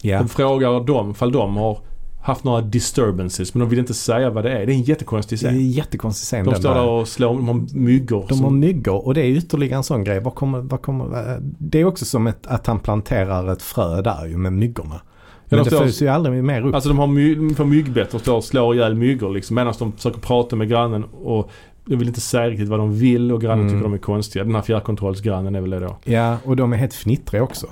Ja. 0.00 0.18
De 0.18 0.28
frågar 0.28 0.80
dem 0.86 1.10
ifall 1.10 1.32
de 1.32 1.56
har 1.56 1.78
haft 2.22 2.44
några 2.44 2.60
disturbances 2.60 3.54
men 3.54 3.60
de 3.60 3.68
vill 3.68 3.78
inte 3.78 3.94
säga 3.94 4.30
vad 4.30 4.44
det 4.44 4.50
är. 4.50 4.66
Det 4.66 4.72
är 4.72 4.74
en 4.74 4.82
jättekonstig 4.82 5.38
Det 5.40 5.46
är 5.46 5.48
en 5.50 5.54
scen. 5.56 5.70
jättekonstig 5.70 6.26
scen 6.26 6.44
De 6.44 6.54
står 6.54 6.74
där. 6.74 6.82
och 6.88 7.08
slår, 7.08 7.28
de 7.34 7.48
har 7.48 7.60
myggor. 7.74 8.24
De 8.28 8.34
som- 8.34 8.44
har 8.44 8.50
myggor 8.50 9.06
och 9.06 9.14
det 9.14 9.20
är 9.20 9.26
ytterligare 9.30 9.76
en 9.76 9.82
sån 9.84 10.04
grej. 10.04 10.20
Vad 10.20 10.34
kommer, 10.34 10.58
vad 10.60 10.82
kommer, 10.82 11.38
det 11.58 11.80
är 11.80 11.84
också 11.84 12.04
som 12.04 12.26
ett, 12.26 12.46
att 12.46 12.66
han 12.66 12.78
planterar 12.78 13.52
ett 13.52 13.62
frö 13.62 14.02
där 14.02 14.26
ju 14.26 14.36
med 14.36 14.52
myggorna. 14.52 15.00
Men 15.48 15.58
de 15.64 15.70
det 15.70 15.76
följs 15.76 16.02
ju 16.02 16.08
aldrig 16.08 16.44
mer 16.44 16.66
upp. 16.66 16.74
Alltså 16.74 16.88
de 16.88 16.98
har 16.98 17.06
my, 17.06 17.54
får 17.54 17.64
myggbett. 17.64 18.10
De 18.10 18.20
står 18.20 18.36
och 18.36 18.44
slår 18.44 18.74
ihjäl 18.74 18.94
myggor 18.94 19.30
liksom. 19.30 19.54
Medan 19.56 19.74
de 19.78 19.92
försöker 19.92 20.20
prata 20.20 20.56
med 20.56 20.68
grannen 20.68 21.04
och 21.04 21.50
de 21.84 21.96
vill 21.96 22.08
inte 22.08 22.20
säga 22.20 22.48
riktigt 22.50 22.68
vad 22.68 22.78
de 22.78 22.94
vill 22.98 23.32
och 23.32 23.40
grannen 23.40 23.60
Mm. 23.60 23.72
tycker 23.72 23.82
de 23.82 23.94
är 23.94 23.98
konstiga. 23.98 24.44
Den 24.44 24.54
här 24.54 24.62
fjärrkontrollsgrannen 24.62 25.54
är 25.54 25.60
väl 25.60 25.70
det 25.70 25.80
då. 25.80 25.96
Ja, 26.04 26.36
och 26.44 26.56
de 26.56 26.72
är 26.72 26.76
helt 26.76 26.94
fnittriga 26.94 27.42
också. 27.42 27.66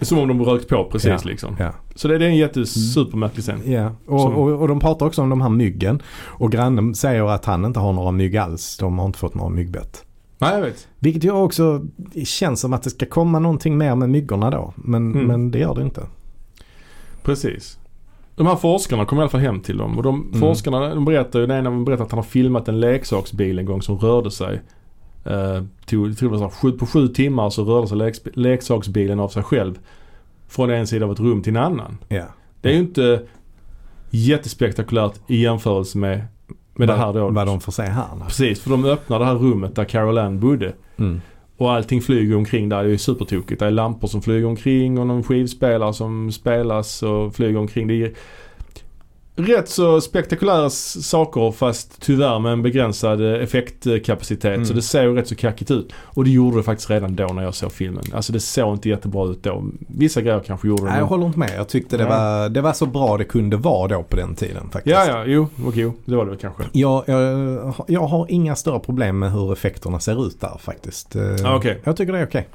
Som 0.00 0.18
om 0.18 0.28
de 0.28 0.42
rökt 0.42 0.68
på 0.68 0.84
precis 0.92 1.08
Ja. 1.10 1.18
liksom. 1.24 1.56
Ja. 1.58 1.72
Så 1.94 2.08
det, 2.08 2.18
det 2.18 2.24
är 2.24 2.28
en 2.28 2.36
jättesupermärklig 2.36 3.42
scen. 3.44 3.60
Ja, 3.72 3.92
och, 4.06 4.20
Som- 4.20 4.34
och, 4.34 4.60
och 4.60 4.68
de 4.68 4.80
pratar 4.80 5.06
också 5.06 5.22
om 5.22 5.28
de 5.28 5.40
här 5.40 5.48
myggen. 5.48 6.02
Och 6.26 6.52
grannen 6.52 6.94
säger 6.94 7.24
att 7.24 7.44
han 7.44 7.64
inte 7.64 7.80
har 7.80 7.92
några 7.92 8.10
mygg 8.10 8.36
alls. 8.36 8.76
De 8.78 8.98
har 8.98 9.06
inte 9.06 9.18
fått 9.18 9.34
några 9.34 9.50
myggbett. 9.50 10.04
Nej 10.38 10.54
jag 10.54 10.60
vet. 10.62 10.88
Vilket 10.98 11.24
ju 11.24 11.30
också 11.30 11.82
känns 12.24 12.60
som 12.60 12.72
att 12.72 12.82
det 12.82 12.90
ska 12.90 13.06
komma 13.06 13.38
någonting 13.38 13.78
mer 13.78 13.94
med 13.94 14.10
myggorna 14.10 14.50
då. 14.50 14.72
Men, 14.76 15.12
Mm. 15.12 15.26
men 15.26 15.50
det 15.50 15.58
gör 15.58 15.74
det 15.74 15.82
inte. 15.82 16.02
Precis. 17.22 17.78
De 18.36 18.46
här 18.46 18.56
forskarna 18.56 19.04
kommer 19.04 19.22
i 19.22 19.24
alla 19.24 19.30
fall 19.30 19.40
hem 19.40 19.60
till 19.60 19.78
dem 19.78 19.96
och 19.96 20.02
de 20.02 20.22
Mm. 20.28 20.40
forskarna 20.40 20.94
de 20.94 21.04
berättar 21.04 21.40
ju, 21.40 21.46
den 21.46 21.66
ena 21.66 21.84
berättar 21.84 22.04
att 22.04 22.10
han 22.10 22.18
har 22.18 22.24
filmat 22.24 22.68
en 22.68 22.80
leksaksbil 22.80 23.58
en 23.58 23.64
gång 23.66 23.82
som 23.82 23.98
rörde 23.98 24.30
sig. 24.30 24.60
Eh, 25.24 25.62
tog, 25.86 26.10
det 26.14 26.22
var 26.28 26.48
sju, 26.50 26.72
på 26.72 26.86
sju 26.86 27.08
timmar 27.08 27.50
så 27.50 27.64
rörde 27.64 27.88
sig 27.88 27.96
leks, 27.96 28.20
leksaksbilen 28.34 29.20
av 29.20 29.28
sig 29.28 29.42
själv. 29.42 29.78
Från 30.48 30.70
en 30.70 30.86
sida 30.86 31.04
av 31.06 31.12
ett 31.12 31.20
rum 31.20 31.42
till 31.42 31.56
en 31.56 31.62
annan. 31.62 31.98
Ja. 32.08 32.24
Det 32.60 32.68
är 32.68 32.72
ju 32.72 32.78
inte 32.78 33.22
jättespektakulärt 34.10 35.14
i 35.28 35.42
jämförelse 35.42 35.98
med 35.98 36.18
Med 36.74 36.88
vad, 36.88 36.88
det 36.88 36.94
här 36.96 37.12
då. 37.12 37.28
vad 37.28 37.46
de 37.46 37.60
får 37.60 37.72
se 37.72 37.82
här. 37.82 38.06
Precis, 38.26 38.60
för 38.60 38.70
de 38.70 38.84
öppnar 38.84 39.18
det 39.18 39.24
här 39.24 39.34
rummet 39.34 39.74
där 39.76 39.84
Carol 39.84 40.18
Ann 40.18 40.40
bodde. 40.40 40.72
Mm. 40.96 41.20
Och 41.56 41.72
allting 41.72 42.00
flyger 42.02 42.36
omkring 42.36 42.68
där. 42.68 42.84
Det 42.84 42.92
är 42.92 42.96
supertokigt. 42.96 43.60
Det 43.60 43.66
är 43.66 43.70
lampor 43.70 44.08
som 44.08 44.22
flyger 44.22 44.46
omkring 44.46 44.98
och 44.98 45.06
någon 45.06 45.22
skivspelare 45.22 45.94
som 45.94 46.32
spelas 46.32 47.02
och 47.02 47.34
flyger 47.34 47.58
omkring. 47.58 47.86
Det 47.86 47.94
är 47.94 48.12
rätt 49.42 49.68
så 49.68 50.00
spektakulära 50.00 50.70
saker 50.70 51.52
fast 51.52 52.00
tyvärr 52.02 52.38
med 52.38 52.52
en 52.52 52.62
begränsad 52.62 53.34
eh, 53.34 53.42
effektkapacitet. 53.42 54.54
Mm. 54.54 54.64
Så 54.64 54.74
det 54.74 54.82
ser 54.82 55.02
ju 55.02 55.14
rätt 55.14 55.28
så 55.28 55.34
kackigt 55.34 55.70
ut. 55.70 55.92
Och 56.04 56.24
det 56.24 56.30
gjorde 56.30 56.56
det 56.56 56.62
faktiskt 56.62 56.90
redan 56.90 57.16
då 57.16 57.26
när 57.26 57.42
jag 57.42 57.54
såg 57.54 57.72
filmen. 57.72 58.04
Alltså 58.14 58.32
det 58.32 58.40
såg 58.40 58.74
inte 58.74 58.88
jättebra 58.88 59.26
ut 59.26 59.42
då. 59.42 59.64
Vissa 59.88 60.20
grejer 60.20 60.40
kanske 60.46 60.68
gjorde 60.68 60.82
det. 60.82 60.90
Nej, 60.90 60.98
jag 60.98 61.06
håller 61.06 61.26
inte 61.26 61.38
med. 61.38 61.50
Jag 61.56 61.68
tyckte 61.68 61.96
det 61.96 62.04
Nej. 62.04 62.12
var, 62.12 62.48
det 62.48 62.60
var 62.60 62.72
så 62.72 62.86
bra 62.86 63.16
det 63.16 63.24
kunde 63.24 63.56
vara 63.56 63.88
då 63.88 64.02
på 64.02 64.16
den 64.16 64.34
tiden 64.34 64.70
faktiskt. 64.70 64.96
Ja, 64.96 65.06
ja, 65.06 65.24
jo, 65.26 65.48
okej, 65.66 65.82
jo, 65.82 65.92
det 66.04 66.16
var 66.16 66.24
det 66.24 66.30
väl 66.30 66.38
kanske. 66.40 66.62
Jag, 66.72 67.04
jag, 67.06 67.74
jag 67.86 68.06
har 68.06 68.26
inga 68.28 68.56
större 68.56 68.80
problem 68.80 69.18
med 69.18 69.32
hur 69.32 69.52
effekterna 69.52 70.00
ser 70.00 70.26
ut 70.26 70.40
där 70.40 70.58
faktiskt. 70.60 71.16
Eh, 71.16 71.22
Ah, 71.44 71.56
okej. 71.56 71.80
Jag 71.84 71.96
tycker 71.96 72.12
det 72.12 72.18
är 72.18 72.26
okej. 72.26 72.48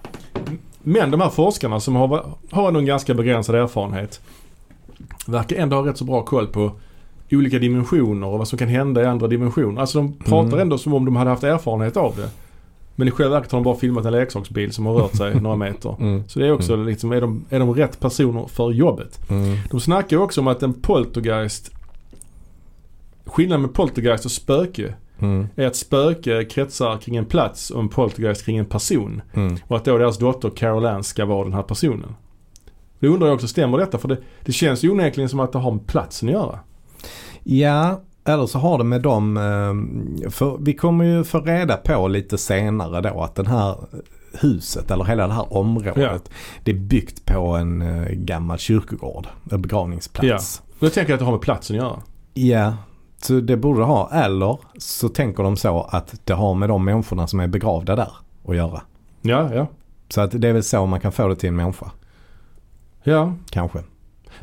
Men 0.83 1.11
de 1.11 1.21
här 1.21 1.29
forskarna 1.29 1.79
som 1.79 1.95
har, 1.95 2.25
har 2.51 2.67
en 2.77 2.85
ganska 2.85 3.13
begränsad 3.13 3.55
erfarenhet 3.55 4.21
verkar 5.27 5.55
ändå 5.55 5.75
ha 5.75 5.87
rätt 5.87 5.97
så 5.97 6.05
bra 6.05 6.21
koll 6.21 6.47
på 6.47 6.71
olika 7.31 7.59
dimensioner 7.59 8.27
och 8.27 8.37
vad 8.37 8.47
som 8.47 8.57
kan 8.59 8.67
hända 8.67 9.01
i 9.01 9.05
andra 9.05 9.27
dimensioner. 9.27 9.81
Alltså 9.81 9.97
de 9.97 10.13
pratar 10.13 10.47
Mm. 10.47 10.59
ändå 10.59 10.77
som 10.77 10.93
om 10.93 11.05
de 11.05 11.15
hade 11.15 11.29
haft 11.29 11.43
erfarenhet 11.43 11.97
av 11.97 12.15
det. 12.15 12.29
Men 12.95 13.07
i 13.07 13.11
själva 13.11 13.35
verket 13.35 13.51
har 13.51 13.59
de 13.59 13.63
bara 13.63 13.75
filmat 13.75 14.05
en 14.05 14.11
leksaksbil 14.11 14.73
som 14.73 14.85
har 14.85 14.93
rört 14.93 15.15
sig 15.15 15.35
några 15.41 15.55
meter. 15.55 15.95
Mm. 15.99 16.23
Så 16.27 16.39
det 16.39 16.47
är 16.47 16.51
också 16.51 16.75
liksom, 16.75 17.11
är 17.11 17.21
de, 17.21 17.45
är 17.49 17.59
de 17.59 17.73
rätt 17.73 17.99
personer 17.99 18.45
för 18.47 18.71
jobbet? 18.71 19.29
Mm. 19.29 19.57
De 19.71 19.79
snackar 19.79 20.17
ju 20.17 20.23
också 20.23 20.41
om 20.41 20.47
att 20.47 20.63
en 20.63 20.73
poltergeist 20.73 21.71
Skillnaden 23.25 23.61
med 23.61 23.73
poltergeist 23.73 24.25
och 24.25 24.31
spöke 24.31 24.93
Mm. 25.19 25.47
är 25.55 25.67
att 25.67 25.75
spöke 25.75 26.43
kretsar 26.45 26.97
kring 26.97 27.15
en 27.15 27.25
plats 27.25 27.69
och 27.69 27.79
en 27.81 27.89
poltergeist 27.89 28.45
kring 28.45 28.57
en 28.57 28.65
person. 28.65 29.21
Mm. 29.33 29.57
Och 29.67 29.77
att 29.77 29.85
då 29.85 29.97
deras 29.97 30.17
dotter 30.17 30.49
Carol 30.49 30.85
Ann 30.85 31.03
ska 31.03 31.25
vara 31.25 31.43
den 31.43 31.53
här 31.53 31.61
personen. 31.63 32.15
Det 33.05 33.09
undrar 33.09 33.27
jag 33.27 33.35
också, 33.35 33.47
stämmer 33.47 33.77
detta? 33.77 33.97
För 33.97 34.07
det, 34.07 34.17
det 34.45 34.51
känns 34.51 34.83
ju 34.83 34.89
onekligen 34.89 35.29
som 35.29 35.39
att 35.39 35.51
det 35.51 35.59
har 35.59 35.71
med 35.71 35.87
platsen 35.87 36.29
att 36.29 36.33
göra. 36.33 36.59
Ja, 37.43 38.01
eller 38.25 38.45
så 38.45 38.59
har 38.59 38.77
det 38.77 38.83
med 38.83 39.01
dem, 39.01 39.37
eh, 39.37 40.29
för 40.29 40.57
vi 40.61 40.73
kommer 40.73 41.05
ju 41.05 41.23
få 41.23 41.39
reda 41.39 41.77
på 41.77 42.07
lite 42.07 42.37
senare 42.37 43.01
då 43.01 43.21
att 43.21 43.35
den 43.35 43.47
här 43.47 43.75
huset 44.41 44.91
eller 44.91 45.03
hela 45.03 45.27
det 45.27 45.33
här 45.33 45.53
området 45.53 46.29
det 46.63 46.71
är 46.71 46.75
byggt 46.75 47.25
på 47.25 47.39
en 47.39 47.81
eh, 47.81 48.11
gammal 48.11 48.57
kyrkogård, 48.57 49.27
en 49.51 49.61
begravningsplats. 49.61 50.61
Och 50.79 50.83
jag 50.83 50.93
tänker 50.93 51.13
att 51.13 51.19
det 51.19 51.25
har 51.25 51.31
med 51.31 51.41
platsen 51.41 51.75
att 51.75 51.81
göra. 51.81 52.01
Ja, 52.33 52.73
så 53.21 53.33
det 53.39 53.57
borde 53.57 53.79
det 53.79 53.85
ha. 53.85 54.11
Eller 54.13 54.59
så 54.77 55.09
tänker 55.09 55.43
de 55.43 55.57
så 55.57 55.81
att 55.81 56.15
det 56.23 56.33
har 56.33 56.53
med 56.53 56.69
de 56.69 56.85
människorna 56.85 57.27
som 57.27 57.39
är 57.39 57.47
begravda 57.47 57.95
där 57.95 58.11
att 58.47 58.55
göra. 58.55 58.81
Ja, 59.21 59.53
ja. 59.53 59.67
Så 60.09 60.21
att 60.21 60.41
det 60.41 60.47
är 60.47 60.53
väl 60.53 60.63
så 60.63 60.85
man 60.85 60.99
kan 60.99 61.11
få 61.11 61.27
det 61.27 61.35
till 61.35 61.49
en 61.49 61.55
människa. 61.55 61.91
Ja. 63.05 63.33
Kanske. 63.49 63.79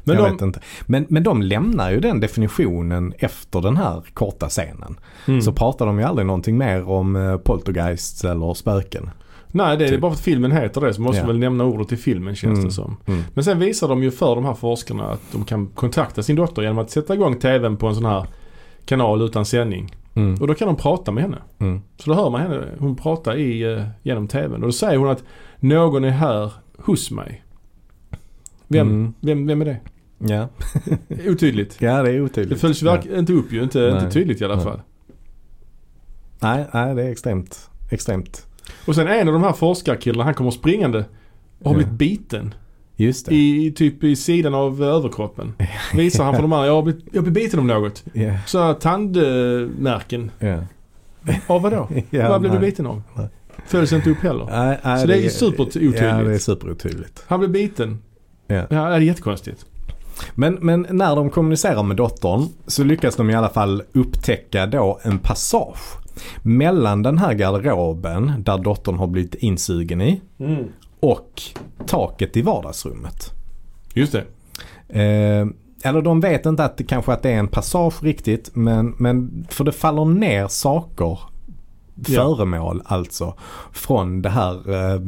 Men 0.05 0.17
jag 0.17 0.25
de, 0.25 0.33
vet 0.33 0.43
inte. 0.43 0.61
Men, 0.87 1.07
men 1.09 1.23
de 1.23 1.43
lämnar 1.43 1.91
ju 1.91 2.01
den 2.01 2.21
definitionen 2.21 3.15
efter 3.19 3.61
den 3.61 3.77
här 3.77 4.03
korta 4.15 4.49
scenen. 4.49 4.97
mm. 5.29 5.43
Så 5.43 5.53
pratar 5.53 5.87
de 5.87 5.99
ju 5.99 6.05
aldrig 6.05 6.27
någonting 6.27 6.59
mer 6.59 6.89
om 6.89 7.17
eh, 7.17 7.37
poltergeists 7.37 8.25
eller 8.25 8.55
spöken. 8.55 9.11
Nej, 9.55 9.77
det 9.77 9.85
är 9.85 9.89
typ. 9.89 10.01
bara 10.01 10.11
för 10.13 10.17
att 10.19 10.25
filmen 10.25 10.53
heter 10.53 10.81
det 10.81 10.95
så 10.95 11.03
måste 11.03 11.21
man 11.23 11.27
väl 11.29 11.39
nämna 11.39 11.65
ordet 11.65 11.93
i 11.93 11.97
filmen 11.97 12.35
känns 12.35 12.59
Mm. 12.59 12.65
det 12.69 12.73
som. 12.75 12.97
Mm. 13.07 13.23
Men 13.35 13.45
sen 13.45 13.59
visar 13.59 13.89
de 13.89 14.03
ju 14.03 14.11
för 14.11 14.35
de 14.35 14.45
här 14.45 14.55
forskarna 14.55 15.05
att 15.11 15.21
de 15.33 15.45
kan 15.45 15.67
kontakta 15.67 16.23
sin 16.23 16.37
dotter 16.37 16.63
genom 16.63 16.79
att 16.79 16.91
sätta 16.91 17.15
igång 17.15 17.39
TVn 17.39 17.77
på 17.77 17.87
en 17.87 17.95
sån 17.95 18.05
här 18.05 18.27
kanal 18.85 19.23
utan 19.23 19.45
sändning. 19.45 19.95
Mm. 20.15 20.35
Och 20.41 20.47
då 20.47 20.55
kan 20.55 20.67
de 20.69 20.77
prata 20.77 21.13
med 21.13 21.23
henne. 21.23 21.39
Mm. 21.59 21.81
Så 21.99 22.11
då 22.11 22.17
hör 22.17 22.31
man 22.31 22.41
henne, 22.41 22.65
hon 22.79 22.97
pratar 22.97 23.37
i, 23.37 23.63
eh, 23.73 23.83
genom 24.03 24.29
TVn. 24.29 24.55
Och 24.55 24.61
då 24.61 24.73
säger 24.73 24.99
hon 24.99 25.09
att 25.11 25.25
någon 25.61 26.05
är 26.05 26.11
här 26.11 26.53
hos 26.79 27.11
mig. 27.11 27.43
Vem, 28.73 28.89
Mm. 28.89 29.15
vem, 29.21 29.47
vem 29.47 29.61
är 29.61 29.65
det? 29.65 29.77
Ja. 30.19 30.49
Otydligt. 31.31 31.77
ja, 31.81 32.03
det 32.03 32.09
är 32.11 32.13
Det 32.15 32.21
otydligt. 32.21 32.61
följs 32.61 32.83
verk- 32.83 33.07
inte 33.19 33.33
upp 33.33 33.53
ju, 33.53 33.63
inte, 33.63 33.99
inte 34.03 34.11
tydligt 34.15 34.41
i 34.41 34.45
alla 34.45 34.55
Nej. 34.55 34.65
fall. 34.65 34.81
Nej, 36.41 36.65
nej, 36.75 36.95
det 36.95 37.03
är 37.03 37.11
extremt, 37.11 37.71
extremt. 37.91 38.47
Och 38.87 38.95
sen 38.95 39.07
en 39.09 39.29
av 39.29 39.35
de 39.35 39.43
här 39.43 39.53
forskarkillarna, 39.53 40.25
han 40.25 40.35
kommer 40.35 40.51
springande 40.51 40.99
och 41.59 41.65
har 41.65 41.73
Ja. 41.73 41.77
blivit 41.77 41.93
biten. 41.99 42.55
Just 42.97 43.27
det. 43.27 43.35
I, 43.35 43.73
typ 43.77 44.05
i 44.05 44.17
sidan 44.17 44.55
av 44.55 44.83
överkroppen. 44.83 45.53
Visar 45.95 46.25
han 46.25 46.35
för 46.35 46.43
de 46.43 46.53
andra, 46.53 46.67
jag 46.67 46.75
har 46.75 46.83
blivit, 46.83 47.05
jag 47.13 47.23
har 47.23 47.31
blivit 47.31 47.45
biten 47.45 47.61
av 47.61 47.67
något. 47.67 48.05
Ja. 48.13 48.33
Så 48.47 48.59
här 48.63 48.75
tandmärken. 48.75 50.31
Ja. 50.39 50.59
Av 51.47 51.63
vadå? 51.63 51.89
Ja, 52.11 52.29
Vad 52.29 52.41
blev 52.41 52.53
du 52.53 52.59
biten 52.59 52.87
av? 52.87 53.03
Nej. 53.17 53.29
Följs 53.67 53.93
inte 53.93 54.11
upp 54.11 54.19
heller. 54.19 54.47
Nej, 54.51 54.79
nej, 54.85 55.01
Så 55.01 55.07
det 55.07 55.15
är 55.15 55.23
ju 55.23 55.31
superotydligt. 55.31 56.01
Ja, 56.03 56.23
det 56.23 56.35
är 56.35 56.39
superotydligt. 56.39 57.25
Han 57.27 57.39
blev 57.39 57.51
biten. 57.51 57.99
Ja. 58.47 58.55
Ja, 58.71 58.89
det 58.89 58.95
är 58.95 59.01
jättekonstigt. 59.01 59.67
Men, 60.35 60.55
men 60.55 60.87
när 60.91 61.17
de 61.17 61.31
kommunicerar 61.31 61.83
med 61.83 61.97
dottern 61.97 62.49
så 62.67 62.85
lyckas 62.85 63.17
de 63.17 63.31
i 63.31 63.35
alla 63.35 63.49
fall 63.49 63.83
upptäcka 63.93 64.67
då 64.67 64.99
en 65.03 65.19
passage 65.19 65.99
mellan 66.43 67.03
den 67.03 67.19
här 67.19 67.35
garderoben 67.35 68.33
där 68.39 68.59
dottern 68.59 68.95
har 68.97 69.07
blivit 69.07 69.35
insugen 69.35 70.01
i 70.01 70.21
och 71.01 71.43
taket 71.87 72.37
i 72.37 72.43
vardagsrummet. 72.43 73.31
Just 73.95 74.13
det. 74.13 74.25
Eh, 74.89 75.47
eller 75.85 76.03
de 76.03 76.21
vet 76.21 76.47
inte 76.47 76.65
att 76.65 76.77
det 76.77 76.85
kanske 76.85 77.13
att 77.13 77.23
det 77.23 77.31
är 77.31 77.39
en 77.39 77.49
passage 77.49 78.03
riktigt 78.03 78.51
men, 78.55 78.95
men 78.99 79.47
för 79.51 79.65
det 79.65 79.73
faller 79.73 80.05
ner 80.05 80.49
saker, 80.49 81.19
Ja. 82.07 82.23
föremål 82.23 82.83
alltså, 82.85 83.35
från 83.73 84.23
det 84.23 84.29
här 84.29 84.71
eh, 84.95 85.01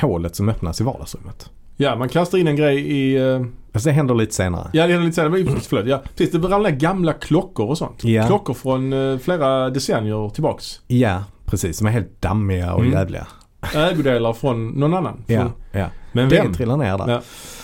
hålet 0.00 0.36
som 0.36 0.48
öppnas 0.48 0.80
i 0.80 0.84
vardagsrummet. 0.84 1.50
Ja, 1.80 1.96
man 1.96 2.08
kastar 2.08 2.38
in 2.38 2.46
en 2.48 2.56
grej 2.56 2.78
i... 2.78 3.16
eh, 3.16 3.40
Alltså 3.72 3.88
det 3.88 3.92
händer 3.92 4.14
lite 4.14 4.34
senare. 4.34 4.70
Ja, 4.72 4.86
det 4.86 4.92
är 4.92 4.98
lite 5.00 5.12
senare. 5.14 5.30
men- 5.30 5.60
Förlåt. 5.60 5.86
Ja, 5.86 6.02
precis. 6.16 6.32
Det 6.32 6.38
ramlar 6.48 6.70
ner 6.70 6.76
gamla 6.76 7.12
klockor 7.12 7.66
och 7.68 7.78
sånt. 7.78 8.04
Ja. 8.04 8.26
Klockor 8.26 8.54
från 8.54 8.92
eh, 8.92 9.18
flera 9.18 9.70
decennier 9.70 10.28
tillbaks. 10.28 10.80
Ja, 10.86 11.24
precis. 11.46 11.78
De 11.78 11.86
är 11.86 11.90
helt 11.90 12.22
dammiga 12.22 12.72
och 12.74 12.80
Mm. 12.80 12.92
jävliga. 12.92 13.26
Ägodelar 13.74 14.32
från 14.32 14.68
någon 14.68 14.94
annan. 14.94 15.24
Ja, 15.26 15.40
Från, 15.40 15.52
ja. 15.72 15.86
men 16.12 16.28
Det 16.28 16.36
vem? 16.36 16.54
trillar 16.54 16.76
ner 16.76 16.98
där. 16.98 17.20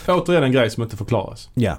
Ja. 0.07 0.15
Återigen 0.15 0.43
en 0.45 0.53
grej 0.53 0.71
som 0.71 0.83
inte 0.83 0.97
förklaras. 0.97 1.51
Ja. 1.55 1.75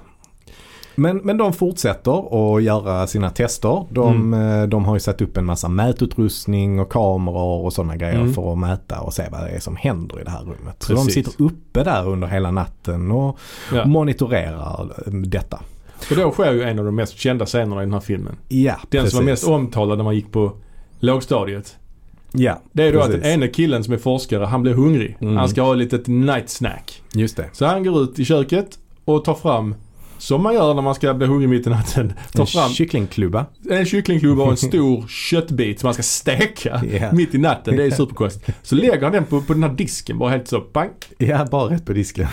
Men, 0.96 1.16
men 1.16 1.36
de 1.36 1.52
fortsätter 1.52 2.56
att 2.56 2.62
göra 2.62 3.06
sina 3.06 3.30
tester. 3.30 3.84
De, 3.90 4.32
Mm. 4.32 4.60
eh, 4.62 4.68
de 4.68 4.84
har 4.84 4.94
ju 4.96 5.00
satt 5.00 5.20
upp 5.20 5.36
en 5.36 5.44
massa 5.44 5.68
mätutrustning 5.68 6.80
och 6.80 6.92
kameror 6.92 7.64
och 7.64 7.72
sådana 7.72 7.96
grejer 7.96 8.20
Mm. 8.20 8.34
för 8.34 8.52
att 8.52 8.58
mäta 8.58 9.00
och 9.00 9.14
se 9.14 9.22
vad 9.32 9.40
det 9.40 9.48
är 9.48 9.60
som 9.60 9.76
händer 9.76 10.20
i 10.20 10.24
det 10.24 10.30
här 10.30 10.40
rummet. 10.42 10.76
Så 10.82 10.92
de 10.92 11.06
Precis. 11.06 11.14
sitter 11.26 11.44
uppe 11.44 11.84
där 11.84 12.08
under 12.08 12.28
hela 12.28 12.50
natten 12.50 13.10
och 13.12 13.38
Ja. 13.74 13.84
monitorerar 13.86 14.80
eh, 15.06 15.12
detta. 15.12 15.60
Och 16.10 16.16
då 16.16 16.30
sker 16.30 16.52
ju 16.52 16.62
en 16.62 16.78
av 16.78 16.84
de 16.84 16.94
mest 16.94 17.16
kända 17.18 17.46
scenerna 17.46 17.82
i 17.82 17.84
den 17.84 17.92
här 17.92 18.00
filmen. 18.00 18.36
Ja, 18.48 18.74
Den 18.90 19.00
precis. 19.02 19.10
som 19.10 19.24
var 19.24 19.30
mest 19.32 19.48
omtalad 19.48 19.98
när 19.98 20.04
man 20.04 20.14
gick 20.14 20.32
på 20.32 20.52
lågstadiet. 21.00 21.76
Ja, 22.32 22.60
Det 22.72 22.82
är 22.82 22.92
då 22.92 23.00
att 23.00 23.06
Precis. 23.06 23.22
den 23.22 23.32
ene 23.32 23.48
killen 23.48 23.84
som 23.84 23.94
är 23.94 23.98
forskare, 23.98 24.44
han 24.44 24.62
blir 24.62 24.74
hungrig. 24.74 25.16
Mm. 25.20 25.36
Han 25.36 25.48
ska 25.48 25.62
ha 25.62 25.72
ett 25.72 25.78
litet 25.78 26.06
night 26.06 26.48
snack. 26.50 27.02
just 27.12 27.36
det. 27.36 27.44
Så 27.52 27.66
han 27.66 27.84
går 27.84 28.02
ut 28.02 28.18
i 28.18 28.24
köket 28.24 28.78
och 29.04 29.24
tar 29.24 29.34
fram, 29.34 29.74
som 30.18 30.42
man 30.42 30.54
gör 30.54 30.74
när 30.74 30.82
man 30.82 30.94
ska 30.94 31.14
bli 31.14 31.26
hungrig 31.26 31.48
mitt 31.48 31.66
i 31.66 31.70
natten, 31.70 32.12
tar 32.32 32.40
En 32.40 32.46
fram 32.46 32.70
kycklingklubba. 32.70 33.46
en 33.70 33.84
kycklingklubba 33.86 34.42
och 34.42 34.50
en 34.50 34.56
stor 34.70 35.06
köttbit 35.08 35.80
som 35.80 35.86
man 35.86 35.94
ska 35.94 36.02
steka 36.02 36.82
Ja. 37.00 37.12
mitt 37.12 37.34
i 37.34 37.38
natten. 37.38 37.76
Det 37.76 37.84
är 37.84 37.90
superkonstigt. 37.90 38.58
Så 38.62 38.74
lägger 38.74 39.02
han 39.02 39.12
den 39.12 39.24
på, 39.24 39.40
på 39.40 39.52
den 39.52 39.62
här 39.62 39.72
disken 39.74 40.18
bara 40.18 40.30
helt 40.30 40.48
så, 40.48 40.64
bang. 40.72 40.90
Ja, 41.18 41.44
bara 41.50 41.70
rätt 41.74 41.86
på 41.86 41.92
disken. 41.92 42.26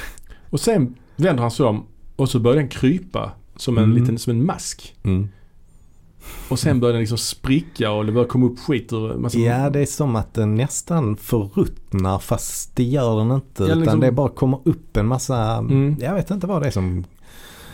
Och 0.49 0.59
sen 0.59 0.95
vänder 1.15 1.41
han 1.41 1.51
sig 1.51 1.65
om 1.65 1.85
och 2.15 2.29
så 2.29 2.39
börjar 2.39 2.57
den 2.57 2.67
krypa 2.69 3.31
som 3.55 3.77
en 3.77 3.83
Mm. 3.83 3.97
liten, 3.97 4.17
som 4.17 4.31
en 4.31 4.45
mask. 4.45 4.95
Mm. 5.03 5.27
Och 6.49 6.59
sen 6.59 6.79
börjar 6.79 6.93
den 6.93 6.99
liksom 6.99 7.17
spricka 7.17 7.91
och 7.91 8.05
det 8.05 8.11
börjar 8.11 8.27
komma 8.27 8.45
upp 8.45 8.59
skit 8.59 8.93
ur 8.93 9.13
massa... 9.17 9.37
Ja, 9.39 9.69
det 9.69 9.79
är 9.79 9.85
som 9.85 10.15
att 10.15 10.33
den 10.33 10.55
nästan 10.55 11.17
förruttnar 11.17 12.19
fast 12.19 12.75
det 12.75 12.83
gör 12.83 13.17
den 13.19 13.31
inte. 13.31 13.63
Ja, 13.63 13.65
utan 13.65 13.79
liksom- 13.79 13.99
det 13.99 14.11
bara 14.11 14.29
kommer 14.29 14.59
upp 14.65 14.97
en 14.97 15.07
massa, 15.07 15.57
Mm. 15.57 15.95
jag 15.99 16.13
vet 16.15 16.31
inte 16.31 16.47
vad 16.47 16.61
det 16.61 16.67
är 16.67 16.71
som, 16.71 17.03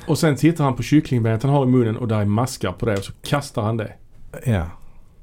Och 0.10 0.18
sen 0.18 0.36
tittar 0.36 0.64
han 0.64 0.76
på 0.76 0.84
kycklingbenet 0.84 1.44
han 1.44 1.52
har 1.52 1.64
i 1.64 1.68
munnen 1.68 1.98
och 1.98 2.08
där 2.08 2.20
är 2.20 2.26
maskar 2.26 2.72
på 2.72 2.86
det 2.86 2.94
och 2.98 3.04
så 3.04 3.12
kastar 3.24 3.62
han 3.62 3.78
det. 3.78 3.94
ja. 4.46 4.64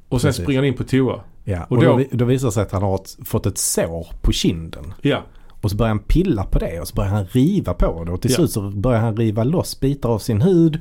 Och 0.09 0.21
sen 0.21 0.29
Precis. 0.29 0.43
springer 0.43 0.61
han 0.61 0.67
in 0.69 0.75
på 0.77 0.85
toa. 0.85 1.21
ja. 1.45 1.65
Och 1.65 1.77
Och, 1.77 1.83
då- 1.85 1.97
då, 1.97 2.05
då 2.11 2.25
visar 2.25 2.49
det 2.49 2.53
sig 2.53 2.63
att 2.63 2.73
han 2.73 2.83
har 2.83 2.95
ett, 2.95 3.17
fått 3.25 3.47
ett 3.47 3.59
sår 3.59 4.07
på 4.23 4.33
kinden. 4.33 4.95
Ja. 5.03 5.23
Och 5.61 5.71
så 5.71 5.77
börjar 5.77 5.89
han 5.89 5.99
pilla 5.99 6.45
på 6.45 6.59
det 6.59 6.81
och 6.81 6.89
så 6.89 6.95
börjar 6.95 7.11
han 7.11 7.25
riva 7.27 7.75
på 7.75 8.05
det. 8.05 8.13
Och 8.13 8.23
till 8.23 8.31
Ja. 8.31 8.37
slut 8.37 8.51
så 8.51 8.71
börjar 8.71 9.01
han 9.01 9.17
riva 9.17 9.45
loss 9.45 9.81
bitar 9.81 10.09
av 10.09 10.19
sin 10.19 10.43
hud 10.43 10.81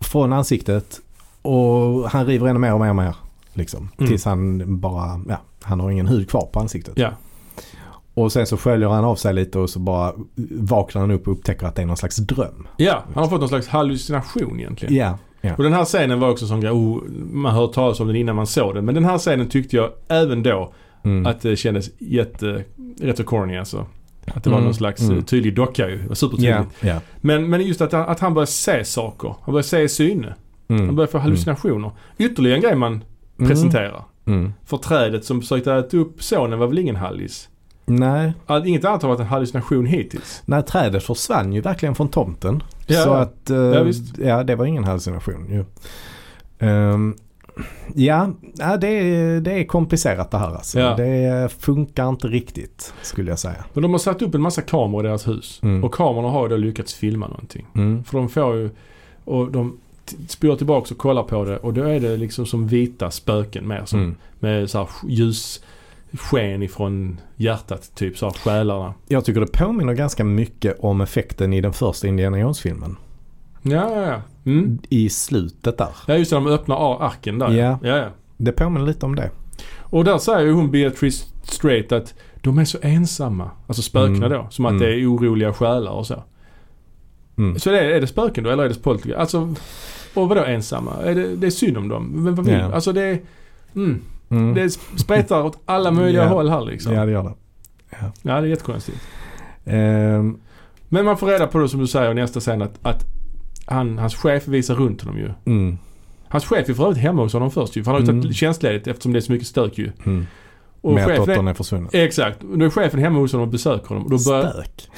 från 0.00 0.32
ansiktet. 0.32 1.00
Och 1.42 2.10
han 2.10 2.26
river 2.26 2.46
ännu 2.48 2.58
mer 2.58 2.72
och 2.74 2.80
mer 2.80 2.88
och 2.90 2.96
mer. 2.96 3.16
Liksom. 3.52 3.88
Mm. 3.98 4.08
Tills 4.10 4.24
han 4.24 4.62
bara, 4.80 5.20
ja, 5.28 5.36
han 5.62 5.80
har 5.80 5.90
ingen 5.90 6.06
hud 6.06 6.30
kvar 6.30 6.48
på 6.52 6.60
ansiktet. 6.60 6.94
Ja. 6.96 7.10
Och 8.14 8.32
sen 8.32 8.46
så 8.46 8.56
sköljer 8.56 8.88
han 8.88 9.04
av 9.04 9.16
sig 9.16 9.34
lite 9.34 9.58
och 9.58 9.70
så 9.70 9.78
bara 9.78 10.12
vaknar 10.50 11.00
han 11.00 11.10
upp 11.10 11.26
och 11.26 11.32
upptäcker 11.32 11.66
att 11.66 11.74
det 11.76 11.82
är 11.82 11.86
någon 11.86 11.96
slags 11.96 12.16
dröm. 12.16 12.68
Ja, 12.76 13.04
han 13.14 13.22
har 13.24 13.30
fått 13.30 13.40
någon 13.40 13.48
slags 13.48 13.68
hallucination 13.68 14.60
egentligen. 14.60 14.94
Ja, 14.94 15.18
Ja. 15.40 15.54
Och 15.56 15.62
den 15.64 15.72
här 15.72 15.84
scenen 15.84 16.20
var 16.20 16.30
också 16.30 16.46
sån 16.46 16.60
grej, 16.60 16.70
oh, 16.72 17.02
man 17.32 17.54
hör 17.54 17.66
talas 17.66 18.00
om 18.00 18.06
den 18.06 18.16
innan 18.16 18.36
man 18.36 18.46
såg 18.46 18.74
den. 18.74 18.84
Men 18.84 18.94
den 18.94 19.04
här 19.04 19.18
scenen 19.18 19.48
tyckte 19.48 19.76
jag 19.76 19.90
även 20.08 20.42
då 20.42 20.72
Mm. 21.04 21.26
att 21.26 21.40
det 21.42 21.56
kändes 21.56 21.90
jätte, 21.98 22.64
rätt 23.00 23.16
så 23.16 23.24
corny 23.24 23.56
alltså. 23.56 23.86
Att 24.26 24.44
det 24.44 24.50
var 24.50 24.56
Mm, 24.56 24.64
någon 24.64 24.74
slags 24.74 25.00
mm. 25.02 25.18
eh, 25.18 25.24
tydlig 25.24 25.54
docka 25.56 25.88
ju. 25.90 25.96
Det 26.02 26.08
var 26.08 26.14
supertydligt. 26.14 26.58
Ja, 26.80 26.88
ja. 26.88 27.00
Men, 27.20 27.50
men 27.50 27.60
just 27.66 27.80
att, 27.80 27.92
han- 27.92 28.08
att 28.08 28.20
han 28.20 28.34
börjar 28.34 28.46
se 28.46 28.84
saker. 28.84 29.34
Han 29.42 29.52
börjar 29.52 29.62
se 29.62 29.88
syne. 29.88 30.34
Mm. 30.68 30.86
Han 30.86 30.96
börjar 30.96 31.08
få 31.08 31.18
hallucinationer. 31.18 31.90
Ytterligare 32.18 32.56
en 32.56 32.62
grej 32.62 32.74
man 32.76 33.04
Mm. 33.38 33.50
presenterar. 33.50 34.04
Mm. 34.26 34.52
För 34.66 34.76
trädet 34.76 35.24
som 35.24 35.40
försökte 35.40 35.72
äta 35.74 35.96
upp 35.96 36.22
sonen 36.22 36.58
var 36.58 36.66
väl 36.66 36.78
ingen 36.78 36.96
hallis? 36.96 37.48
Nej, 37.86 38.32
All- 38.46 38.66
Inget 38.66 38.84
annat 38.84 39.02
har 39.02 39.08
varit 39.08 39.20
en 39.20 39.26
hallucination 39.26 39.86
hittills. 39.86 40.42
nej, 40.46 40.62
trädet 40.62 41.02
försvann 41.02 41.52
ju 41.52 41.60
verkligen 41.60 41.94
från 41.94 42.08
tomten. 42.08 42.62
Ja, 42.86 43.02
så 43.02 43.12
att, 43.12 43.50
eh, 43.50 43.56
Ja, 43.56 43.82
visst. 43.82 44.18
ja 44.18 44.44
det 44.44 44.54
var 44.56 44.64
ingen 44.66 44.84
hallucination 44.84 45.46
ju. 45.50 45.64
Ehm, 46.68 47.14
ja, 47.94 48.28
det, 48.80 48.88
är, 48.88 49.40
det 49.40 49.52
är 49.52 49.64
komplicerat 49.64 50.30
det 50.30 50.38
här 50.38 50.54
alltså. 50.54 50.80
Ja. 50.80 50.96
Det 50.96 51.48
funkar 51.58 52.08
inte 52.08 52.26
riktigt 52.28 52.94
skulle 53.02 53.30
jag 53.30 53.38
säga. 53.38 53.64
Men 53.72 53.82
de 53.82 53.92
har 53.92 53.98
satt 53.98 54.22
upp 54.22 54.34
en 54.34 54.40
massa 54.40 54.62
kameror 54.62 55.04
i 55.04 55.08
deras 55.08 55.28
hus. 55.28 55.60
Mm. 55.62 55.84
Och 55.84 55.94
kamerorna 55.94 56.28
har 56.28 56.42
ju 56.42 56.48
då 56.48 56.56
lyckats 56.56 56.94
filma 56.94 57.26
någonting. 57.28 57.66
Mm. 57.74 58.04
För 58.04 58.18
de 58.18 58.28
får 58.28 58.56
ju, 58.56 58.70
och 59.24 59.50
de 59.52 59.78
spolar 60.28 60.56
tillbaka 60.56 60.94
och 60.94 60.98
kollar 60.98 61.22
på 61.22 61.44
det 61.44 61.56
och 61.56 61.74
då 61.74 61.82
är 61.82 62.00
det 62.00 62.16
liksom 62.16 62.46
som 62.46 62.66
vita 62.68 63.10
spöken 63.10 63.68
mer 63.68 63.82
som 63.84 63.98
Mm. 64.00 64.14
med 64.40 64.70
så 64.70 64.78
här 64.78 64.88
ljus 65.08 65.64
sken 66.18 66.62
ifrån 66.62 67.20
hjärtat 67.36 67.90
typ 67.94 68.18
så 68.18 68.30
själarna. 68.30 68.94
Jag 69.08 69.24
tycker 69.24 69.40
det 69.40 69.46
påminner 69.52 69.94
ganska 69.94 70.24
mycket 70.24 70.76
om 70.80 71.00
effekten 71.00 71.52
i 71.52 71.60
den 71.60 71.72
första 71.72 72.06
Indiana 72.06 72.38
Jones-filmen. 72.38 72.96
Ja, 73.62 73.90
ja, 73.94 74.02
ja. 74.06 74.20
Mm. 74.50 74.78
I 74.88 75.08
slutet 75.08 75.78
där. 75.78 75.88
Ja 76.06 76.16
just 76.16 76.30
det, 76.30 76.36
de 76.36 76.46
öppnar 76.46 77.06
arken 77.06 77.38
där. 77.38 77.50
Ja. 77.50 77.78
ja, 77.82 77.96
ja. 77.96 78.08
Det 78.36 78.52
påminner 78.52 78.86
lite 78.86 79.06
om 79.06 79.14
det. 79.16 79.30
Och 79.78 80.04
där 80.04 80.18
säger 80.18 80.40
ju 80.46 80.52
hon 80.52 80.70
Beatrice 80.70 81.26
Straight 81.42 81.92
att 81.92 82.14
de 82.42 82.58
är 82.58 82.64
så 82.64 82.78
ensamma. 82.82 83.50
Alltså 83.66 83.82
spökena 83.82 84.26
Mm. 84.26 84.30
då. 84.38 84.46
Som 84.50 84.66
att 84.66 84.70
Mm. 84.70 84.82
det 84.82 84.94
är 85.00 85.06
oroliga 85.14 85.52
själar 85.52 85.92
och 85.92 86.06
så. 86.06 86.22
Mm. 87.38 87.58
Så 87.58 87.70
det 87.70 87.80
är, 87.80 87.84
är 87.90 88.00
det 88.00 88.06
spöken 88.06 88.44
då 88.44 88.50
eller 88.50 88.64
är 88.64 88.68
det 88.68 88.82
poltergeist? 88.82 89.20
Alltså, 89.20 89.54
och 90.14 90.28
vadå 90.28 90.44
ensamma? 90.44 90.92
Är 91.02 91.14
det, 91.14 91.36
det 91.36 91.46
är 91.46 91.50
synd 91.50 91.78
om 91.78 91.88
dem. 91.88 92.04
Men 92.14 92.34
vad 92.34 92.44
vill 92.46 92.54
Ja. 92.54 92.72
Alltså 92.74 92.92
det 92.92 93.02
är, 93.02 93.20
mm, 94.30 94.54
det 94.54 94.70
spretar 94.96 95.42
åt 95.42 95.58
alla 95.64 95.90
möjliga 95.90 96.22
Ja. 96.22 96.28
håll 96.28 96.48
här 96.48 96.60
liksom. 96.64 96.92
Ja, 96.94 97.06
det 97.06 97.12
gör 97.12 97.22
det. 97.22 97.34
Ja, 98.00 98.12
det 98.22 98.30
är 98.32 98.42
jättekonstigt. 98.44 98.98
Ehm, 99.64 100.38
Men 100.88 101.04
man 101.04 101.16
får 101.18 101.26
reda 101.26 101.46
på 101.46 101.58
det 101.58 101.68
som 101.68 101.80
du 101.80 101.86
säger 101.86 102.10
i 102.10 102.14
nästa 102.14 102.40
scen 102.40 102.62
att, 102.62 102.78
att 102.82 103.04
han, 103.66 103.98
hans 103.98 104.14
chef 104.14 104.48
visar 104.48 104.74
runt 104.74 105.00
honom 105.02 105.18
ju. 105.18 105.30
mm. 105.44 105.78
Hans 106.28 106.44
chef 106.44 106.68
är 106.68 106.74
för 106.74 106.84
övrigt 106.84 106.98
hemma 106.98 107.22
hos 107.22 107.32
honom 107.32 107.50
först 107.50 107.76
ju. 107.76 107.84
För 107.84 107.90
han 107.90 108.00
har 108.00 108.06
ju 108.06 108.10
Mm. 108.10 108.22
tagit 108.22 108.36
tjänstledigt 108.36 108.86
eftersom 108.86 109.12
det 109.12 109.18
är 109.18 109.20
så 109.20 109.32
mycket 109.32 109.46
stök 109.48 109.78
ju. 109.78 109.90
Mm. 110.04 110.26
Och 110.84 110.92
Med 110.94 111.02
att 111.04 111.10
chefen 111.10 111.26
dottern 111.26 111.48
är 111.48 111.54
försvunnen. 111.54 111.88
Exakt. 111.92 112.40
Då 112.40 112.64
är 112.64 112.70
chefen 112.70 113.00
hemma 113.00 113.18
hos 113.18 113.32
honom 113.32 113.46
och 113.48 113.52
besöker 113.52 113.88
honom. 113.88 114.04
Och 114.04 114.10
då 114.10 114.18
börjar, 114.30 114.50
Stök. 114.50 114.88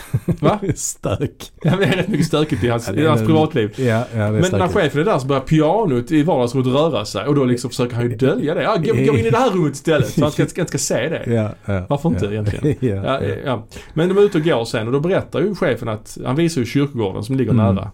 Va? 0.41 0.59
Stök. 0.75 1.51
Ja, 1.63 1.77
det 1.77 1.85
är 1.85 1.97
rätt 1.97 2.09
mycket 2.09 2.27
stökigt 2.27 2.65
i 2.65 2.69
hans, 2.69 2.89
Ja, 2.89 2.95
i 2.95 3.07
hans 3.07 3.21
en- 3.21 3.27
privatliv. 3.27 3.75
Ja, 3.77 3.85
ja 3.85 4.05
det 4.13 4.17
är 4.23 4.31
Men 4.31 4.41
när 4.41 4.43
stökigt. 4.49 4.75
chefen 4.75 5.01
är 5.01 5.05
där 5.05 5.19
så 5.19 5.27
börjar 5.27 5.41
pianot 5.43 6.11
i 6.13 6.23
vardagsrummet 6.23 6.67
röra 6.75 7.05
sig 7.05 7.27
och 7.27 7.35
då 7.35 7.45
liksom 7.45 7.71
försöker 7.71 7.95
han 7.97 8.11
ju 8.11 8.17
dölja 8.17 8.55
det. 8.55 8.63
Ja, 8.63 8.77
gå, 8.77 8.93
gå 8.93 9.19
in 9.19 9.27
i 9.27 9.31
det 9.31 9.37
här 9.39 9.51
rummet 9.51 9.73
istället 9.75 10.09
så 10.09 10.21
han 10.23 10.31
ska, 10.33 10.47
ska, 10.47 10.65
ska 10.67 10.79
se 10.79 11.09
det. 11.09 11.23
Ja, 11.35 11.51
ja, 11.75 11.87
Varför 11.89 12.09
inte 12.09 12.25
ja. 12.25 12.31
egentligen? 12.33 12.77
ja. 13.05 13.21
ja. 13.45 13.67
Men 13.95 14.09
de 14.09 14.19
är 14.19 14.23
ute 14.23 14.39
och 14.39 14.45
går 14.45 14.65
sen 14.65 14.87
och 14.87 14.93
då 14.93 15.01
berättar 15.01 15.41
ju 15.41 15.55
chefen 15.55 15.89
att, 15.89 16.19
han 16.25 16.37
visar 16.37 16.61
ju 16.61 16.67
kyrkogården 16.67 17.23
som 17.25 17.37
ligger 17.37 17.53
Mm. 17.53 17.75
nära. 17.75 17.91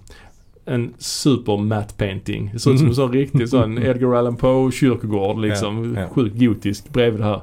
En 0.64 0.95
super 0.99 1.57
matte 1.57 1.95
painting. 1.95 2.51
Det 2.53 2.59
ser 2.59 2.70
ut 2.72 2.78
som 2.78 2.88
en 2.88 2.95
sån 2.95 3.12
riktig 3.12 3.49
sån 3.49 3.78
Edgar 3.82 4.14
Allan 4.14 4.36
Poe 4.36 4.72
kyrkogård 4.72 5.38
liksom. 5.40 5.95
Ja, 5.97 6.01
ja. 6.03 6.09
Sjukt 6.09 6.36
gotisk 6.40 6.88
bredvid 6.88 7.20
det 7.20 7.24
här. 7.26 7.40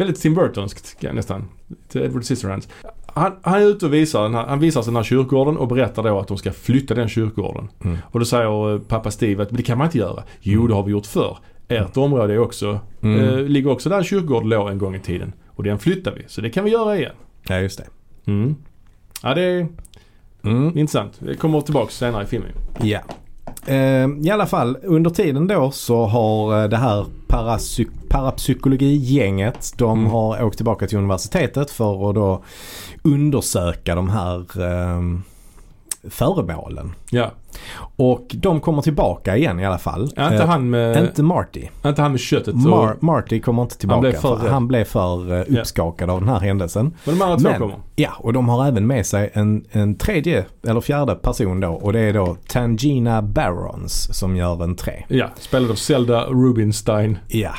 Väldigt 0.00 0.20
Tim 0.20 0.34
Burtonskt 0.34 0.96
nästan. 1.12 1.44
Till 1.88 2.02
Edward 2.02 2.24
Scissorhands. 2.24 2.68
Han, 3.06 3.32
han 3.42 3.62
är 3.62 3.66
ute 3.66 3.86
och 3.86 3.94
visar 3.94 4.22
den 4.22 4.34
här, 4.34 4.46
han 4.46 4.58
visar 4.60 4.82
den 4.82 4.96
här 4.96 5.02
kyrkogården 5.02 5.56
och 5.56 5.68
berättar 5.68 6.02
då 6.02 6.18
att 6.18 6.28
de 6.28 6.38
ska 6.38 6.52
flytta 6.52 6.94
den 6.94 7.08
kyrkogården. 7.08 7.68
Mm. 7.84 7.96
Och 8.04 8.18
då 8.18 8.24
säger 8.24 8.74
eh, 8.74 8.80
pappa 8.80 9.10
Steve 9.10 9.42
att 9.42 9.48
det 9.50 9.62
kan 9.62 9.78
man 9.78 9.86
inte 9.86 9.98
göra. 9.98 10.22
Jo, 10.40 10.66
det 10.66 10.74
har 10.74 10.82
vi 10.82 10.90
gjort 10.90 11.06
förr. 11.06 11.38
Ert 11.68 11.96
område 11.96 12.34
är 12.34 12.38
också, 12.38 12.80
Mm. 13.02 13.20
eh, 13.28 13.36
ligger 13.40 13.70
också 13.70 13.88
där 13.88 13.96
en 13.98 14.04
kyrkogård 14.04 14.44
låg 14.44 14.68
en 14.70 14.78
gång 14.78 14.94
i 14.94 15.00
tiden. 15.00 15.32
Och 15.48 15.62
den 15.64 15.78
flyttar 15.78 16.12
vi. 16.14 16.24
Så 16.26 16.40
det 16.40 16.50
kan 16.50 16.64
vi 16.64 16.70
göra 16.70 16.96
igen. 16.96 17.12
ja, 17.48 17.58
just 17.58 17.78
det. 17.78 17.86
Mm. 18.32 18.54
Ja, 19.22 19.34
det 19.34 19.42
är 19.42 19.68
Mm. 20.44 20.78
intressant. 20.78 21.12
Det 21.18 21.34
kommer 21.34 21.60
tillbaka 21.60 21.90
senare 21.90 22.22
i 22.24 22.26
filmen. 22.26 22.50
Ja. 22.82 22.98
Eh, 23.66 24.08
I 24.26 24.30
alla 24.32 24.46
fall 24.46 24.76
under 24.82 25.10
tiden 25.10 25.46
då 25.46 25.70
så 25.70 26.04
har 26.04 26.62
eh, 26.62 26.68
det 26.68 26.76
här 26.76 27.06
parapsy- 27.28 27.90
parapsykologigänget 28.10 29.72
de 29.76 29.98
Mm. 29.98 30.10
har 30.10 30.42
åkt 30.44 30.56
tillbaka 30.56 30.86
till 30.86 30.98
universitetet 30.98 31.70
för 31.70 32.08
att 32.08 32.14
då 32.14 32.42
undersöka 33.02 33.94
de 33.94 34.08
här 34.08 34.38
eh, 34.38 35.00
föremålen. 36.10 36.92
Ja. 37.10 37.30
Och 37.96 38.26
de 38.34 38.60
kommer 38.60 38.82
tillbaka 38.82 39.36
igen 39.36 39.60
i 39.60 39.66
alla 39.66 39.78
fall. 39.78 40.10
Ja, 40.16 40.24
inte 40.32 40.42
Eh, 40.42 40.48
han 40.48 40.70
med, 40.70 41.02
inte 41.04 41.22
Marty. 41.22 41.66
inte 41.86 42.02
han 42.02 42.10
med 42.10 42.20
köttet. 42.20 42.48
och- 42.54 42.60
Mar- 42.60 42.96
Marty 43.00 43.40
kommer 43.40 43.62
inte 43.62 43.78
tillbaka. 43.78 44.00
blev 44.00 44.12
för 44.12 44.36
för 44.36 44.48
han 44.48 44.68
blev 44.68 44.84
för 44.84 45.32
eh, 45.32 45.44
Ja. 45.48 45.60
uppskakad 45.60 46.10
av 46.10 46.20
den 46.20 46.28
här 46.28 46.40
händelsen. 46.40 46.94
Men 47.04 47.18
de 47.18 47.24
andra 47.24 47.50
två 47.52 47.58
kommer. 47.58 47.76
Ja, 47.96 48.10
och 48.18 48.32
de 48.32 48.48
har 48.48 48.66
även 48.66 48.86
med 48.86 49.06
sig 49.06 49.30
en, 49.32 49.64
en 49.70 49.94
tredje 49.94 50.44
eller 50.68 50.80
fjärde 50.80 51.14
person 51.14 51.60
då 51.60 51.68
och 51.68 51.92
det 51.92 52.00
är 52.00 52.12
då 52.12 52.36
Tangina 52.48 53.22
Barons 53.22 54.18
som 54.18 54.36
gör 54.36 54.64
en 54.64 54.76
tre. 54.76 55.04
Ja, 55.08 55.26
spelad 55.38 55.70
av 55.70 55.74
Zelda 55.74 56.24
Rubinstein. 56.24 57.18
Ja. 57.28 57.52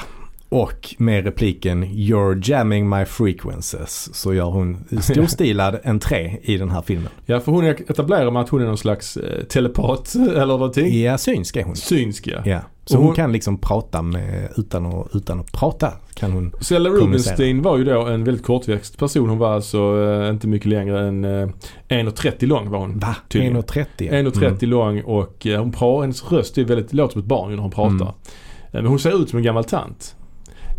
Och 0.54 0.96
med 0.98 1.24
repliken 1.26 1.84
“You're 1.86 2.50
jamming 2.50 2.90
my 2.90 3.06
frequencies” 3.06 4.10
så 4.16 4.34
gör 4.34 4.46
hon 4.46 4.78
storstilad 5.02 5.80
en 5.84 6.00
tre 6.00 6.38
i 6.44 6.58
den 6.58 6.70
här 6.70 6.82
filmen. 6.82 7.10
Ja, 7.26 7.40
för 7.40 7.52
hon 7.52 7.66
etablerar 7.66 8.32
med 8.32 8.42
att 8.42 8.50
hon 8.50 8.62
är 8.62 8.66
någon 8.66 8.78
slags 8.78 9.18
eh, 9.18 9.44
telepat 9.44 10.16
eller 10.16 10.46
någonting. 10.46 11.02
Ja, 11.02 11.18
synsk 11.18 11.56
är 11.56 11.64
hon. 11.64 11.76
Synsk 11.76 12.28
ja. 12.28 12.42
Ja. 12.46 12.60
Så 12.86 12.98
hon 12.98 13.06
hon- 13.06 13.16
kan 13.16 13.32
liksom 13.32 13.58
prata 13.58 14.02
med, 14.02 14.50
utan 14.58 14.86
att, 14.86 15.08
utan 15.14 15.40
att 15.40 15.52
prata 15.52 15.94
kan 16.14 16.32
hon. 16.32 16.52
Kommunicera. 16.52 16.80
Rubinstein 16.80 17.62
var 17.62 17.78
ju 17.78 17.84
då 17.84 18.06
en 18.06 18.24
väldigt 18.24 18.46
kortväxt 18.46 18.98
person. 18.98 19.30
Hon 19.30 19.38
var 19.38 19.54
alltså 19.54 19.78
eh, 20.24 20.30
inte 20.30 20.48
mycket 20.48 20.68
längre 20.70 21.08
än 21.08 21.24
eh, 21.26 21.48
1,30 21.90 22.46
lång 22.46 22.70
var 22.70 22.80
hon. 22.80 23.00
Va? 23.00 23.16
Tydligen. 23.30 23.58
1,30? 23.58 23.86
1,30 23.98 24.66
lång 24.66 25.02
och 25.02 25.48
eh, 25.48 25.60
hon 25.60 25.72
pratar, 25.72 26.02
hennes 26.02 26.32
röst 26.32 26.58
är 26.58 26.64
väldigt, 26.66 26.94
låter 26.94 27.12
som 27.12 27.22
ett 27.22 27.28
barn 27.28 27.52
när 27.52 27.58
hon 27.58 27.72
pratar. 27.72 27.92
Mm. 27.96 28.08
Eh, 28.08 28.14
Men 28.72 28.86
hon 28.86 29.00
ser 29.00 29.22
ut 29.22 29.30
som 29.30 29.38
en 29.38 29.44
gammal 29.46 29.64
tant. 29.64 30.16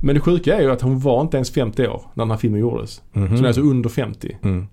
Men 0.05 0.15
det 0.15 0.21
sjuka 0.21 0.57
är 0.57 0.61
ju 0.63 0.71
att 0.71 0.83
hon 0.83 0.99
var 0.99 1.21
inte 1.21 1.37
ens 1.37 1.51
50 1.51 1.87
år 1.89 2.03
när 2.15 2.25
den 2.25 2.31
här 2.31 2.39
filmen 2.39 2.61
gjordes. 2.61 3.03
Mhm. 3.13 3.27
Så 3.29 3.35
hon 3.35 3.45
är 3.45 3.49
alltså 3.49 3.63
under 3.63 3.89
50. 3.91 4.37
Mm. 4.43 4.67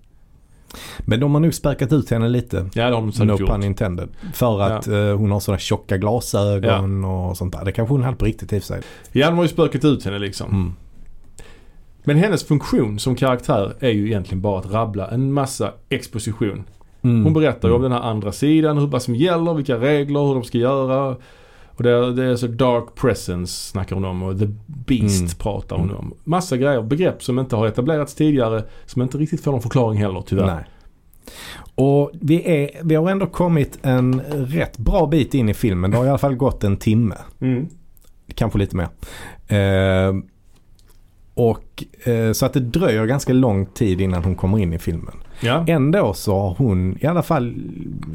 Men 0.98 1.20
de 1.20 1.34
har 1.34 1.40
nog 1.40 1.54
späkat 1.54 1.92
ut 1.92 2.10
henne 2.10 2.28
lite. 2.28 2.68
Ja 2.74 2.84
har 2.84 2.90
de 2.90 3.12
säkert 3.12 3.26
No 3.26 3.36
gjort. 3.40 3.50
pun 3.50 3.62
intended. 3.64 4.08
För 4.34 4.60
att 4.60 4.86
eh, 4.88 4.94
hon 5.16 5.30
har 5.30 5.40
sådana 5.40 5.58
tjocka 5.58 5.96
glasögon 5.96 7.04
och 7.04 7.36
sånt 7.36 7.52
där. 7.52 7.64
Det 7.64 7.72
kanske 7.72 7.94
hon 7.94 8.02
hade 8.02 8.16
på 8.16 8.24
riktigt 8.24 8.52
i 8.52 8.58
och 8.58 8.62
för 8.62 8.66
sig. 8.66 8.80
Ja 9.12 9.26
de 9.26 9.36
har 9.36 9.44
ju 9.44 9.48
spökat 9.48 9.84
ut 9.84 10.04
henne 10.04 10.18
liksom. 10.18 10.50
Mm. 10.50 10.72
Men 12.04 12.16
hennes 12.16 12.44
funktion 12.44 12.98
som 12.98 13.14
karaktär 13.14 13.74
är 13.80 13.90
ju 13.90 14.06
egentligen 14.06 14.40
bara 14.42 14.58
att 14.58 14.72
rabbla 14.72 15.08
en 15.10 15.32
massa 15.32 15.72
exposition. 15.88 16.64
Mm. 17.02 17.24
Hon 17.24 17.32
berättar 17.32 17.68
ju 17.68 17.74
om 17.74 17.80
Mm. 17.80 17.90
den 17.90 18.02
här 18.02 18.10
andra 18.10 18.32
sidan, 18.32 18.78
hur, 18.78 18.86
vad 18.86 19.02
som 19.02 19.14
gäller, 19.14 19.54
vilka 19.54 19.76
regler, 19.76 20.26
hur 20.26 20.34
de 20.34 20.44
ska 20.44 20.58
göra. 20.58 21.16
Och 21.80 21.84
det 21.84 22.12
det 22.12 22.24
är 22.24 22.36
så 22.36 22.46
dark 22.46 22.94
presence 22.94 23.70
snackar 23.70 23.96
hon 23.96 24.04
om 24.04 24.22
och 24.22 24.38
the 24.38 24.46
beast 24.66 25.20
Mm. 25.20 25.30
pratar 25.38 25.76
hon 25.76 25.84
Mm. 25.84 25.96
om. 26.00 26.14
Massa 26.24 26.56
grejer, 26.56 26.82
begrepp 26.82 27.22
som 27.22 27.38
inte 27.38 27.56
har 27.56 27.66
etablerats 27.66 28.14
tidigare, 28.14 28.64
som 28.86 29.02
inte 29.02 29.18
riktigt 29.18 29.40
får 29.44 29.52
någon 29.52 29.62
förklaring 29.62 29.98
heller 29.98 30.22
tyvärr. 30.26 30.46
Nej. 30.46 30.64
Och 31.74 32.10
vi, 32.20 32.42
är, 32.62 32.70
vi 32.82 32.94
har 32.94 33.10
ändå 33.10 33.26
kommit 33.26 33.78
en 33.82 34.20
rätt 34.30 34.78
bra 34.78 35.06
bit 35.06 35.34
in 35.34 35.48
i 35.48 35.54
filmen. 35.54 35.90
Det 35.90 35.96
har 35.96 36.04
i 36.04 36.08
alla 36.08 36.18
fall 36.18 36.34
gått 36.34 36.64
en 36.64 36.76
timme. 36.76 37.14
Mm. 37.40 37.66
Kanske 38.34 38.58
lite 38.58 38.76
mer. 38.76 38.88
Eh, 39.48 40.14
och 41.34 41.84
eh, 42.04 42.32
så 42.32 42.46
att 42.46 42.52
det 42.52 42.60
dröjer 42.60 43.06
ganska 43.06 43.32
lång 43.32 43.66
tid 43.66 44.00
innan 44.00 44.24
hon 44.24 44.34
kommer 44.34 44.58
in 44.58 44.72
i 44.72 44.78
filmen. 44.78 45.14
Ja. 45.42 45.64
Ändå 45.68 46.14
så 46.14 46.38
har 46.40 46.54
hon 46.54 46.98
i 47.00 47.06
alla 47.06 47.22
fall 47.22 47.54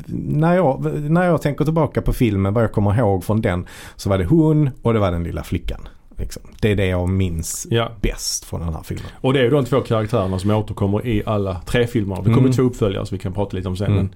när 0.07 0.55
jag, 0.55 0.86
när 1.09 1.23
jag 1.26 1.41
tänker 1.41 1.65
tillbaka 1.65 2.01
på 2.01 2.13
filmen 2.13 2.53
vad 2.53 2.63
jag 2.63 2.71
kommer 2.71 2.97
ihåg 2.99 3.23
från 3.23 3.41
den 3.41 3.67
så 3.95 4.09
var 4.09 4.17
det 4.17 4.26
hon 4.26 4.69
och 4.82 4.93
det 4.93 4.99
var 4.99 5.11
den 5.11 5.23
lilla 5.23 5.43
flickan. 5.43 5.80
Liksom. 6.17 6.43
Det 6.61 6.71
är 6.71 6.76
det 6.76 6.86
jag 6.86 7.09
minns 7.09 7.67
ja. 7.69 7.91
bäst 8.01 8.45
från 8.45 8.59
den 8.61 8.73
här 8.73 8.84
filmen. 8.84 9.05
Och 9.21 9.34
det 9.34 9.39
är 9.39 9.43
ju 9.43 9.49
de 9.49 9.65
två 9.65 9.82
karaktärerna 9.82 10.39
som 10.39 10.51
återkommer 10.51 11.07
i 11.07 11.23
alla 11.26 11.61
tre 11.65 11.88
filmer. 11.88 12.15
Det 12.15 12.21
kommer 12.23 12.38
Mm. 12.39 12.51
två 12.51 12.63
uppföljare 12.63 13.05
som 13.05 13.15
vi 13.15 13.19
kan 13.21 13.34
prata 13.34 13.57
lite 13.57 13.67
om 13.69 13.78
sen. 13.78 13.91
Mm. 13.91 14.09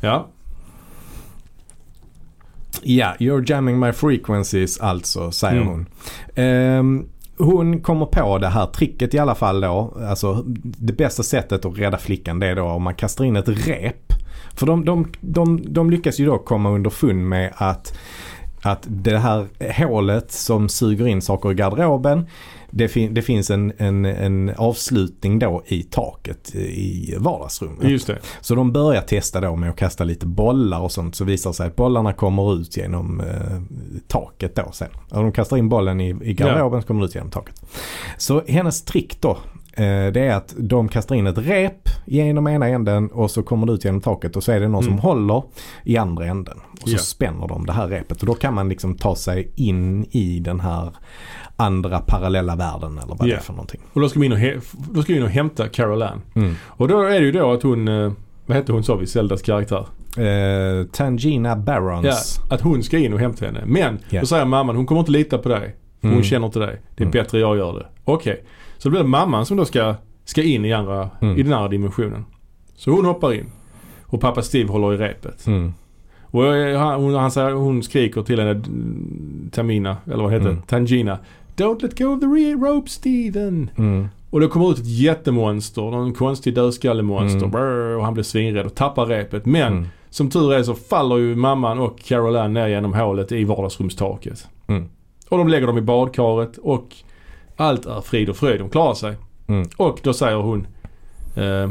Ja. 0.00 0.26
Ja, 2.82 3.14
you're 3.18 3.50
jamming 3.50 3.78
my 3.78 3.92
frequencies 3.92 4.80
alltså, 4.80 5.30
säger 5.30 5.56
Mm. 5.62 5.68
hon. 5.68 5.86
Ehm, 6.34 7.06
hon 7.38 7.80
kommer 7.80 8.06
på 8.06 8.38
det 8.38 8.48
här 8.48 8.66
tricket 8.66 9.14
i 9.14 9.18
alla 9.18 9.34
fall 9.34 9.60
då. 9.60 9.96
Alltså 10.08 10.42
det 10.62 10.92
bästa 10.92 11.22
sättet 11.22 11.64
att 11.64 11.78
rädda 11.78 11.98
flickan 11.98 12.38
det 12.38 12.46
är 12.46 12.56
då 12.56 12.64
om 12.64 12.82
man 12.82 12.94
kastar 12.94 13.24
in 13.24 13.36
ett 13.36 13.48
rep 13.48 14.12
För 14.54 14.66
de, 14.66 14.84
de, 14.84 15.12
de, 15.20 15.72
de 15.72 15.90
lyckas 15.90 16.20
ju 16.20 16.26
då 16.26 16.38
komma 16.38 16.70
underfund 16.70 17.28
med 17.28 17.52
att, 17.56 17.98
att 18.62 18.86
det 18.86 19.18
här 19.18 19.46
hålet 19.86 20.32
som 20.32 20.68
suger 20.68 21.06
in 21.06 21.22
saker 21.22 21.50
i 21.50 21.54
garderoben 21.54 22.26
det, 22.70 22.88
fin 22.88 23.14
det 23.14 23.22
finns 23.22 23.50
en, 23.50 23.72
en, 23.78 24.04
en 24.04 24.52
avslutning 24.56 25.38
då 25.38 25.62
i 25.66 25.82
taket 25.82 26.54
i 26.54 27.14
vardagsrummet. 27.18 27.88
Just 27.90 28.06
det. 28.06 28.18
Så 28.40 28.54
de 28.54 28.72
börjar 28.72 29.02
testa 29.02 29.40
då 29.40 29.56
med 29.56 29.70
att 29.70 29.76
kasta 29.76 30.04
lite 30.04 30.26
bollar 30.26 30.80
och 30.80 30.92
sånt 30.92 31.14
så 31.14 31.24
visar 31.24 31.50
det 31.50 31.54
sig 31.54 31.66
att 31.66 31.76
bollarna 31.76 32.12
kommer 32.12 32.54
ut 32.54 32.76
genom 32.76 33.20
eh, 33.20 33.60
taket 34.08 34.54
då 34.56 34.70
sen. 34.72 34.88
Och 35.10 35.22
de 35.22 35.32
kastar 35.32 35.56
in 35.56 35.68
bollen 35.68 36.00
i, 36.00 36.08
i 36.22 36.34
garderoben 36.34 36.80
så 36.82 36.86
kommer 36.86 37.00
den 37.00 37.08
ut 37.08 37.14
genom 37.14 37.30
taket. 37.30 37.62
Så 38.18 38.42
hennes 38.48 38.82
trick 38.84 39.20
då 39.20 39.30
eh, 39.72 40.12
det 40.12 40.20
är 40.20 40.34
att 40.34 40.54
de 40.58 40.88
kastar 40.88 41.14
in 41.14 41.26
ett 41.26 41.38
rep 41.38 41.88
genom 42.06 42.46
ena 42.48 42.68
änden 42.68 43.08
och 43.10 43.30
så 43.30 43.42
kommer 43.42 43.66
det 43.66 43.72
ut 43.72 43.84
genom 43.84 44.00
taket 44.00 44.36
och 44.36 44.44
så 44.44 44.52
är 44.52 44.60
det 44.60 44.68
någon 44.68 44.84
Mm. 44.84 44.96
som 44.96 44.98
håller 45.10 45.42
i 45.84 45.96
andra 45.96 46.26
änden. 46.26 46.58
Och 46.82 46.88
så 46.88 46.94
Ja. 46.94 46.98
spänner 46.98 47.48
de 47.48 47.66
det 47.66 47.72
här 47.72 47.88
repet 47.88 48.20
och 48.20 48.26
då 48.26 48.34
kan 48.34 48.54
man 48.54 48.68
liksom 48.68 48.94
ta 48.96 49.14
sig 49.16 49.52
in 49.56 50.04
i 50.10 50.40
den 50.40 50.60
här 50.60 50.92
andra 51.56 51.98
parallella 52.00 52.56
världen 52.56 52.98
eller 52.98 53.08
vad 53.14 53.18
det 53.18 53.28
Ja. 53.28 53.36
är 53.36 53.40
för 53.40 53.52
någonting. 53.52 53.80
Och 53.92 54.00
då 54.00 54.08
ska 54.08 54.20
vi 54.20 54.26
in 54.26 54.32
och, 54.32 54.38
då 54.92 55.02
ska 55.02 55.12
vi 55.12 55.18
in 55.18 55.24
och 55.24 55.30
hämta 55.30 55.68
Carol 55.68 56.02
Ann. 56.02 56.20
Mm. 56.34 56.54
Och 56.66 56.88
då 56.88 57.02
är 57.02 57.20
det 57.20 57.26
ju 57.26 57.32
då 57.32 57.52
att 57.52 57.62
hon, 57.62 57.88
eh, 57.88 58.12
vad 58.46 58.56
hette 58.56 58.72
hon 58.72 58.84
sa 58.84 58.96
vi, 58.96 59.06
Zeldas 59.06 59.42
karaktär? 59.42 59.86
Eh, 60.18 60.86
Tangina 60.86 61.56
Barons. 61.56 62.40
Ja, 62.48 62.54
att 62.54 62.60
hon 62.60 62.82
ska 62.82 62.98
in 62.98 63.12
och 63.12 63.18
hämta 63.20 63.46
henne. 63.46 63.62
Men 63.66 63.98
Ja. 64.08 64.20
då 64.20 64.26
säger 64.26 64.44
mamman, 64.44 64.76
hon 64.76 64.86
kommer 64.86 64.98
inte 65.00 65.12
lita 65.12 65.38
på 65.38 65.48
dig. 65.48 65.76
För 66.00 66.06
Mm. 66.08 66.14
Hon 66.16 66.24
känner 66.24 66.46
inte 66.46 66.58
dig. 66.58 66.80
Det 66.96 67.02
är 67.02 67.06
Mm. 67.06 67.10
bättre 67.12 67.38
jag 67.38 67.56
gör 67.56 67.72
det. 67.72 67.86
Okej. 68.04 68.44
Så 68.78 68.88
då 68.88 68.90
blir 68.90 69.00
det 69.02 69.08
mamman 69.08 69.46
som 69.46 69.56
då 69.56 69.64
ska, 69.64 69.94
ska 70.24 70.42
in 70.42 70.64
i, 70.64 70.72
andra, 70.72 71.10
Mm. 71.20 71.38
i 71.38 71.42
den 71.42 71.52
andra 71.52 71.68
dimensionen. 71.68 72.24
Så 72.74 72.90
hon 72.90 73.04
hoppar 73.04 73.32
in. 73.34 73.46
Och 74.04 74.20
pappa 74.20 74.42
Steve 74.42 74.72
håller 74.72 74.94
i 74.94 74.96
repet. 74.96 75.46
Mm. 75.46 75.74
Och 76.22 76.56
eh, 76.56 76.78
han, 76.78 77.02
hon, 77.02 77.14
han 77.14 77.30
säger, 77.30 77.52
hon 77.52 77.82
skriker 77.82 78.22
till 78.22 78.38
henne, 78.40 78.62
Tamina, 79.52 79.96
eller 80.06 80.22
vad 80.22 80.32
heter 80.32 80.46
Mm. 80.46 80.56
det? 80.60 80.66
Tangina. 80.66 81.18
Don't 81.56 81.82
let 81.82 81.98
go 81.98 82.04
of 82.14 82.20
the 82.20 82.54
rope 82.54 82.90
Steven. 82.90 83.70
Mm. 83.78 84.08
Och 84.30 84.40
det 84.40 84.46
kommer 84.48 84.70
ut 84.72 84.78
ett 84.78 84.86
jättemonster, 84.86 85.82
någon 85.82 86.14
konstig 86.14 86.54
dödskallemonster. 86.54 87.44
Mm. 87.46 87.96
Och 87.98 88.04
han 88.04 88.14
blir 88.14 88.24
svinrädd 88.24 88.66
och 88.66 88.74
tappar 88.74 89.06
repet. 89.06 89.46
Men 89.46 89.72
Mm. 89.72 89.86
som 90.10 90.30
tur 90.30 90.52
är 90.54 90.62
så 90.62 90.74
faller 90.74 91.16
ju 91.16 91.34
mamman 91.36 91.78
och 91.78 91.98
Carol 91.98 92.36
Ann 92.36 92.52
ner 92.52 92.68
genom 92.68 92.94
hålet 92.94 93.32
i 93.32 93.44
vardagsrumstaket. 93.44 94.48
Mm. 94.66 94.88
Och 95.28 95.38
de 95.38 95.48
lägger 95.48 95.66
dem 95.66 95.78
i 95.78 95.82
badkaret 95.82 96.58
och 96.58 96.94
allt 97.56 97.86
är 97.86 98.00
frid 98.00 98.28
och 98.28 98.36
fröjd. 98.36 98.60
De 98.60 98.70
klarar 98.70 98.94
sig. 98.94 99.14
Mm. 99.48 99.68
Och 99.76 100.00
då 100.02 100.12
säger 100.12 100.36
hon 100.36 100.66
eh, 101.36 101.70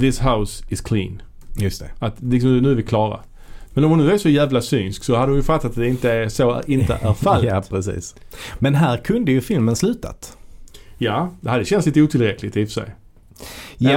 This 0.00 0.20
house 0.20 0.64
is 0.68 0.80
clean. 0.80 1.22
Just 1.56 1.80
det. 1.80 1.90
Att 1.98 2.14
liksom, 2.22 2.58
nu 2.58 2.70
är 2.70 2.74
vi 2.74 2.82
klara. 2.82 3.20
Men 3.78 3.84
om 3.84 3.90
hon 3.90 3.98
nu 4.06 4.12
är 4.12 4.18
så 4.18 4.28
jävla 4.28 4.60
synsk 4.62 5.04
så 5.04 5.16
hade 5.16 5.26
hon 5.32 5.36
ju 5.36 5.42
fattat 5.42 5.64
att 5.70 5.74
det 5.76 5.88
inte 5.88 6.10
är 6.12 6.28
så 6.28 6.62
inte 6.66 6.94
är 7.02 7.12
fallet. 7.14 7.50
Ja, 7.52 7.62
precis. 7.70 8.14
Men 8.58 8.74
här 8.74 8.96
kunde 8.96 9.32
ju 9.32 9.40
filmen 9.40 9.76
slutat. 9.76 10.36
Ja, 10.98 11.30
det 11.40 11.50
hade 11.50 11.64
känts 11.64 11.86
lite 11.86 12.02
otillräckligt 12.02 12.56
i 12.56 12.64
och 12.64 12.68
för 12.68 12.72
sig. 12.80 12.94
Eller, 13.80 13.92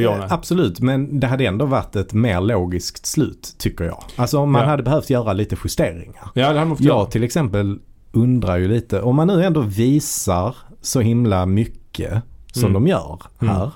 ja 0.00 0.16
nej. 0.16 0.24
eh, 0.26 0.32
absolut. 0.32 0.80
Men 0.80 1.20
det 1.20 1.26
hade 1.26 1.46
ändå 1.46 1.66
varit 1.66 1.96
ett 1.96 2.12
mer 2.12 2.40
logiskt 2.40 3.06
slut, 3.06 3.54
tycker 3.58 3.84
jag. 3.84 4.04
Alltså 4.16 4.46
man 4.46 4.62
Ja. 4.62 4.68
hade 4.68 4.82
behövt 4.82 5.10
göra 5.10 5.32
lite 5.32 5.56
justeringar. 5.64 6.30
Ja, 6.34 6.52
det 6.52 6.58
hade 6.58 6.64
man. 6.64 6.76
Jag 6.80 7.10
till 7.10 7.24
exempel 7.24 7.78
undrar 8.12 8.56
ju 8.56 8.68
lite, 8.68 9.00
om 9.02 9.16
man 9.16 9.26
nu 9.26 9.44
ändå 9.44 9.60
visar 9.60 10.56
så 10.82 11.00
himla 11.00 11.46
mycket 11.46 12.22
som 12.52 12.62
Mm. 12.62 12.72
de 12.72 12.86
gör 12.86 13.22
här. 13.40 13.56
Mm. 13.56 13.70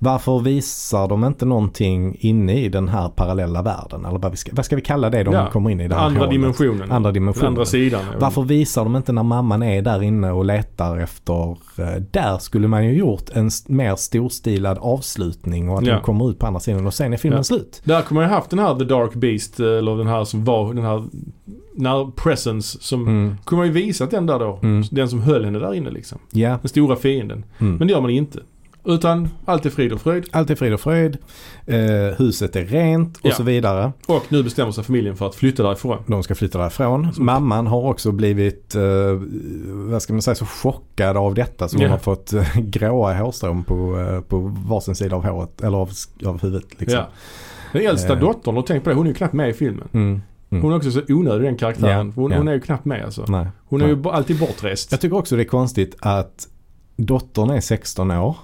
Varför 0.00 0.38
visar 0.38 1.08
de 1.08 1.24
inte 1.24 1.44
någonting 1.46 2.16
inne 2.20 2.54
i 2.60 2.68
den 2.68 2.88
här 2.88 3.08
parallella 3.08 3.62
världen? 3.62 4.04
Eller 4.04 4.18
vad, 4.18 4.30
vi 4.30 4.36
ska, 4.36 4.50
vad 4.54 4.64
ska 4.64 4.76
vi 4.76 4.82
kalla 4.82 5.10
det 5.10 5.22
de 5.22 5.34
Ja, 5.34 5.50
kommer 5.50 5.70
in 5.70 5.80
i 5.80 5.88
det 5.88 5.94
här 5.94 6.02
Andra 6.06 6.18
hålet? 6.20 6.32
dimensionen. 6.32 6.90
Andra 6.92 7.12
dimensionen. 7.12 7.48
andra 7.48 7.64
sidan. 7.64 8.00
Varför 8.18 8.42
visar 8.42 8.84
de 8.84 8.96
inte 8.96 9.12
när 9.12 9.22
mamman 9.22 9.62
är 9.62 9.82
där 9.82 10.02
inne 10.02 10.30
och 10.30 10.44
letar 10.44 10.96
efter, 10.98 11.50
eh, 11.50 12.02
där 12.10 12.38
skulle 12.38 12.68
man 12.68 12.84
ju 12.86 12.92
gjort 12.94 13.30
en 13.30 13.50
mer 13.66 13.96
storstilad 13.96 14.78
avslutning 14.80 15.68
och 15.68 15.78
att 15.78 15.86
Ja. 15.86 15.94
de 15.94 16.02
kommer 16.02 16.30
ut 16.30 16.38
på 16.38 16.46
andra 16.46 16.60
sidan 16.60 16.86
och 16.86 16.94
sen 16.94 17.12
är 17.12 17.16
filmen 17.16 17.36
Ja. 17.38 17.44
slut. 17.44 17.80
Där 17.84 18.02
kommer 18.02 18.22
jag 18.22 18.28
haft 18.28 18.50
den 18.50 18.58
här 18.58 18.74
The 18.74 18.84
Dark 18.84 19.14
Beast 19.14 19.60
eh, 19.60 19.66
eller 19.66 19.96
den 19.96 20.06
här 20.06 20.24
som 20.24 20.44
var 20.44 20.74
den 20.74 20.84
här 20.84 21.04
när 21.74 22.10
Presence 22.10 22.78
som 22.80 23.02
Mm. 23.08 23.36
kunde 23.44 23.60
man 23.60 23.66
ju 23.66 23.72
visat 23.72 24.10
den 24.10 24.26
där 24.26 24.38
då. 24.38 24.58
Mm. 24.62 24.84
Den 24.90 25.08
som 25.08 25.22
höll 25.22 25.44
henne 25.44 25.58
där 25.58 25.74
inne 25.74 25.90
liksom. 25.90 26.18
Ja, 26.30 26.48
Den 26.62 26.68
stora 26.68 26.96
fienden. 26.96 27.44
mm. 27.58 27.76
Men 27.76 27.86
det 27.88 27.92
gör 27.92 28.00
man 28.00 28.10
inte. 28.10 28.38
Utan 28.88 29.28
allt 29.44 29.66
är 29.66 29.70
frid 29.70 29.92
och 29.92 30.00
fröjd. 30.00 30.24
allt 30.32 30.50
är 30.50 30.54
frid 30.54 30.72
och 30.74 30.80
fröjd, 30.80 31.18
eh, 31.66 31.76
huset 32.18 32.56
är 32.56 32.64
rent 32.64 33.16
och 33.16 33.26
Ja. 33.26 33.34
så 33.34 33.42
vidare. 33.42 33.92
Och 34.06 34.22
nu 34.28 34.42
bestämmer 34.42 34.72
sig 34.72 34.84
familjen 34.84 35.16
för 35.16 35.26
att 35.26 35.34
flytta 35.34 35.62
därifrån. 35.62 35.98
De 36.06 36.22
ska 36.22 36.34
flytta 36.34 36.58
därifrån. 36.58 37.08
Mamman 37.18 37.66
har 37.66 37.82
också 37.84 38.12
blivit, 38.12 38.74
eh, 38.74 38.82
vad 39.90 40.02
ska 40.02 40.12
man 40.12 40.22
säga, 40.22 40.34
så 40.34 40.46
chockad 40.46 41.16
av 41.16 41.34
detta 41.34 41.68
så 41.68 41.78
hon 41.78 41.90
har 41.90 41.98
fått 41.98 42.32
eh, 42.32 42.56
gråa 42.56 43.14
hårstrån 43.14 43.64
på, 43.64 43.98
eh, 44.00 44.20
på 44.20 44.38
varsin 44.68 44.94
sida 44.94 45.16
av 45.16 45.26
håret, 45.26 45.60
eller 45.62 45.78
av, 45.78 45.90
av 46.26 46.42
huvudet. 46.42 46.80
Liksom. 46.80 46.98
Ja. 46.98 47.08
Den 47.72 47.86
äldsta 47.86 48.12
Eh. 48.12 48.18
dottern, 48.20 48.56
och 48.56 48.66
tänk 48.66 48.84
på 48.84 48.90
det, 48.90 48.96
hon 48.96 49.06
är 49.06 49.10
ju 49.10 49.14
knappt 49.14 49.34
med 49.34 49.50
i 49.50 49.52
filmen. 49.52 49.88
Mm. 49.92 50.20
Mm. 50.50 50.62
Hon 50.62 50.72
är 50.72 50.76
också 50.76 50.90
så 50.90 51.00
onödig 51.08 51.42
den 51.46 51.56
karaktären. 51.56 52.06
Ja, 52.06 52.12
Hon, 52.22 52.30
ja. 52.30 52.38
hon 52.38 52.48
är 52.48 52.52
ju 52.52 52.60
knappt 52.60 52.84
med 52.84 53.04
alltså. 53.04 53.24
Nej. 53.28 53.46
Hon 53.68 53.80
är 53.82 53.86
Nej. 53.86 53.96
ju 54.04 54.10
alltid 54.10 54.38
bortrest. 54.38 54.90
Jag 54.92 55.00
tycker 55.00 55.16
också 55.16 55.36
det 55.36 55.42
är 55.42 55.44
konstigt 55.44 55.96
att 56.00 56.48
dottern 56.96 57.50
är 57.50 57.60
16 57.60 58.10
år 58.10 58.36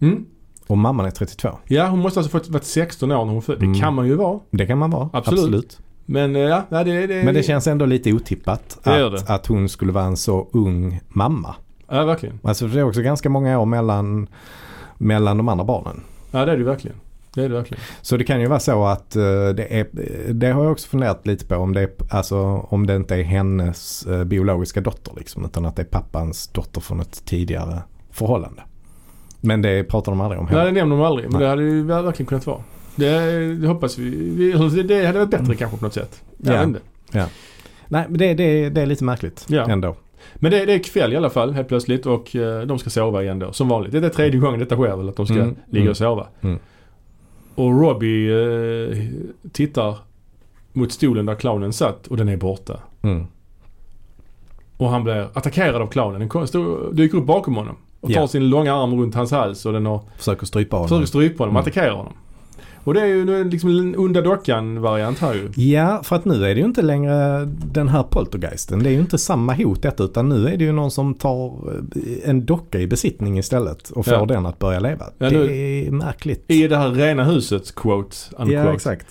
Mm. 0.00 0.24
och 0.66 0.78
mamman 0.78 1.06
är 1.06 1.10
32. 1.10 1.48
Ja, 1.64 1.86
hon 1.86 1.98
måste 1.98 2.20
alltså 2.20 2.38
fått 2.38 2.48
varit 2.48 2.64
16 2.64 3.12
år 3.12 3.24
när 3.24 3.32
hon 3.32 3.42
föddes. 3.42 3.62
Mm. 3.62 3.72
Det 3.72 3.80
kan 3.80 3.94
man 3.94 4.06
ju 4.06 4.14
vara. 4.14 4.40
Det 4.50 4.66
kan 4.66 4.78
man 4.78 4.90
vara, 4.90 5.10
Absolut. 5.12 5.40
absolut. 5.40 5.78
Men 6.06 6.36
eh, 6.36 6.42
ja, 6.42 6.64
det, 6.70 7.06
det, 7.06 7.24
Men 7.24 7.34
det 7.34 7.42
känns 7.42 7.66
ändå 7.66 7.86
lite 7.86 8.12
otippat 8.12 8.78
att, 8.82 9.30
att 9.30 9.46
hon 9.46 9.68
skulle 9.68 9.92
vara 9.92 10.04
en 10.04 10.16
så 10.16 10.48
ung 10.52 11.00
mamma. 11.08 11.54
Ja, 11.88 12.04
verkligen. 12.04 12.40
Alltså 12.42 12.66
det 12.66 12.80
är 12.80 12.84
också 12.84 13.02
ganska 13.02 13.28
många 13.28 13.58
år 13.58 13.66
mellan, 13.66 14.28
mellan 14.98 15.36
de 15.36 15.48
andra 15.48 15.64
barnen. 15.64 16.00
Ja, 16.30 16.44
det 16.44 16.52
är 16.52 16.56
det 16.56 16.64
verkligen. 16.64 16.96
Det 17.34 17.44
är 17.44 17.48
det 17.48 17.54
verkligen. 17.54 17.82
Så 18.02 18.16
det 18.16 18.24
kan 18.24 18.40
ju 18.40 18.46
vara 18.46 18.60
så 18.60 18.84
att 18.84 19.16
eh, 19.16 19.22
det 19.22 19.80
är, 19.80 19.86
det 20.32 20.50
har 20.50 20.62
jag 20.62 20.72
också 20.72 20.88
funderat 20.88 21.26
lite 21.26 21.46
på 21.46 21.56
om 21.56 21.74
det, 21.74 21.80
är, 21.80 21.90
alltså, 22.10 22.38
om 22.68 22.86
det 22.86 22.96
inte 22.96 23.14
är 23.14 23.22
hennes 23.22 24.06
eh, 24.06 24.24
biologiska 24.24 24.80
dotter 24.80 25.12
liksom. 25.16 25.44
Utan 25.44 25.66
att 25.66 25.76
det 25.76 25.82
är 25.82 25.86
pappans 25.86 26.48
dotter 26.48 26.80
från 26.80 27.00
ett 27.00 27.24
tidigare 27.24 27.82
förhållande. 28.10 28.62
Men 29.46 29.62
det 29.62 29.84
pratar 29.84 30.12
de 30.12 30.20
aldrig 30.20 30.40
om 30.40 30.46
Nej, 30.46 30.54
heller. 30.54 30.66
det 30.66 30.72
nämner 30.72 30.96
de 30.96 31.04
aldrig. 31.04 31.24
Men 31.30 31.32
Nej. 31.32 31.42
det 31.42 31.48
hade 31.48 31.62
ju 31.62 31.82
verkligen 31.84 32.26
kunnat 32.26 32.46
vara. 32.46 32.60
Det, 32.96 33.54
det 33.54 33.66
hoppas 33.68 33.98
vi. 33.98 34.10
vi. 34.10 34.82
Det, 34.82 35.06
hade 35.06 35.18
varit 35.18 35.30
bättre 35.30 35.44
Mm. 35.44 35.56
kanske 35.56 35.78
på 35.78 35.84
något 35.84 35.94
sätt. 35.94 36.22
Jag 36.38 36.54
Ja. 36.56 36.62
inte. 36.62 36.80
Nej 37.88 38.04
men 38.08 38.18
det, 38.18 38.34
det, 38.34 38.68
det 38.70 38.82
är 38.82 38.86
lite 38.86 39.04
märkligt 39.04 39.46
Ja. 39.48 39.64
ändå. 39.70 39.96
Men 40.34 40.50
det, 40.50 40.64
det 40.64 40.72
är 40.74 40.78
kväll 40.78 41.12
i 41.12 41.16
alla 41.16 41.30
fall 41.30 41.52
helt 41.52 41.68
plötsligt 41.68 42.06
och 42.06 42.36
eh, 42.36 42.62
de 42.62 42.78
ska 42.78 42.90
sova 42.90 43.22
igen 43.22 43.38
då. 43.38 43.52
Som 43.52 43.68
vanligt. 43.68 43.92
Det 43.92 43.98
är 44.06 44.08
tredje 44.10 44.40
gången 44.40 44.60
detta 44.60 44.76
sker 44.76 44.96
väl 44.96 45.08
att 45.08 45.16
de 45.16 45.26
ska 45.26 45.34
Mm, 45.34 45.54
ligga 45.66 45.80
mm, 45.82 45.90
och 45.90 45.96
sova. 45.96 46.26
mm. 46.40 46.58
Och 47.54 47.80
Robbie 47.80 48.30
eh, 48.30 48.98
tittar 49.52 49.96
mot 50.72 50.92
stolen 50.92 51.26
där 51.26 51.34
clownen 51.34 51.72
satt 51.72 52.06
och 52.06 52.16
den 52.16 52.28
är 52.28 52.36
borta. 52.36 52.80
Mm. 53.02 53.26
Och 54.76 54.88
han 54.88 55.04
blir 55.04 55.28
attackerad 55.34 55.82
av 55.82 55.86
clownen. 55.86 56.28
Den 56.52 56.96
dyker 56.96 57.18
upp 57.18 57.26
bakom 57.26 57.56
honom. 57.56 57.76
Och 58.06 58.12
tar 58.12 58.20
Ja. 58.20 58.28
sin 58.28 58.48
långa 58.48 58.74
arm 58.74 59.00
runt 59.00 59.14
hans 59.14 59.30
hals 59.30 59.66
och 59.66 59.72
den 59.72 59.86
har 59.86 60.00
Försöker 60.18 60.46
strypa 60.46 60.76
honom. 60.76 60.88
försöker 60.88 61.06
strypa 61.06 61.42
honom 61.42 61.56
Mm. 61.56 61.60
attackerar 61.62 61.90
honom. 61.94 62.12
Och 62.84 62.94
det 62.94 63.00
är 63.00 63.06
ju 63.06 63.44
liksom 63.44 63.70
en 63.70 63.96
onda 63.96 64.20
dockan-variant 64.20 65.18
här 65.18 65.34
ju. 65.34 65.62
Ja, 65.64 66.00
för 66.02 66.16
att 66.16 66.24
nu 66.24 66.34
är 66.34 66.54
det 66.54 66.60
ju 66.60 66.64
inte 66.66 66.82
längre 66.82 67.44
den 67.72 67.88
här 67.88 68.02
poltergeisten. 68.02 68.82
Det 68.82 68.88
är 68.88 68.92
ju 68.92 68.98
inte 69.00 69.18
samma 69.18 69.54
hot 69.54 69.82
detta 69.82 70.04
utan 70.04 70.28
nu 70.28 70.48
är 70.48 70.56
det 70.56 70.64
ju 70.64 70.72
någon 70.72 70.90
som 70.90 71.14
tar 71.14 71.46
eh, 71.46 72.30
en 72.30 72.46
docka 72.46 72.78
i 72.80 72.86
besittning 72.86 73.38
istället 73.38 73.90
och 73.90 74.04
får 74.04 74.14
Ja. 74.14 74.24
den 74.26 74.46
att 74.46 74.58
börja 74.58 74.80
leva. 74.80 75.04
Ja, 75.18 75.30
det 75.30 75.38
nu- 75.38 75.56
är 75.86 75.90
märkligt. 75.90 76.44
I 76.48 76.68
det 76.68 76.76
här 76.76 76.90
rena 76.90 77.24
huset, 77.24 77.74
quote, 77.74 78.16
unquote. 78.38 78.52
Ja, 78.52 78.74
exakt. 78.74 79.06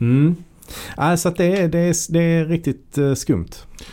Mm. 0.00 0.36
Alltså 0.96 1.28
att 1.28 1.36
det 1.36 1.60
är, 1.60 1.68
det 1.68 1.78
är, 1.78 2.12
det 2.12 2.20
är 2.20 2.44
riktigt 2.44 2.98
eh, 2.98 3.14
skumt 3.14 3.48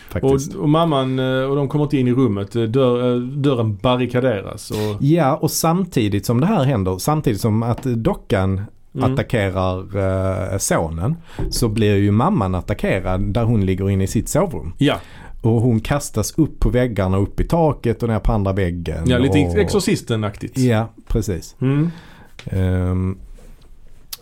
faktiskt. 0.10 0.56
Och, 0.56 0.62
och 0.62 0.70
mamman 0.70 1.20
eh, 1.20 1.44
och 1.44 1.56
de 1.56 1.68
kommer 1.68 1.84
inte 1.86 1.98
in 1.98 2.08
i 2.08 2.14
rummet. 2.14 2.56
Eh, 2.56 2.64
Dörr, 2.64 3.14
eh, 3.14 3.22
dörren 3.22 3.76
barrikaderas. 3.76 4.72
Och, 4.72 4.78
Ja, 5.00 5.36
och 5.36 5.52
samtidigt 5.52 6.26
som 6.26 6.42
det 6.42 6.48
här 6.48 6.64
händer, 6.64 6.98
samtidigt 6.98 7.42
som 7.42 7.64
att 7.64 7.84
dockan 7.84 8.62
mm. 8.96 9.14
attackerar 9.14 10.58
sonen 10.58 11.16
så 11.50 11.70
blir 11.70 11.96
ju 11.96 12.12
mamman 12.12 12.56
attackerad 12.56 13.22
där 13.22 13.44
hon 13.44 13.66
ligger 13.66 13.90
inne 13.90 14.04
i 14.04 14.08
sitt 14.08 14.30
sovrum. 14.30 14.74
Ja, 14.78 14.96
Och 15.42 15.62
hon 15.62 15.80
kastas 15.80 16.34
upp 16.38 16.60
på 16.60 16.70
väggarna, 16.70 17.18
upp 17.18 17.40
i 17.40 17.44
taket 17.44 18.04
och 18.04 18.10
ner 18.10 18.20
på 18.20 18.32
andra 18.32 18.54
väggen. 18.54 19.04
ja 19.06 19.18
lite 19.18 19.40
och, 19.40 19.58
Exorcisten-aktigt. 19.58 20.58
Ja, 20.58 20.88
precis. 21.08 21.56
Mm. 21.62 21.92
Ehm, 22.46 23.18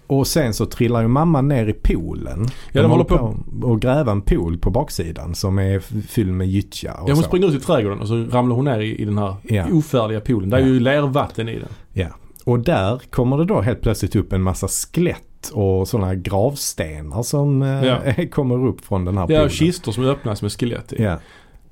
och 0.10 0.28
sen 0.28 0.54
så 0.54 0.66
trillar 0.66 1.02
ju 1.02 1.08
mamman 1.08 1.48
ner 1.48 1.68
i 1.68 1.74
poolen. 1.74 2.46
Ja, 2.72 2.82
de 2.82 2.92
håller 2.92 3.04
på- 3.04 3.36
att 3.74 3.80
gräva 3.80 4.12
en 4.12 4.22
pool 4.22 4.58
på 4.58 4.70
baksidan 4.72 5.36
som 5.36 5.60
är 5.60 5.80
fylld 6.02 6.34
med 6.34 6.48
gyttja 6.48 6.94
Ja, 6.98 7.04
hon 7.08 7.16
så. 7.16 7.22
springer 7.24 7.48
ut 7.48 7.54
i 7.62 7.66
trädgården 7.66 8.00
och 8.00 8.08
så 8.08 8.16
ramlar 8.32 8.56
hon 8.56 8.66
ner 8.66 8.80
i, 8.80 8.96
i 9.02 9.06
den 9.06 9.18
här 9.18 9.36
Ja. 9.44 9.66
ofärdiga 9.72 10.22
poolen. 10.22 10.50
Det 10.50 10.58
är 10.58 10.62
Ja. 10.62 10.68
ju 10.68 10.80
lervatten 10.80 11.50
i 11.50 11.56
den. 11.60 11.70
Ja. 11.94 12.08
Och 12.46 12.60
där 12.60 13.02
kommer 13.10 13.38
det 13.38 13.46
då 13.46 13.62
helt 13.62 13.82
plötsligt 13.82 14.16
upp 14.16 14.34
en 14.34 14.42
massa 14.42 14.68
skelett 14.68 15.50
och 15.54 15.88
sådana 15.88 16.16
gravstenar 16.16 17.24
som 17.24 17.62
eh, 17.62 17.84
Ja. 17.86 18.00
kommer 18.32 18.66
upp 18.68 18.82
från 18.86 19.06
den 19.06 19.18
här 19.18 19.28
poolen. 19.28 19.50
kistor 19.50 19.92
som 19.92 20.04
öppnas 20.06 20.42
med 20.42 20.52
skelett 20.52 20.94
i. 20.94 21.04
Ja, 21.04 21.20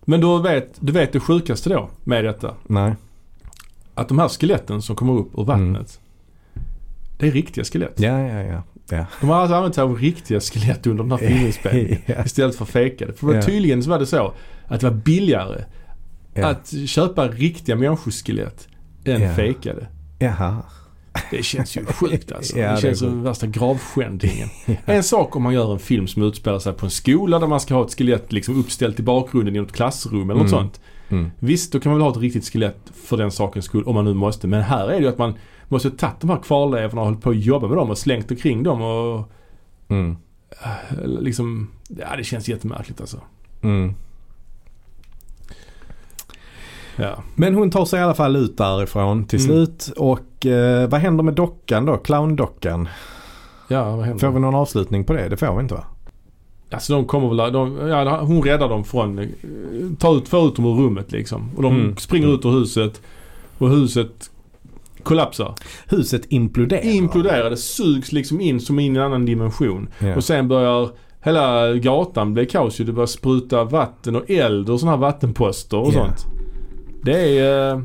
Men 0.06 0.22
du 0.22 0.42
vet, 0.42 0.74
du 0.80 0.92
vet 0.92 1.14
det 1.14 1.20
sjukaste 1.20 1.70
då 1.70 1.90
med 2.04 2.24
detta? 2.26 2.54
nej. 2.68 2.96
Att 3.94 4.08
de 4.08 4.20
här 4.20 4.28
skeletten 4.28 4.82
som 4.82 4.96
kommer 4.96 5.14
upp 5.14 5.30
ur 5.40 5.44
vattnet. 5.44 6.00
Det 7.18 7.28
är 7.28 7.32
riktiga 7.32 7.64
skelett. 7.64 7.94
Ja, 8.00 8.22
ja, 8.22 8.42
ja. 8.44 8.64
ja. 8.90 9.06
De 9.22 9.30
har 9.30 9.36
alltså 9.36 9.56
använt 9.56 9.76
sig 9.76 9.82
av 9.82 9.96
riktiga 9.98 10.40
skelett 10.40 10.88
under 10.88 11.04
den 11.04 11.12
här 11.12 11.18
filminspelningen. 11.18 11.98
ja. 12.06 12.26
Istället 12.26 12.56
för 12.56 12.66
fejkade. 12.66 13.14
För 13.14 13.36
Ja. 13.36 13.42
tydligen 13.42 13.84
så 13.84 13.90
var 13.90 14.00
det 14.00 14.06
så 14.06 14.34
att 14.68 14.80
det 14.82 14.90
var 14.90 14.98
billigare 14.98 15.64
Ja. 16.34 16.48
att 16.48 16.74
köpa 16.88 17.28
riktiga 17.28 17.76
människoskelett 17.76 18.68
än 19.06 19.22
Ja. 19.22 19.34
fejkade. 19.34 19.88
Jaha. 20.20 20.58
Det 21.32 21.44
känns 21.44 21.78
ju 21.78 21.86
sjukt 21.86 22.32
alltså. 22.32 22.58
Ja, 22.60 22.72
det 22.76 22.82
känns 22.82 23.00
som 23.00 23.24
värsta 23.24 23.48
gravskändningen. 23.48 24.50
En 24.86 25.04
sak 25.04 25.36
om 25.36 25.44
man 25.44 25.54
gör 25.54 25.74
en 25.74 25.80
film 25.80 26.08
som 26.08 26.24
utspelar 26.24 26.60
sig 26.60 26.74
på 26.74 26.86
en 26.86 26.90
skola 26.90 27.40
där 27.40 27.48
man 27.48 27.60
ska 27.60 27.74
ha 27.74 27.86
ett 27.86 27.98
skelett 27.98 28.32
liksom 28.32 28.60
uppställt 28.60 29.00
i 29.00 29.04
bakgrunden 29.04 29.56
i 29.56 29.60
något 29.60 29.72
klassrum 29.72 30.30
eller 30.30 30.42
något 30.42 30.52
Mm. 30.52 30.60
sånt. 30.64 30.82
Mm. 31.10 31.32
Visst, 31.40 31.72
då 31.72 31.80
kan 31.80 31.92
man 31.92 32.00
väl 32.00 32.04
ha 32.06 32.12
ett 32.12 32.18
riktigt 32.22 32.46
skelett 32.52 32.78
för 33.06 33.18
den 33.18 33.32
sakens 33.32 33.66
skull 33.66 33.84
om 33.84 33.96
man 33.96 34.06
nu 34.06 34.14
måste. 34.14 34.48
Men 34.48 34.62
här 34.64 34.88
är 34.88 34.92
det 34.94 34.98
ju 35.02 35.08
att 35.08 35.18
man 35.18 35.34
måste 35.68 35.92
tagit 35.92 36.20
de 36.20 36.30
här 36.30 36.38
kvarlevorna 36.38 37.02
och 37.02 37.08
hållit 37.08 37.22
på 37.22 37.30
att 37.30 37.44
jobba 37.46 37.68
med 37.68 37.78
dem 37.78 37.90
och 37.90 37.98
slängt 37.98 38.32
omkring 38.32 38.64
dem 38.64 38.82
och 38.82 39.32
Mm. 39.90 40.18
eh, 40.64 41.08
liksom, 41.08 41.68
ja 41.88 42.16
det 42.18 42.24
känns 42.24 42.50
jättemärkligt 42.50 43.02
alltså. 43.02 43.22
Mm. 43.62 43.94
Ja. 46.96 47.24
Men 47.36 47.56
hon 47.56 47.72
tar 47.72 47.86
sig 47.86 48.00
i 48.00 48.04
alla 48.04 48.14
fall 48.14 48.36
ut 48.36 48.58
därifrån 48.58 49.26
till 49.26 49.40
Mm. 49.40 49.48
slut. 49.66 49.94
Och 49.98 50.46
eh, 50.46 50.90
vad 50.90 51.00
händer 51.02 51.24
med 51.24 51.34
dockan 51.34 51.86
då? 51.86 51.98
Clowndockan? 51.98 52.88
Ja, 53.68 53.96
vad 53.96 54.06
händer? 54.06 54.20
Får 54.28 54.34
vi 54.34 54.40
någon 54.40 54.56
avslutning 54.56 55.04
på 55.04 55.14
det? 55.14 55.30
Det 55.30 55.38
får 55.38 55.56
vi 55.56 55.62
inte 55.62 55.74
va? 55.74 55.84
Alltså 56.72 56.94
de 56.94 57.06
kommer 57.06 57.36
väl, 57.36 57.54
de, 57.54 57.88
ja, 57.88 58.20
hon 58.22 58.42
räddar 58.44 58.70
dem 58.70 58.84
från, 58.84 59.20
eh, 59.20 59.28
tar 60.00 60.18
ut, 60.18 60.28
för 60.30 60.48
ut 60.48 60.56
dem 60.56 60.66
ur 60.66 60.74
rummet 60.76 61.12
liksom. 61.12 61.50
Och 61.56 61.64
de 61.64 61.76
Mm. 61.76 61.98
springer 61.98 62.28
ut 62.36 62.46
ur 62.46 62.52
huset 62.52 63.02
och 63.58 63.70
huset 63.70 64.32
kollapsar. 65.08 65.56
Huset 65.88 66.22
imploderar. 66.30 66.86
Imploderar, 66.86 67.50
det 67.50 67.58
sugs 67.58 68.12
liksom 68.12 68.42
in 68.42 68.60
som 68.60 68.80
in 68.80 68.96
i 68.96 69.00
en 69.00 69.06
annan 69.06 69.26
dimension. 69.26 69.90
Ja. 70.00 70.16
Och 70.16 70.24
sen 70.24 70.48
börjar 70.48 70.90
hela 71.24 71.74
gatan 71.74 72.34
bli 72.34 72.46
kaos 72.46 72.80
ju. 72.80 72.84
Det 72.84 72.92
börjar 72.94 73.08
spruta 73.08 73.64
vatten 73.64 74.16
och 74.16 74.30
eld 74.30 74.70
och 74.70 74.80
sådana 74.80 74.98
här 74.98 75.02
vattenposter 75.02 75.78
och 75.78 75.88
Ja. 75.88 75.92
sånt. 75.92 76.26
Det 77.04 77.40
är... 77.40 77.74
eh, 77.76 77.82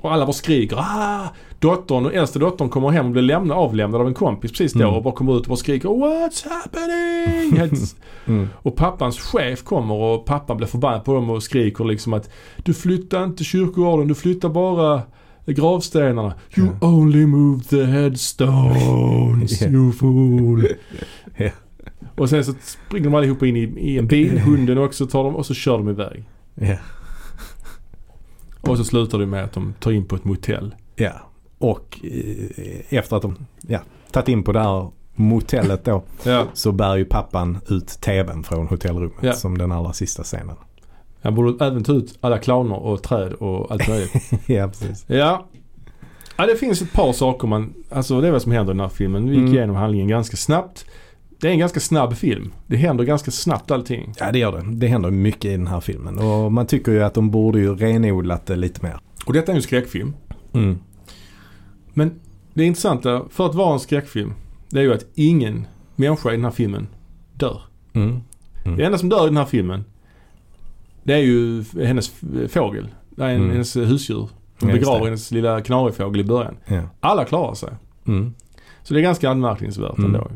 Och 0.00 0.12
alla 0.12 0.26
bara 0.26 0.32
skriker 0.32 0.76
ah! 0.76 1.28
Dottern 1.58 2.06
och 2.06 2.14
äldsta 2.14 2.38
dottern 2.38 2.68
kommer 2.68 2.88
hem 2.90 3.06
och 3.06 3.12
blir 3.12 3.22
lämna, 3.22 3.54
avlämnad 3.54 4.00
av 4.00 4.06
en 4.06 4.14
kompis 4.14 4.50
precis 4.50 4.72
då 4.72 4.80
Mm. 4.84 4.94
och 4.94 5.02
bara 5.02 5.14
kommer 5.14 5.36
ut 5.36 5.42
och 5.42 5.48
bara 5.48 5.56
skriker 5.56 5.88
What's 5.88 6.48
happening? 6.48 7.56
Helt 7.58 7.96
Mm. 8.26 8.48
och 8.56 8.76
pappans 8.76 9.18
chef 9.20 9.62
kommer 9.62 9.94
och 9.94 10.24
pappan 10.24 10.56
blir 10.56 10.66
förbannad 10.66 11.04
på 11.04 11.14
dem 11.14 11.30
och 11.30 11.42
skriker 11.42 11.84
liksom 11.84 12.12
att 12.12 12.30
Du 12.56 12.74
flyttar 12.74 13.24
inte 13.24 13.44
kyrkogården, 13.44 14.08
du 14.08 14.14
flyttar 14.14 14.48
bara 14.48 15.02
gravstenarna. 15.52 16.34
You 16.56 16.68
Ja. 16.80 16.88
only 16.88 17.26
move 17.26 17.64
the 17.64 17.84
headstones, 17.84 19.60
Ja. 19.62 19.68
you 19.68 19.92
fool. 19.92 20.66
Ja. 21.36 21.50
Och 22.16 22.30
sen 22.30 22.44
så 22.44 22.52
springer 22.62 23.04
de 23.04 23.14
allihopa 23.14 23.46
in 23.46 23.56
i, 23.56 23.60
i 23.62 23.98
en 23.98 24.06
bil, 24.06 24.38
hunden 24.38 24.78
också 24.78 25.06
tar 25.06 25.24
dem 25.24 25.36
och 25.36 25.46
så 25.46 25.54
kör 25.54 25.78
de 25.78 25.88
iväg. 25.88 26.24
Ja. 26.54 26.76
Och 28.60 28.76
så 28.76 28.84
slutar 28.84 29.18
det 29.18 29.26
med 29.26 29.44
att 29.44 29.52
de 29.52 29.74
tar 29.80 29.90
in 29.90 30.04
på 30.04 30.16
ett 30.16 30.24
motell. 30.24 30.74
ja. 30.96 31.12
Och 31.58 32.00
eh, 32.04 32.98
efter 32.98 33.16
att 33.16 33.22
de 33.22 33.36
ja, 33.68 33.80
tagit 34.10 34.28
in 34.28 34.42
på 34.42 34.52
det 34.52 34.60
här 34.60 34.90
motellet 35.14 35.84
då 35.84 36.02
Ja. 36.24 36.44
så 36.54 36.72
bär 36.72 36.96
ju 36.96 37.04
pappan 37.04 37.58
ut 37.68 37.88
tvn 37.88 38.42
från 38.44 38.66
hotellrummet 38.66 39.18
Ja. 39.22 39.32
som 39.32 39.58
den 39.58 39.72
allra 39.72 39.92
sista 39.92 40.22
scenen. 40.22 40.56
Han 41.26 41.34
borde 41.34 41.64
även 41.64 41.84
ta 41.84 41.92
ut 41.92 42.18
alla 42.20 42.38
clowner 42.38 42.76
och 42.76 43.02
träd 43.02 43.32
och 43.32 43.72
allt 43.72 43.88
möjligt. 43.88 44.12
ja, 44.46 44.68
precis. 44.68 45.04
Ja. 45.08 45.46
Ja, 46.36 46.46
det 46.46 46.56
finns 46.56 46.82
ett 46.82 46.92
par 46.92 47.12
saker 47.12 47.48
man, 47.48 47.74
alltså 47.90 48.20
det 48.20 48.28
är 48.28 48.32
vad 48.32 48.42
som 48.42 48.52
händer 48.52 48.72
i 48.72 48.74
den 48.76 48.80
här 48.80 48.88
filmen. 48.88 49.24
Vi 49.24 49.30
gick 49.30 49.38
Mm. 49.42 49.54
igenom 49.54 49.76
handlingen 49.76 50.08
ganska 50.08 50.36
snabbt. 50.36 50.86
Det 51.40 51.48
är 51.48 51.52
en 51.52 51.58
ganska 51.58 51.80
snabb 51.80 52.14
film. 52.16 52.52
Det 52.66 52.76
händer 52.76 53.04
ganska 53.04 53.30
snabbt 53.30 53.70
allting. 53.70 54.12
Ja, 54.18 54.32
det 54.32 54.38
gör 54.38 54.52
det. 54.52 54.76
Det 54.76 54.86
händer 54.86 55.10
mycket 55.10 55.44
i 55.44 55.50
den 55.56 55.66
här 55.66 55.80
filmen 55.80 56.18
och 56.18 56.52
man 56.52 56.66
tycker 56.66 56.92
ju 56.92 57.02
att 57.02 57.14
de 57.14 57.30
borde 57.30 57.58
ju 57.58 57.74
renodlat 57.76 58.46
det 58.46 58.56
lite 58.56 58.82
mer. 58.82 58.98
Och 59.26 59.32
detta 59.32 59.52
är 59.52 59.54
ju 59.54 59.58
en 59.58 59.62
skräckfilm. 59.62 60.12
Mm. 60.52 60.78
Men 61.94 62.20
det 62.54 62.64
intressanta 62.64 63.22
för 63.30 63.46
att 63.46 63.54
vara 63.54 63.72
en 63.72 63.80
skräckfilm, 63.80 64.32
det 64.70 64.78
är 64.78 64.82
ju 64.82 64.94
att 64.94 65.04
ingen 65.14 65.66
människa 65.96 66.28
i 66.28 66.32
den 66.36 66.44
här 66.44 66.50
filmen 66.52 66.86
dör. 67.34 67.60
Mm. 67.92 68.20
Det 68.76 68.84
enda 68.84 68.98
som 68.98 69.08
dör 69.08 69.22
i 69.24 69.28
den 69.28 69.36
här 69.36 69.44
filmen, 69.44 69.84
det 71.06 71.14
är 71.14 71.18
ju 71.18 71.64
hennes 71.84 72.12
fågel. 72.48 72.88
Det 73.10 73.22
är 73.24 73.28
en, 73.28 73.36
Mm. 73.36 73.50
hennes 73.50 73.76
husdjur. 73.76 74.28
Hon 74.60 74.68
Ja, 74.68 74.74
begraver 74.74 74.98
det. 74.98 75.04
hennes 75.04 75.30
lilla 75.30 75.60
kanariefågel 75.60 76.20
i 76.20 76.24
början. 76.24 76.56
Ja. 76.66 76.80
Alla 77.00 77.24
klarar 77.24 77.54
sig. 77.54 77.68
Mm. 78.06 78.34
Så 78.82 78.94
det 78.94 79.00
är 79.00 79.02
ganska 79.02 79.30
anmärkningsvärt 79.30 79.98
Mm. 79.98 80.14
ändå. 80.14 80.30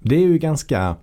Det 0.00 0.16
är 0.16 0.20
ju 0.20 0.38
ganska 0.38 0.96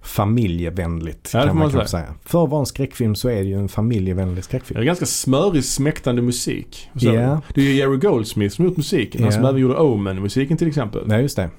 familjevänligt 0.00 1.30
Ja, 1.34 1.40
det 1.40 1.46
kan 1.46 1.56
man 1.56 1.64
man 1.64 1.70
kanske 1.72 1.88
säga. 1.90 2.14
För 2.24 2.44
att 2.44 2.50
vara 2.50 2.60
en 2.60 2.66
skräckfilm 2.66 3.14
så 3.14 3.28
är 3.28 3.34
det 3.36 3.48
ju 3.48 3.54
en 3.58 3.68
familjevänlig 3.68 4.36
Det 4.36 4.42
skräckfilm. 4.42 4.80
är 4.80 4.84
ganska 4.84 5.06
smörig, 5.06 5.64
smäktande 5.64 6.22
musik. 6.22 6.90
Så 6.96 7.06
Ja. 7.06 7.40
Det 7.54 7.60
är 7.60 7.64
ju 7.64 7.72
Jerry 7.72 7.96
Goldsmith 7.96 8.56
som 8.56 8.64
har 8.64 8.70
gjort 8.70 8.76
musiken. 8.76 9.22
Han 9.22 9.32
som 9.32 9.42
Ja. 9.42 9.48
även 9.48 9.60
gjorde 9.60 9.74
Omen-musiken 9.78 10.56
till 10.56 10.68
exempel. 10.68 11.02
Nej, 11.06 11.22
just 11.22 11.36
det. 11.36 11.50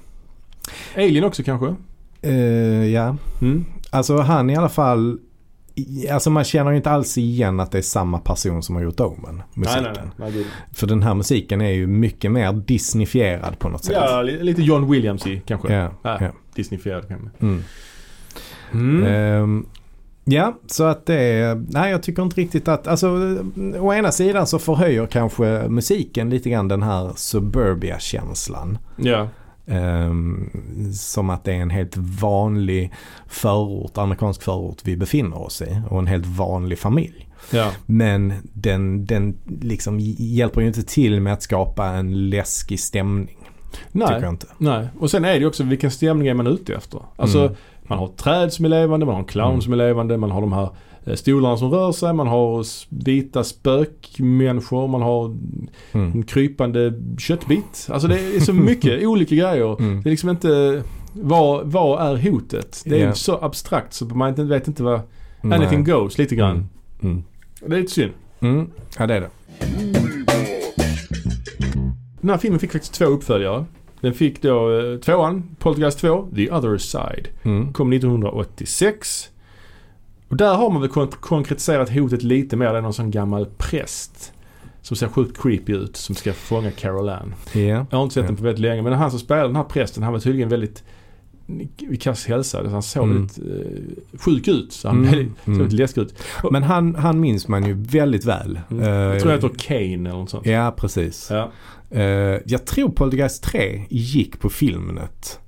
Alien 0.96 1.24
också 1.24 1.42
kanske? 1.42 1.74
Eh, 2.22 2.34
ja, 2.86 3.16
Mm. 3.40 3.64
alltså 3.90 4.16
han 4.16 4.50
i 4.50 4.56
alla 4.56 4.68
fall 4.68 5.18
Alltså 6.12 6.30
man 6.30 6.44
känner 6.44 6.70
ju 6.70 6.76
inte 6.76 6.90
alls 6.90 7.18
igen 7.18 7.60
att 7.60 7.72
det 7.72 7.78
är 7.78 7.82
samma 7.82 8.18
person 8.18 8.62
som 8.62 8.74
har 8.76 8.82
gjort 8.82 9.00
Omen 9.00 9.42
musiken. 9.54 9.82
Nej, 9.82 9.92
nej, 10.16 10.32
nej. 10.34 10.46
För 10.72 10.86
den 10.86 11.02
här 11.02 11.14
musiken 11.14 11.60
är 11.60 11.70
ju 11.70 11.86
mycket 11.86 12.32
mer 12.32 12.52
disneyfierad 12.52 13.58
på 13.58 13.68
något 13.68 13.84
sätt. 13.84 13.96
Ja, 14.00 14.22
li- 14.22 14.42
lite 14.42 14.62
John 14.62 14.90
Williams 14.90 15.26
i 15.26 15.42
kanske. 15.46 15.72
Ja, 15.74 15.90
Ja. 16.02 16.18
ja. 16.20 16.28
Disneyfierad 16.54 17.08
kanske. 17.08 17.28
Mm. 17.40 17.62
Mm. 18.72 19.04
Ehm, 19.06 19.66
ja, 20.24 20.58
så 20.66 20.84
att 20.84 21.06
det 21.06 21.14
är, 21.20 21.64
nej 21.68 21.90
jag 21.90 22.02
tycker 22.02 22.22
inte 22.22 22.40
riktigt 22.40 22.68
att, 22.68 22.86
alltså 22.86 23.08
å 23.80 23.92
ena 23.94 24.12
sidan 24.12 24.46
så 24.46 24.58
förhöjer 24.58 25.06
kanske 25.06 25.64
musiken 25.68 26.30
lite 26.30 26.50
grann 26.50 26.68
den 26.68 26.82
här 26.82 27.12
suburbia-känslan. 27.16 28.78
Ja. 28.96 29.28
Ehm, 29.70 30.50
som 30.94 31.30
att 31.30 31.44
det 31.44 31.52
är 31.52 31.56
en 31.60 31.70
helt 31.70 31.96
vanlig 31.96 32.92
förort, 33.26 33.98
amerikansk 33.98 34.42
förort 34.42 34.76
vi 34.84 34.96
befinner 34.96 35.38
oss 35.42 35.62
i 35.62 35.80
och 35.90 35.98
en 35.98 36.06
helt 36.06 36.26
vanlig 36.26 36.78
familj. 36.78 37.28
Ja. 37.52 37.70
Men 37.86 38.32
den, 38.52 39.06
den 39.06 39.36
liksom 39.60 39.96
hjälper 40.00 40.60
ju 40.60 40.66
inte 40.66 40.82
till 40.82 41.20
med 41.20 41.32
att 41.32 41.42
skapa 41.42 41.86
en 41.86 42.28
läskig 42.30 42.80
stämning. 42.80 43.36
Tycker 43.92 44.06
Nej. 44.10 44.20
jag 44.20 44.28
inte. 44.32 44.46
Nej. 44.58 44.88
Och 44.98 45.10
sen 45.10 45.24
är 45.24 45.40
det 45.40 45.46
också 45.46 45.62
vilken 45.62 45.90
stämning 45.90 46.28
är 46.28 46.34
man 46.34 46.46
ute 46.46 46.74
efter. 46.74 47.00
Alltså 47.16 47.38
Mm. 47.40 47.54
man 47.82 47.98
har 47.98 48.08
träd 48.08 48.52
som 48.52 48.64
är 48.64 48.68
levande, 48.68 49.06
man 49.06 49.14
har 49.14 49.20
en 49.22 49.26
clown 49.28 49.48
Mm. 49.50 49.62
som 49.62 49.72
är 49.72 49.76
levande, 49.76 50.16
man 50.16 50.30
har 50.30 50.40
de 50.40 50.52
här 50.52 50.68
stolarna 51.14 51.56
som 51.56 51.70
rör 51.70 51.92
sig, 51.92 52.12
man 52.14 52.26
har 52.26 52.66
vita 53.04 53.44
spökmänniskor, 53.44 54.88
man 54.88 55.02
har 55.02 55.24
Mm. 55.92 56.12
en 56.12 56.22
krypande 56.22 56.92
köttbit. 57.18 57.86
Alltså 57.90 58.08
det 58.08 58.18
är 58.36 58.40
så 58.40 58.52
mycket 58.52 59.02
olika 59.06 59.34
grejer. 59.34 59.80
Mm. 59.80 60.02
Det 60.02 60.08
är 60.08 60.10
liksom 60.10 60.30
inte, 60.30 60.82
vad, 61.12 61.66
vad 61.66 62.06
är 62.12 62.30
hotet? 62.30 62.82
Det 62.86 63.00
är 63.00 63.06
Ja. 63.06 63.12
så 63.14 63.38
abstrakt 63.42 63.92
så 63.94 64.04
man 64.04 64.28
inte, 64.28 64.42
vet 64.44 64.68
inte 64.68 64.82
vad, 64.82 65.00
Nej. 65.42 65.58
anything 65.58 65.84
goes 65.84 66.18
lite 66.18 66.34
grann. 66.36 66.56
Mm. 66.56 66.68
Mm. 67.02 67.22
Det 67.66 67.76
är 67.76 67.80
lite 67.80 67.92
synd. 67.92 68.12
Mm. 68.40 68.70
Ja 68.98 69.06
det 69.06 69.14
är 69.14 69.20
det. 69.20 69.30
Den 72.20 72.30
här 72.30 72.38
filmen 72.38 72.60
fick 72.60 72.72
faktiskt 72.72 72.94
två 72.94 73.04
uppföljare. 73.04 73.64
Den 74.00 74.14
fick 74.14 74.42
då 74.42 74.78
eh, 74.80 74.98
tvåan, 74.98 75.56
Poltergeist 75.58 75.98
2, 75.98 76.28
The 76.36 76.50
Other 76.50 76.78
Side. 76.78 77.28
Mm. 77.42 77.72
Kom 77.72 77.92
1986. 77.92 79.28
Och 80.30 80.36
där 80.36 80.54
har 80.54 80.70
man 80.70 80.80
väl 80.80 80.90
kon- 80.90 81.08
konkretiserat 81.20 81.90
hotet 81.90 82.22
lite 82.22 82.56
mer. 82.56 82.72
Det 82.72 82.78
är 82.78 82.82
någon 82.82 82.94
sån 82.94 83.10
gammal 83.10 83.46
präst. 83.58 84.32
Som 84.82 84.96
ser 84.96 85.08
sjukt 85.08 85.42
creepy 85.42 85.72
ut 85.72 85.96
som 85.96 86.14
ska 86.14 86.32
fånga 86.32 86.70
Carol 86.70 87.08
Ann. 87.08 87.34
Ja. 87.52 87.60
Jag 87.60 87.96
har 87.98 88.02
inte 88.02 88.14
sett 88.14 88.22
Ja. 88.22 88.26
den 88.28 88.36
på 88.36 88.42
väldigt 88.42 88.60
länge 88.60 88.82
men 88.82 88.92
han 88.92 89.10
som 89.10 89.20
spelar 89.20 89.42
den 89.46 89.56
här 89.56 89.64
prästen 89.64 90.02
han 90.02 90.12
var 90.12 90.20
tydligen 90.20 90.48
väldigt 90.48 90.84
vid 91.78 92.02
kass 92.02 92.26
hälsa. 92.26 92.68
Han 92.70 92.82
såg 92.82 93.04
Mm. 93.04 93.16
väldigt 93.16 93.38
eh, 93.38 94.18
sjuk 94.20 94.48
ut. 94.48 94.72
Så 94.72 94.88
han 94.88 94.96
Mm. 94.98 95.10
väldigt, 95.10 95.32
såg 95.44 95.54
Mm. 95.54 95.68
läskig 95.68 96.00
ut. 96.02 96.14
Men 96.50 96.62
han, 96.62 96.94
han 96.94 97.20
minns 97.20 97.48
man 97.48 97.66
ju 97.66 97.72
väldigt 97.74 98.24
väl. 98.24 98.60
Mm. 98.70 98.82
Eh, 98.82 98.88
Jag 98.90 99.20
tror 99.20 99.30
han 99.32 99.40
heter 99.42 99.58
Kane 99.58 100.08
eller 100.08 100.18
något 100.18 100.30
sånt. 100.30 100.46
Ja, 100.46 100.74
precis. 100.76 101.28
Ja. 101.30 101.50
Eh, 101.90 102.02
jag 102.46 102.64
tror 102.66 102.88
Poltergeist 102.90 103.42
3 103.42 103.84
gick 103.90 104.40
på 104.40 104.48
Filmnet. 104.50 105.40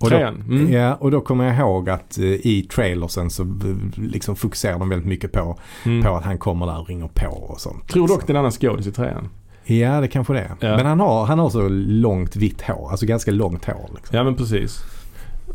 Och 0.00 0.10
då. 0.10 0.16
Mm. 0.16 0.72
Ja, 0.72 0.94
och 0.94 1.10
då 1.10 1.20
kommer 1.20 1.44
jag 1.44 1.56
ihåg 1.56 1.90
att 1.90 2.18
eh, 2.18 2.24
i 2.24 2.66
trailersen 2.74 3.30
så 3.30 3.44
v- 3.44 3.74
liksom 3.96 4.36
fokuserar 4.36 4.78
de 4.78 4.88
väldigt 4.88 5.08
mycket 5.08 5.32
på, 5.32 5.58
Mm. 5.84 6.02
på 6.04 6.16
att 6.16 6.24
han 6.24 6.38
kommer 6.38 6.66
där 6.66 6.80
och 6.80 6.88
ringer 6.88 7.08
på 7.14 7.26
och 7.30 7.60
sånt. 7.60 7.88
Tror 7.88 8.08
dock 8.08 8.26
det 8.26 8.30
är 8.30 8.34
en 8.34 8.38
annan 8.40 8.52
skådis 8.52 8.86
i 8.86 8.92
trean. 8.92 9.28
Ja 9.64 10.00
det 10.00 10.08
kanske 10.08 10.32
det 10.32 10.40
är. 10.40 10.52
Ja. 10.60 10.76
Men 10.76 10.86
han 10.86 11.00
har, 11.00 11.24
han 11.26 11.38
har 11.38 11.50
så 11.50 11.68
långt 11.68 12.36
vitt 12.36 12.62
hår. 12.62 12.90
Alltså 12.90 13.06
ganska 13.06 13.30
långt 13.30 13.64
hår. 13.64 13.90
Liksom. 13.96 14.16
Ja 14.16 14.24
men 14.24 14.34
precis. 14.34 14.78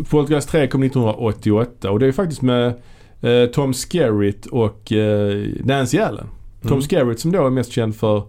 Poltergeist 0.10 0.50
3 0.50 0.68
kom 0.68 0.84
1988 0.84 1.92
och 1.92 2.00
det 2.00 2.08
är 2.08 2.12
faktiskt 2.12 2.42
med 2.42 2.68
eh, 3.22 3.46
Tom 3.54 3.74
Skerritt 3.74 4.46
och 4.46 4.92
eh, 4.92 5.46
Nancy 5.64 6.00
Allen. 6.00 6.28
Tom 6.62 6.72
Mm. 6.72 6.82
Skerritt 6.82 7.20
som 7.20 7.32
då 7.32 7.46
är 7.46 7.50
mest 7.50 7.72
känd 7.72 7.96
för 7.96 8.24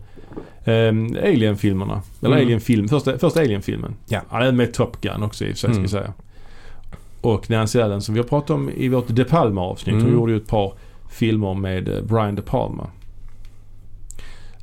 eh, 0.65 1.25
Alien-filmerna. 1.29 2.03
Eller 2.23 2.31
Mm. 2.37 2.47
Alien-film, 2.47 2.89
första, 2.89 3.19
första 3.19 3.41
Alien-filmen. 3.41 3.95
Ja. 4.09 4.21
Han 4.29 4.43
är 4.43 4.53
med 4.53 4.75
Top 4.75 5.01
Gun 5.01 5.23
också 5.23 5.45
i 5.45 5.53
och 5.53 5.57
för 5.57 5.59
sig 5.59 5.59
ska 5.59 5.71
Mm. 5.71 5.83
vi 5.83 5.89
säga. 5.89 6.13
Och 7.21 7.51
Nancy 7.51 7.81
Allen 7.81 8.01
som 8.03 8.15
vi 8.15 8.21
har 8.21 8.29
pratat 8.29 8.51
om 8.51 8.71
i 8.71 8.89
vårt 8.89 9.09
De 9.09 9.25
Palma-avsnitt. 9.25 9.95
Hon 9.95 10.03
Mm. 10.03 10.15
gjorde 10.15 10.33
ju 10.33 10.39
ett 10.39 10.47
par 10.47 10.73
filmer 11.11 11.55
med 11.55 11.89
eh, 11.89 12.03
Brian 12.03 12.35
De 12.35 12.43
Palma. 12.43 12.87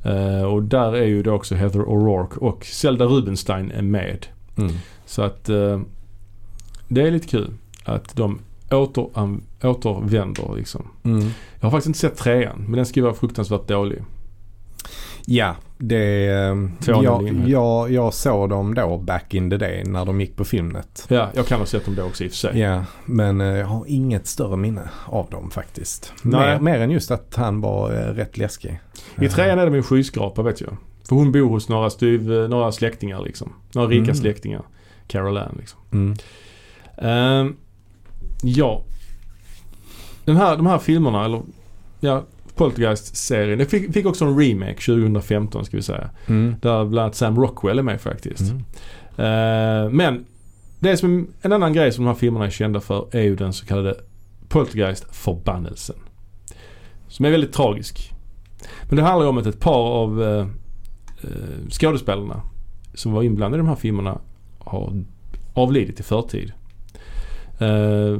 Eh, 0.04 0.42
och 0.42 0.62
där 0.62 0.92
är 0.96 1.04
ju 1.06 1.22
då 1.22 1.32
också 1.32 1.54
Heather 1.54 1.80
O'Rourke 1.80 2.36
och 2.38 2.64
Zelda 2.64 3.04
Rubinstein 3.04 3.70
är 3.70 3.82
med. 3.82 4.26
Mm. 4.56 4.72
Så 5.06 5.22
att 5.22 5.48
eh, 5.48 5.80
det 6.88 7.02
är 7.02 7.10
lite 7.10 7.26
kul 7.28 7.50
att 7.84 8.16
de 8.16 8.38
åter, 8.70 9.08
återvänder 9.62 10.54
liksom. 10.56 10.82
Mm. 11.02 11.20
Jag 11.60 11.66
har 11.66 11.70
faktiskt 11.70 11.86
inte 11.86 11.98
sett 11.98 12.16
trean 12.16 12.64
men 12.66 12.72
den 12.72 12.86
ska 12.86 13.00
ju 13.00 13.04
vara 13.04 13.14
fruktansvärt 13.14 13.68
dålig. 13.68 14.02
Ja, 15.26 15.54
det... 15.78 16.26
eh, 16.28 16.54
Två 16.80 17.02
jag, 17.04 17.42
jag, 17.48 17.90
jag 17.92 18.14
såg 18.14 18.50
dem 18.50 18.74
då 18.74 18.98
back 18.98 19.34
in 19.34 19.50
the 19.50 19.56
day 19.56 19.84
när 19.84 20.04
de 20.04 20.20
gick 20.20 20.36
på 20.36 20.44
Filmnet. 20.44 21.04
Ja, 21.08 21.28
jag 21.34 21.46
kan 21.46 21.58
ha 21.58 21.66
sett 21.66 21.84
dem 21.84 21.94
då 21.94 22.02
också 22.02 22.24
i 22.24 22.26
och 22.26 22.30
för 22.30 22.36
sig. 22.38 22.58
Ja, 22.60 22.84
men 23.06 23.40
eh, 23.40 23.46
jag 23.46 23.66
har 23.66 23.84
inget 23.86 24.26
större 24.26 24.56
minne 24.56 24.88
av 25.06 25.30
dem 25.30 25.50
faktiskt. 25.50 26.12
Mer, 26.22 26.60
mer 26.60 26.80
än 26.80 26.90
just 26.90 27.10
att 27.10 27.34
han 27.36 27.60
var 27.60 27.90
eh, 27.92 27.96
rätt 28.14 28.38
läskig. 28.38 28.80
I 29.20 29.28
trean 29.28 29.58
är 29.58 29.64
det 29.64 29.70
med 29.70 29.78
en 29.78 29.82
skyskrapa 29.84 30.42
vet 30.42 30.60
jag. 30.60 30.76
För 31.08 31.16
hon 31.16 31.32
bor 31.32 31.48
hos 31.48 31.68
några, 31.68 31.90
styv, 31.90 32.32
eh, 32.32 32.48
några 32.48 32.72
släktingar 32.72 33.22
liksom. 33.22 33.52
Några 33.74 33.88
rika 33.88 34.02
Mm. 34.02 34.14
släktingar. 34.14 34.62
Carol 35.06 35.36
Ann 35.36 35.56
liksom. 35.58 35.80
Mm. 35.92 36.16
Ehm, 36.98 37.56
ja. 38.42 38.82
Den 40.24 40.36
här, 40.36 40.56
de 40.56 40.66
här 40.66 40.78
filmerna, 40.78 41.24
eller 41.24 41.42
ja, 42.00 42.24
Poltergeist-serien. 42.54 43.58
Det 43.58 43.66
fick, 43.66 43.92
fick 43.92 44.06
också 44.06 44.24
en 44.24 44.38
remake 44.38 44.74
2015 44.74 45.64
ska 45.64 45.76
vi 45.76 45.82
säga. 45.82 46.10
Mm. 46.26 46.54
Där 46.60 46.84
bland 46.84 46.98
annat 46.98 47.14
Sam 47.14 47.36
Rockwell 47.36 47.78
är 47.78 47.82
med 47.82 48.00
faktiskt. 48.00 48.40
Mm. 48.40 48.64
Eh, 49.16 49.90
men 49.90 50.24
det 50.78 50.96
som 50.96 51.28
en 51.42 51.52
annan 51.52 51.72
grej 51.72 51.92
som 51.92 52.04
de 52.04 52.08
här 52.08 52.14
filmerna 52.14 52.46
är 52.46 52.50
kända 52.50 52.80
för 52.80 53.16
är 53.16 53.22
ju 53.22 53.36
den 53.36 53.52
så 53.52 53.66
kallade 53.66 53.94
Poltergeist-förbannelsen. 54.48 55.96
Som 57.08 57.24
är 57.24 57.30
väldigt 57.30 57.52
tragisk. 57.52 58.12
Men 58.88 58.96
det 58.96 59.02
handlar 59.02 59.24
ju 59.24 59.30
om 59.30 59.38
att 59.38 59.46
ett 59.46 59.60
par 59.60 59.88
av 59.88 60.22
eh, 60.22 60.46
skådespelarna 61.70 62.42
som 62.94 63.12
var 63.12 63.22
inblandade 63.22 63.56
i 63.56 63.62
de 63.62 63.68
här 63.68 63.76
filmerna 63.76 64.20
har 64.58 65.04
avlidit 65.54 66.00
i 66.00 66.02
förtid. 66.02 66.52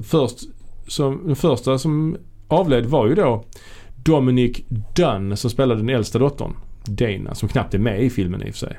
Först, 0.02 0.38
som, 0.86 1.26
den 1.26 1.36
första 1.36 1.78
som 1.78 2.16
avled 2.48 2.86
var 2.86 3.06
ju 3.06 3.14
då 3.14 3.44
Dominic 4.05 4.61
Dunn 4.96 5.36
som 5.36 5.50
spelade 5.50 5.80
den 5.80 5.88
äldsta 5.88 6.18
dottern. 6.18 6.53
Dana 6.84 7.34
som 7.34 7.48
knappt 7.48 7.74
är 7.74 7.78
med 7.78 8.03
i 8.03 8.11
filmen 8.11 8.42
i 8.42 8.50
och 8.50 8.55
för 8.55 8.59
sig. 8.59 8.78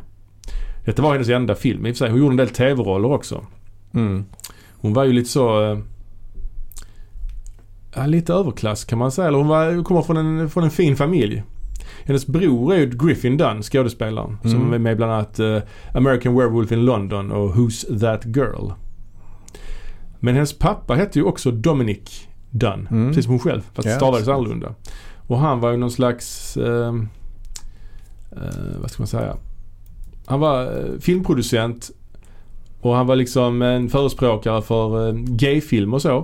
Detta 0.86 1.01
var 1.01 1.11
hennes 1.11 1.30
enda 1.30 1.55
film 1.55 1.86
i 1.86 1.91
och 1.91 1.95
för 1.95 2.05
sig. 2.05 2.09
Hon 2.09 2.19
gjorde 2.19 2.34
en 2.34 2.38
del 2.38 2.49
tv-roller 2.49 3.11
också. 3.11 3.45
Mm. 3.93 4.26
Hon 4.71 4.93
var 4.93 5.03
ju 5.03 5.13
lite 5.13 5.30
så... 5.30 5.71
eh, 5.71 5.78
Ja, 7.95 8.05
lite 8.05 8.34
överklass 8.34 8.86
kan 8.86 8.99
man 8.99 9.11
säga. 9.11 9.28
Eller 9.28 9.38
hon 9.38 9.47
var, 9.47 9.84
kommer 9.84 10.01
från 10.01 10.17
en, 10.17 10.49
från 10.49 10.63
en 10.63 10.69
fin 10.71 10.95
familj. 10.95 11.43
Hennes 12.03 12.28
bror 12.28 12.74
är 12.74 12.78
ju 12.78 12.89
Griffin 12.89 13.38
Dunn, 13.38 13.61
skådespelaren. 13.63 14.38
Som 14.41 14.55
Mm. 14.61 14.74
är 14.74 14.80
med 14.80 14.97
bland 14.97 15.11
annat 15.11 15.39
eh, 15.39 15.57
American 15.93 16.36
Werewolf 16.36 16.71
in 16.71 16.86
London 16.86 17.32
och 17.32 17.55
Who's 17.55 17.99
That 17.99 18.26
Girl. 18.26 18.71
Men 20.19 20.34
hennes 20.36 20.59
pappa 20.59 20.95
hette 20.95 21.19
ju 21.19 21.26
också 21.26 21.51
Dominic 21.51 22.28
Dunn. 22.49 22.88
Mm. 22.91 23.07
Precis 23.07 23.24
som 23.26 23.32
hon 23.34 23.39
själv. 23.39 23.61
Fast 23.74 23.84
det 23.88 23.91
Ja, 23.91 23.97
stavades 23.97 24.28
annorlunda. 24.28 24.76
Och 25.28 25.39
han 25.39 25.59
var 25.59 25.71
ju 25.71 25.78
någon 25.78 25.91
slags... 25.91 26.57
Eh, 26.57 26.93
eh, 28.32 28.78
vad 28.82 28.91
ska 28.91 29.01
man 29.01 29.07
säga? 29.07 29.38
Han 30.26 30.39
var 30.39 30.63
eh, 30.63 30.99
filmproducent 30.99 31.91
och 32.82 32.95
han 32.95 33.07
var 33.07 33.15
liksom 33.15 33.61
en 33.61 33.89
förespråkare 33.89 34.61
för 34.61 35.07
eh, 35.07 35.13
gayfilm 35.13 35.93
och 35.93 36.01
så. 36.01 36.17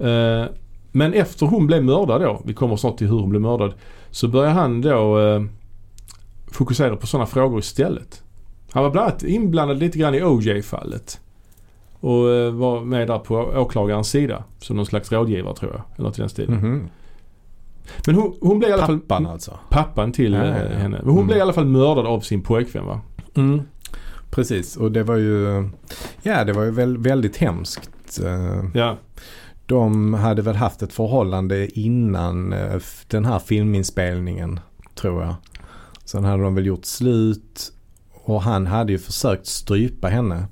Eh, 0.00 0.44
men 0.92 1.14
efter 1.14 1.46
hon 1.46 1.66
blev 1.66 1.84
mördad 1.84 2.20
då, 2.20 2.42
vi 2.44 2.54
kommer 2.54 2.76
snart 2.76 2.98
till 2.98 3.08
hur 3.08 3.18
hon 3.18 3.30
blev 3.30 3.42
mördad, 3.42 3.74
så 4.10 4.28
började 4.28 4.54
han 4.54 4.80
då 4.80 5.20
eh, 5.20 5.42
fokusera 6.46 6.96
på 6.96 7.06
sådana 7.06 7.26
frågor 7.26 7.58
istället. 7.58 8.22
Han 8.70 8.82
var 8.82 8.90
bland 8.90 9.08
annat 9.08 9.22
inblandad 9.22 9.78
lite 9.78 9.98
grann 9.98 10.14
i 10.14 10.22
OJ-fallet. 10.22 11.20
Och 12.00 12.30
eh, 12.30 12.52
var 12.52 12.80
med 12.80 13.08
där 13.08 13.18
på 13.18 13.34
åklagarens 13.36 14.08
sida 14.08 14.44
som 14.58 14.76
någon 14.76 14.86
slags 14.86 15.12
rådgivare 15.12 15.56
tror 15.56 15.72
jag. 15.72 15.82
Eller 15.94 16.08
något 16.08 16.18
i 16.18 16.20
den 16.20 16.30
stilen. 16.30 16.54
Mhm. 16.54 16.88
Men 18.06 18.14
hon, 18.14 18.36
hon 18.40 18.58
blev 18.58 18.70
i 18.70 18.72
alla 18.72 18.86
fall... 18.86 18.98
Pappan 19.00 19.26
alltså. 19.26 19.58
Pappan 19.70 20.12
till 20.12 20.32
Ja, 20.32 20.42
eh, 20.42 20.48
ja, 20.48 20.56
ja. 20.72 20.78
henne. 20.78 20.96
Men 20.98 21.06
hon 21.08 21.14
Mm. 21.16 21.26
blev 21.26 21.38
i 21.38 21.40
alla 21.40 21.52
fall 21.52 21.64
mördad 21.66 22.06
av 22.06 22.20
sin 22.20 22.42
pojkvän 22.42 22.86
va? 22.86 23.00
Mm. 23.34 23.62
Precis 24.30 24.76
och 24.76 24.92
det 24.92 25.02
var 25.02 25.16
ju, 25.16 25.68
ja 26.22 26.44
det 26.44 26.52
var 26.52 26.62
ju 26.64 26.70
väl, 26.70 26.98
väldigt 26.98 27.36
hemskt. 27.36 27.90
Eh, 28.24 28.64
Ja. 28.74 28.96
De 29.66 30.14
hade 30.14 30.42
väl 30.42 30.56
haft 30.56 30.82
ett 30.82 30.92
förhållande 30.92 31.78
innan 31.80 32.52
eh, 32.52 32.80
den 33.08 33.24
här 33.24 33.38
filminspelningen 33.38 34.60
tror 34.94 35.22
jag. 35.22 35.34
Sen 36.04 36.24
hade 36.24 36.42
de 36.42 36.54
väl 36.54 36.66
gjort 36.66 36.84
slut 36.84 37.72
och 38.24 38.42
han 38.42 38.66
hade 38.66 38.92
ju 38.92 38.98
försökt 38.98 39.46
strypa 39.46 40.08
henne 40.08 40.44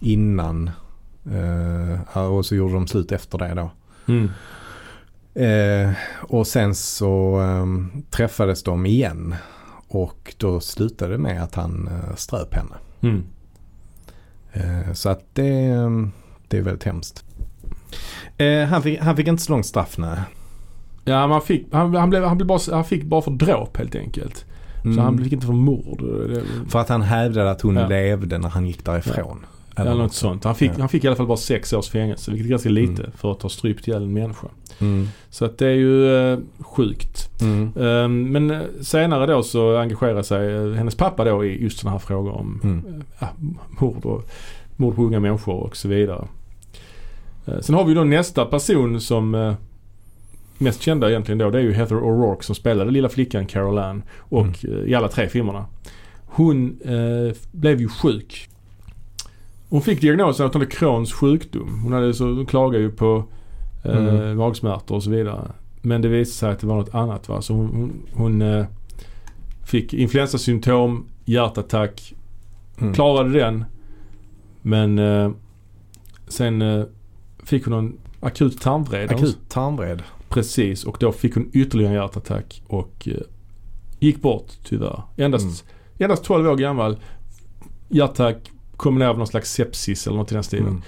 innan. 0.00 0.70
och 2.30 2.46
så 2.46 2.54
gjorde 2.54 2.74
de 2.74 2.86
slut 2.86 3.12
efter 3.12 3.38
det 3.38 3.54
då. 3.54 3.70
Mm. 4.12 4.30
Eh, 5.34 5.90
och 6.20 6.46
sen 6.46 6.74
så 6.74 7.36
ehm, 7.36 8.02
träffades 8.10 8.62
de 8.62 8.86
igen. 8.86 9.34
Och 9.88 10.34
då 10.38 10.60
slutade 10.60 11.12
det 11.12 11.18
med 11.18 11.42
att 11.42 11.54
han 11.54 11.88
eh, 11.88 12.14
ströp 12.16 12.54
henne. 12.54 12.74
Mm. 13.00 13.24
Eh, 14.52 14.92
så 14.92 15.08
att 15.08 15.24
det, 15.32 15.48
ehm, 15.64 16.10
det 16.48 16.58
är 16.58 16.62
väldigt 16.62 16.84
hemskt. 16.84 17.24
Eh, 18.36 18.62
han, 18.64 18.82
fick, 18.82 19.00
han 19.00 19.16
fick 19.16 19.28
inte 19.28 19.42
så 19.42 19.52
långt 19.52 19.66
straff 19.66 19.98
nej. 19.98 20.18
Ja, 21.04 21.26
man 21.26 21.42
fick, 21.42 21.66
han, 21.72 21.94
han, 21.94 22.10
blev, 22.10 22.24
han, 22.24 22.36
blev 22.38 22.46
bara, 22.46 22.60
han 22.72 22.84
fick 22.84 23.04
bara 23.04 23.22
för 23.22 23.30
dråp 23.30 23.76
helt 23.76 23.94
enkelt. 23.94 24.44
Mm. 24.84 24.96
Så 24.96 25.02
han 25.02 25.18
fick 25.18 25.32
inte 25.32 25.46
för 25.46 25.52
mord. 25.52 26.02
För 26.68 26.78
att 26.78 26.88
han 26.88 27.02
hävdade 27.02 27.50
att 27.50 27.60
hon 27.60 27.76
Ja. 27.76 27.88
levde 27.88 28.38
när 28.38 28.48
han 28.48 28.66
gick 28.66 28.84
därifrån. 28.84 29.46
Eller 29.76 29.94
något 29.94 30.14
sånt. 30.14 30.44
Han 30.44 30.54
fick, 30.54 30.70
Ja. 30.70 30.74
han 30.78 30.88
fick 30.88 31.04
i 31.04 31.06
alla 31.06 31.16
fall 31.16 31.26
bara 31.26 31.36
sex 31.36 31.72
års 31.72 31.88
fängelse. 31.88 32.30
Vilket 32.30 32.46
är 32.46 32.50
ganska 32.50 32.68
lite 32.68 33.02
Mm. 33.02 33.12
för 33.16 33.32
att 33.32 33.42
ha 33.42 33.50
strypt 33.50 33.88
ihjäl 33.88 34.02
en 34.02 34.12
människa. 34.12 34.46
Mm. 34.80 35.08
Så 35.30 35.44
att 35.44 35.58
det 35.58 35.66
är 35.66 35.74
ju 35.74 36.16
eh, 36.32 36.38
sjukt. 36.60 37.30
Mm. 37.40 37.72
Ehm, 37.80 38.32
men 38.32 38.50
eh, 38.50 38.60
senare 38.82 39.26
då 39.26 39.42
så 39.42 39.76
engagerar 39.76 40.22
sig 40.22 40.54
eh, 40.54 40.72
hennes 40.72 40.94
pappa 40.94 41.24
då 41.24 41.44
i 41.44 41.62
just 41.62 41.78
sådana 41.78 41.92
här 41.92 41.98
frågor 42.06 42.32
om 42.32 42.60
Mm. 42.64 43.02
ja, 43.20 43.28
mord, 43.80 44.04
och, 44.06 44.28
mord 44.76 44.94
på 44.96 45.02
unga 45.02 45.20
människor 45.20 45.54
och 45.54 45.76
så 45.76 45.88
vidare. 45.88 46.24
Eh, 47.46 47.60
sen 47.60 47.74
har 47.74 47.84
vi 47.84 47.94
då 47.94 48.04
nästa 48.04 48.44
person 48.44 49.00
som 49.00 49.34
eh, 49.34 49.54
mest 50.58 50.82
kända 50.82 51.10
egentligen 51.10 51.38
då 51.38 51.50
det 51.50 51.58
är 51.58 51.62
ju 51.62 51.72
Heather 51.72 51.96
O'Rourke 51.96 52.40
som 52.42 52.54
spelade 52.54 52.90
lilla 52.90 53.08
flickan 53.08 53.46
Carol 53.46 53.78
Ann 53.78 54.02
och 54.18 54.64
Mm. 54.64 54.88
i 54.88 54.94
alla 54.94 55.08
tre 55.08 55.28
filmerna. 55.28 55.66
Hon 56.26 56.76
eh, 56.84 57.36
blev 57.52 57.80
ju 57.80 57.88
sjuk. 57.88 58.48
Hon 59.74 59.82
fick 59.82 60.00
diagnosen 60.00 60.46
att 60.46 60.54
hon 60.54 60.62
hade 60.62 60.74
Crohns 60.74 61.12
sjukdom. 61.12 61.80
Hon, 61.82 61.92
hade 61.92 62.14
så, 62.14 62.24
hon 62.24 62.46
klagade 62.46 62.84
ju 62.84 62.90
på 62.90 63.24
eh, 63.84 63.96
Mm. 63.96 64.36
magsmärtor 64.38 64.94
och 64.94 65.02
så 65.02 65.10
vidare. 65.10 65.52
Men 65.82 66.02
det 66.02 66.08
visade 66.08 66.34
sig 66.34 66.50
att 66.50 66.58
det 66.58 66.66
var 66.66 66.76
något 66.76 66.94
annat 66.94 67.28
va. 67.28 67.42
Så 67.42 67.54
hon, 67.54 67.66
hon, 67.66 67.92
hon 68.14 68.42
eh, 68.42 68.66
fick 69.66 69.94
influensasymptom, 69.94 71.06
hjärtattack, 71.24 72.14
Mm. 72.80 72.94
klarade 72.94 73.30
den. 73.38 73.64
Men 74.62 74.98
eh, 74.98 75.30
sen 76.28 76.62
eh, 76.62 76.84
fick 77.44 77.64
hon 77.64 77.72
en 77.74 77.96
akut 78.20 78.60
tarmvred. 78.60 79.10
Akut 79.12 79.38
tarmvred. 79.48 80.02
Precis 80.28 80.84
och 80.84 80.96
då 81.00 81.12
fick 81.12 81.34
hon 81.34 81.50
ytterligare 81.52 81.94
en 81.94 82.00
hjärtattack 82.02 82.62
och 82.66 83.08
eh, 83.08 83.20
gick 83.98 84.22
bort 84.22 84.52
tyvärr. 84.64 85.02
Endast, 85.16 85.44
Mm. 85.44 86.04
endast 86.04 86.24
12 86.24 86.48
år 86.48 86.56
gammal. 86.56 86.96
Hjärtattack 87.88 88.50
kombinerat 88.76 89.12
med 89.12 89.18
någon 89.18 89.26
slags 89.26 89.52
sepsis 89.52 90.06
eller 90.06 90.16
något 90.16 90.30
i 90.32 90.34
den 90.34 90.44
stilen. 90.44 90.82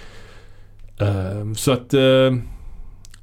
Mm. 0.99 1.49
Eh, 1.49 1.55
så 1.55 1.73
att 1.73 1.95
eh, 1.95 2.35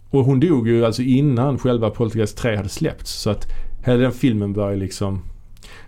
och 0.09 0.25
hon 0.25 0.39
dog 0.39 0.67
ju 0.67 0.85
alltså 0.85 1.01
innan 1.01 1.57
själva 1.59 1.89
Poltergeist 1.89 2.37
3 2.37 2.55
hade 2.55 2.69
släppts. 2.69 3.11
Så 3.21 3.29
att 3.29 3.45
hela 3.85 3.97
den 3.99 4.11
filmen 4.11 4.53
var 4.53 4.69
ju 4.71 4.75
liksom 4.77 5.21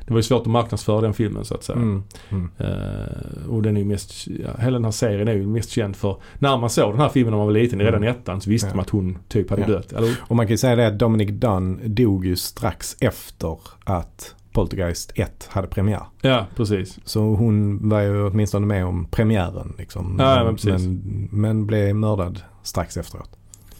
det 0.08 0.14
var 0.14 0.20
ju 0.20 0.24
svårt 0.24 0.42
att 0.42 0.48
marknadsföra 0.48 1.02
den 1.02 1.14
filmen 1.14 1.46
så 1.46 1.56
att 1.56 1.64
säga. 1.64 1.78
Mm. 1.78 2.04
Mm. 2.30 2.50
Eh, 2.58 3.48
och 3.50 3.62
den 3.62 3.76
är 3.78 3.82
ju 3.82 3.86
mest, 3.88 4.28
ja, 4.28 4.50
hela 4.60 4.72
den 4.72 4.84
här 4.86 4.92
serien 4.92 5.28
är 5.28 5.34
ju 5.34 5.48
mest 5.48 5.70
känd 5.70 5.96
för 5.96 6.18
när 6.40 6.58
man 6.58 6.70
såg 6.70 6.94
den 6.94 7.00
här 7.02 7.10
filmen 7.10 7.32
när 7.32 7.38
man 7.38 7.46
var 7.48 7.54
liten, 7.54 7.80
redan 7.80 8.04
i 8.04 8.08
Mm. 8.08 8.20
ettan 8.20 8.42
så 8.42 8.50
visste 8.50 8.68
Ja. 8.68 8.74
man 8.76 8.82
att 8.82 8.90
hon 8.90 9.18
typ 9.28 9.50
hade 9.50 9.62
Ja. 9.62 9.68
dött. 9.68 9.94
Eller, 9.94 10.16
Och 10.22 10.36
man 10.36 10.46
kan 10.46 10.54
ju 10.54 10.58
säga 10.58 10.76
det 10.76 10.88
att 10.88 11.00
Dominic 11.00 11.30
Dunn 11.32 11.80
dog 11.86 12.26
ju 12.26 12.36
strax 12.36 12.96
efter 13.00 13.58
att 13.84 14.36
Poltergeist 14.56 15.12
1 15.16 15.48
hade 15.52 15.68
premiär. 15.68 16.02
Ja, 16.22 16.46
precis. 16.56 17.00
Så 17.06 17.20
hon 17.22 17.90
var 17.90 18.02
ju 18.02 18.28
åtminstone 18.28 18.66
med 18.66 18.86
om 18.86 19.06
premiären 19.12 19.74
liksom. 19.78 20.16
Ja, 20.20 20.44
men 20.44 20.58
men, 20.64 21.28
men 21.32 21.66
blev 21.66 21.96
mördad 21.96 22.42
strax 22.64 22.98
efteråt. 22.98 23.30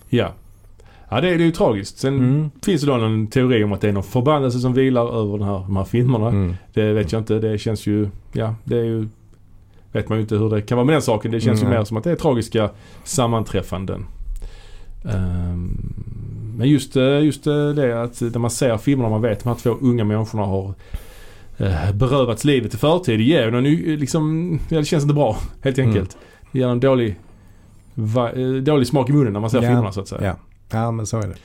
Ja. 0.10 0.32
Ja, 1.10 1.22
det 1.22 1.30
är, 1.30 1.38
det 1.38 1.44
är 1.44 1.46
ju 1.46 1.52
tragiskt. 1.52 1.98
Sen 1.98 2.18
Mm. 2.18 2.50
finns 2.64 2.82
det 2.82 2.88
då 2.88 2.98
någon 2.98 3.28
teori 3.28 3.64
om 3.64 3.74
att 3.74 3.82
det 3.82 3.90
är 3.90 3.94
någon 3.94 4.04
förbannelse 4.04 4.60
som 4.60 4.74
vilar 4.74 5.20
över 5.22 5.38
den 5.38 5.48
här, 5.48 5.60
de 5.60 5.76
här 5.78 5.84
filmerna. 5.84 6.28
Mm. 6.28 6.54
Det 6.74 6.94
vet 6.94 7.12
jag 7.12 7.22
inte. 7.22 7.40
Det 7.40 7.58
känns 7.58 7.88
ju, 7.88 8.10
ja, 8.34 8.56
det 8.64 8.78
är 8.78 8.84
ju, 8.84 9.08
vet 9.92 10.10
man 10.10 10.18
ju 10.18 10.22
inte 10.22 10.36
hur 10.38 10.50
det 10.50 10.62
kan 10.62 10.76
vara 10.76 10.86
med 10.86 10.96
den 10.96 11.02
saken. 11.02 11.32
Det 11.32 11.42
känns 11.42 11.62
Mm, 11.62 11.74
ju 11.74 11.78
mer 11.80 11.86
som 11.86 11.98
att 11.98 12.04
det 12.04 12.12
är 12.12 12.16
tragiska 12.16 12.70
sammanträffanden. 13.04 14.06
Ehm, 15.06 15.94
men 16.58 16.70
just, 16.70 16.96
eh, 16.96 17.20
just 17.24 17.48
eh, 17.48 17.70
det 17.70 18.02
att 18.04 18.22
när 18.22 18.40
man 18.40 18.50
ser 18.52 18.78
filmerna 18.78 19.10
man 19.10 19.22
vet 19.22 19.38
att 19.38 19.44
de 19.44 19.50
här 19.50 19.56
två 19.56 19.70
unga 19.82 20.04
människorna 20.04 20.44
har 20.46 20.74
eh, 21.58 21.92
berövats 21.94 22.44
livet 22.46 22.74
i 22.74 22.78
förtid. 22.78 23.20
Det 23.20 23.24
ger 23.24 23.52
någon, 23.52 23.64
liksom, 24.00 24.52
ja, 24.70 24.78
det 24.80 24.86
känns 24.86 25.04
inte 25.04 25.14
bra 25.16 25.38
helt 25.62 25.78
Mm. 25.78 25.90
enkelt. 25.90 26.18
Det 26.52 26.60
ger 26.60 26.68
en 26.68 26.80
dålig, 26.80 27.16
va, 27.94 28.32
dålig 28.62 28.88
smak 28.88 29.10
i 29.10 29.14
munnen 29.14 29.34
när 29.34 29.40
man 29.40 29.50
ser 29.50 29.58
Ja, 29.62 29.70
filmerna 29.70 29.92
så 29.92 30.02
att 30.02 30.08
säga. 30.08 30.22
Ja. 30.24 30.36
ja, 30.80 30.92
men 30.92 31.06
så 31.06 31.18
är 31.18 31.28
det. 31.28 31.36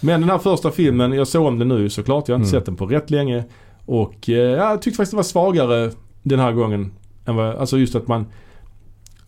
Men 0.00 0.20
den 0.20 0.30
här 0.30 0.38
första 0.38 0.70
filmen, 0.70 1.12
jag 1.12 1.28
såg 1.28 1.46
om 1.46 1.58
den 1.58 1.68
nu 1.68 1.90
såklart. 1.90 2.28
Jag 2.28 2.34
har 2.34 2.40
inte 2.40 2.48
Mm. 2.50 2.60
sett 2.60 2.66
den 2.66 2.76
på 2.76 2.86
rätt 2.86 3.10
länge. 3.10 3.44
Och 3.86 4.28
eh, 4.28 4.34
jag 4.36 4.82
tyckte 4.82 4.96
faktiskt 4.96 5.10
det 5.12 5.16
var 5.16 5.22
svagare 5.24 5.90
den 6.22 6.38
här 6.38 6.52
gången. 6.52 6.92
Än 7.24 7.36
vad, 7.36 7.56
alltså 7.56 7.78
just 7.78 7.94
att 7.94 8.08
man, 8.08 8.26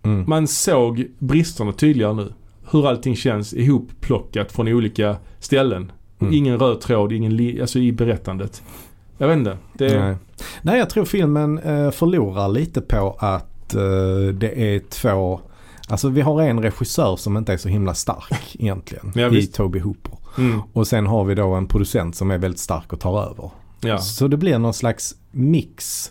Mm. 0.03 0.24
man 0.28 0.47
såg 0.49 1.07
bristerna 1.18 1.72
tydligare 1.72 2.12
nu. 2.14 2.32
Hur 2.75 2.89
allting 2.89 3.16
känns 3.16 3.55
ihopplockat 3.55 4.53
från 4.53 4.68
olika 4.68 5.16
ställen. 5.39 5.93
Mm. 6.20 6.35
ingen 6.35 6.59
röd 6.59 6.81
tråd, 6.81 7.12
ingen 7.12 7.61
alltså 7.61 7.79
i 7.79 7.93
berättandet. 7.93 8.62
Jag 9.18 9.29
vet 9.29 9.37
inte. 9.39 9.59
Det, 9.72 10.01
Nej. 10.01 10.16
Nej, 10.62 10.79
jag 10.79 10.91
tror 10.91 11.05
filmen 11.05 11.59
eh, 11.59 11.91
förlorar 11.91 12.49
lite 12.49 12.81
på 12.81 13.16
att 13.18 13.75
eh, 13.75 14.35
det 14.35 14.75
är 14.75 14.79
två 14.89 15.41
Alltså 15.89 16.09
vi 16.09 16.20
har 16.20 16.43
en 16.43 16.62
regissör 16.62 17.16
som 17.16 17.37
inte 17.37 17.53
är 17.53 17.57
så 17.57 17.68
himla 17.68 17.95
stark 17.95 18.57
egentligen 18.59 19.12
Ja, 19.14 19.29
i. 19.29 19.47
Toby 19.47 19.79
Hooper. 19.79 20.12
Mm, 20.39 20.61
Och 20.72 20.87
sen 20.87 21.07
har 21.07 21.25
vi 21.25 21.35
då 21.35 21.55
en 21.55 21.66
producent 21.66 22.16
som 22.16 22.31
är 22.31 22.39
väldigt 22.39 22.61
stark 22.61 22.93
och 22.93 23.01
tar 23.01 23.22
över. 23.22 23.51
ja. 23.81 23.99
Så 23.99 24.29
det 24.29 24.37
blir 24.37 24.59
någon 24.59 24.75
slags 24.75 25.14
mix. 25.31 26.11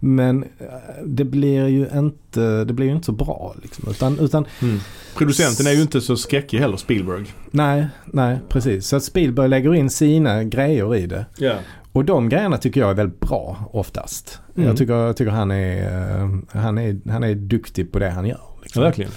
Men 0.00 0.42
eh, 0.42 0.66
det 1.04 1.24
blir 1.24 1.66
ju 1.66 1.88
inte, 1.94 2.64
det 2.64 2.72
blir 2.72 2.86
ju 2.86 2.92
inte 2.92 3.06
så 3.06 3.12
bra 3.12 3.54
liksom. 3.62 3.84
Utan, 3.90 4.18
utan 4.18 4.46
Mm. 4.62 4.78
Producenten 5.16 5.66
är 5.66 5.70
ju 5.72 5.82
inte 5.82 6.00
så 6.00 6.16
skräckig 6.16 6.58
heller, 6.58 6.76
Spielberg. 6.76 7.24
nej, 7.50 7.86
nej 8.04 8.38
precis. 8.48 8.86
Så 8.86 8.96
att 8.96 9.02
Spielberg 9.04 9.48
lägger 9.48 9.74
in 9.74 9.90
sina 9.90 10.44
grejer 10.44 10.94
i 10.96 11.06
det. 11.06 11.26
Ja. 11.38 11.54
Och 11.92 12.04
de 12.04 12.28
grejerna 12.28 12.56
tycker 12.58 12.80
jag 12.80 12.90
är 12.90 12.94
väldigt 12.94 13.20
bra 13.20 13.70
oftast. 13.72 14.40
Mm. 14.56 14.68
Jag, 14.68 14.76
tycker, 14.76 14.94
jag 14.94 15.16
tycker 15.16 15.30
han 15.32 15.50
är, 15.50 15.82
eh, 16.22 16.28
han, 16.60 16.78
är, 16.78 17.10
han 17.10 17.22
är 17.24 17.34
duktig 17.34 17.92
på 17.92 17.98
det 17.98 18.10
han 18.10 18.26
gör. 18.26 18.40
ja, 18.40 18.58
Liksom. 18.62 18.82
verkligen. 18.82 19.10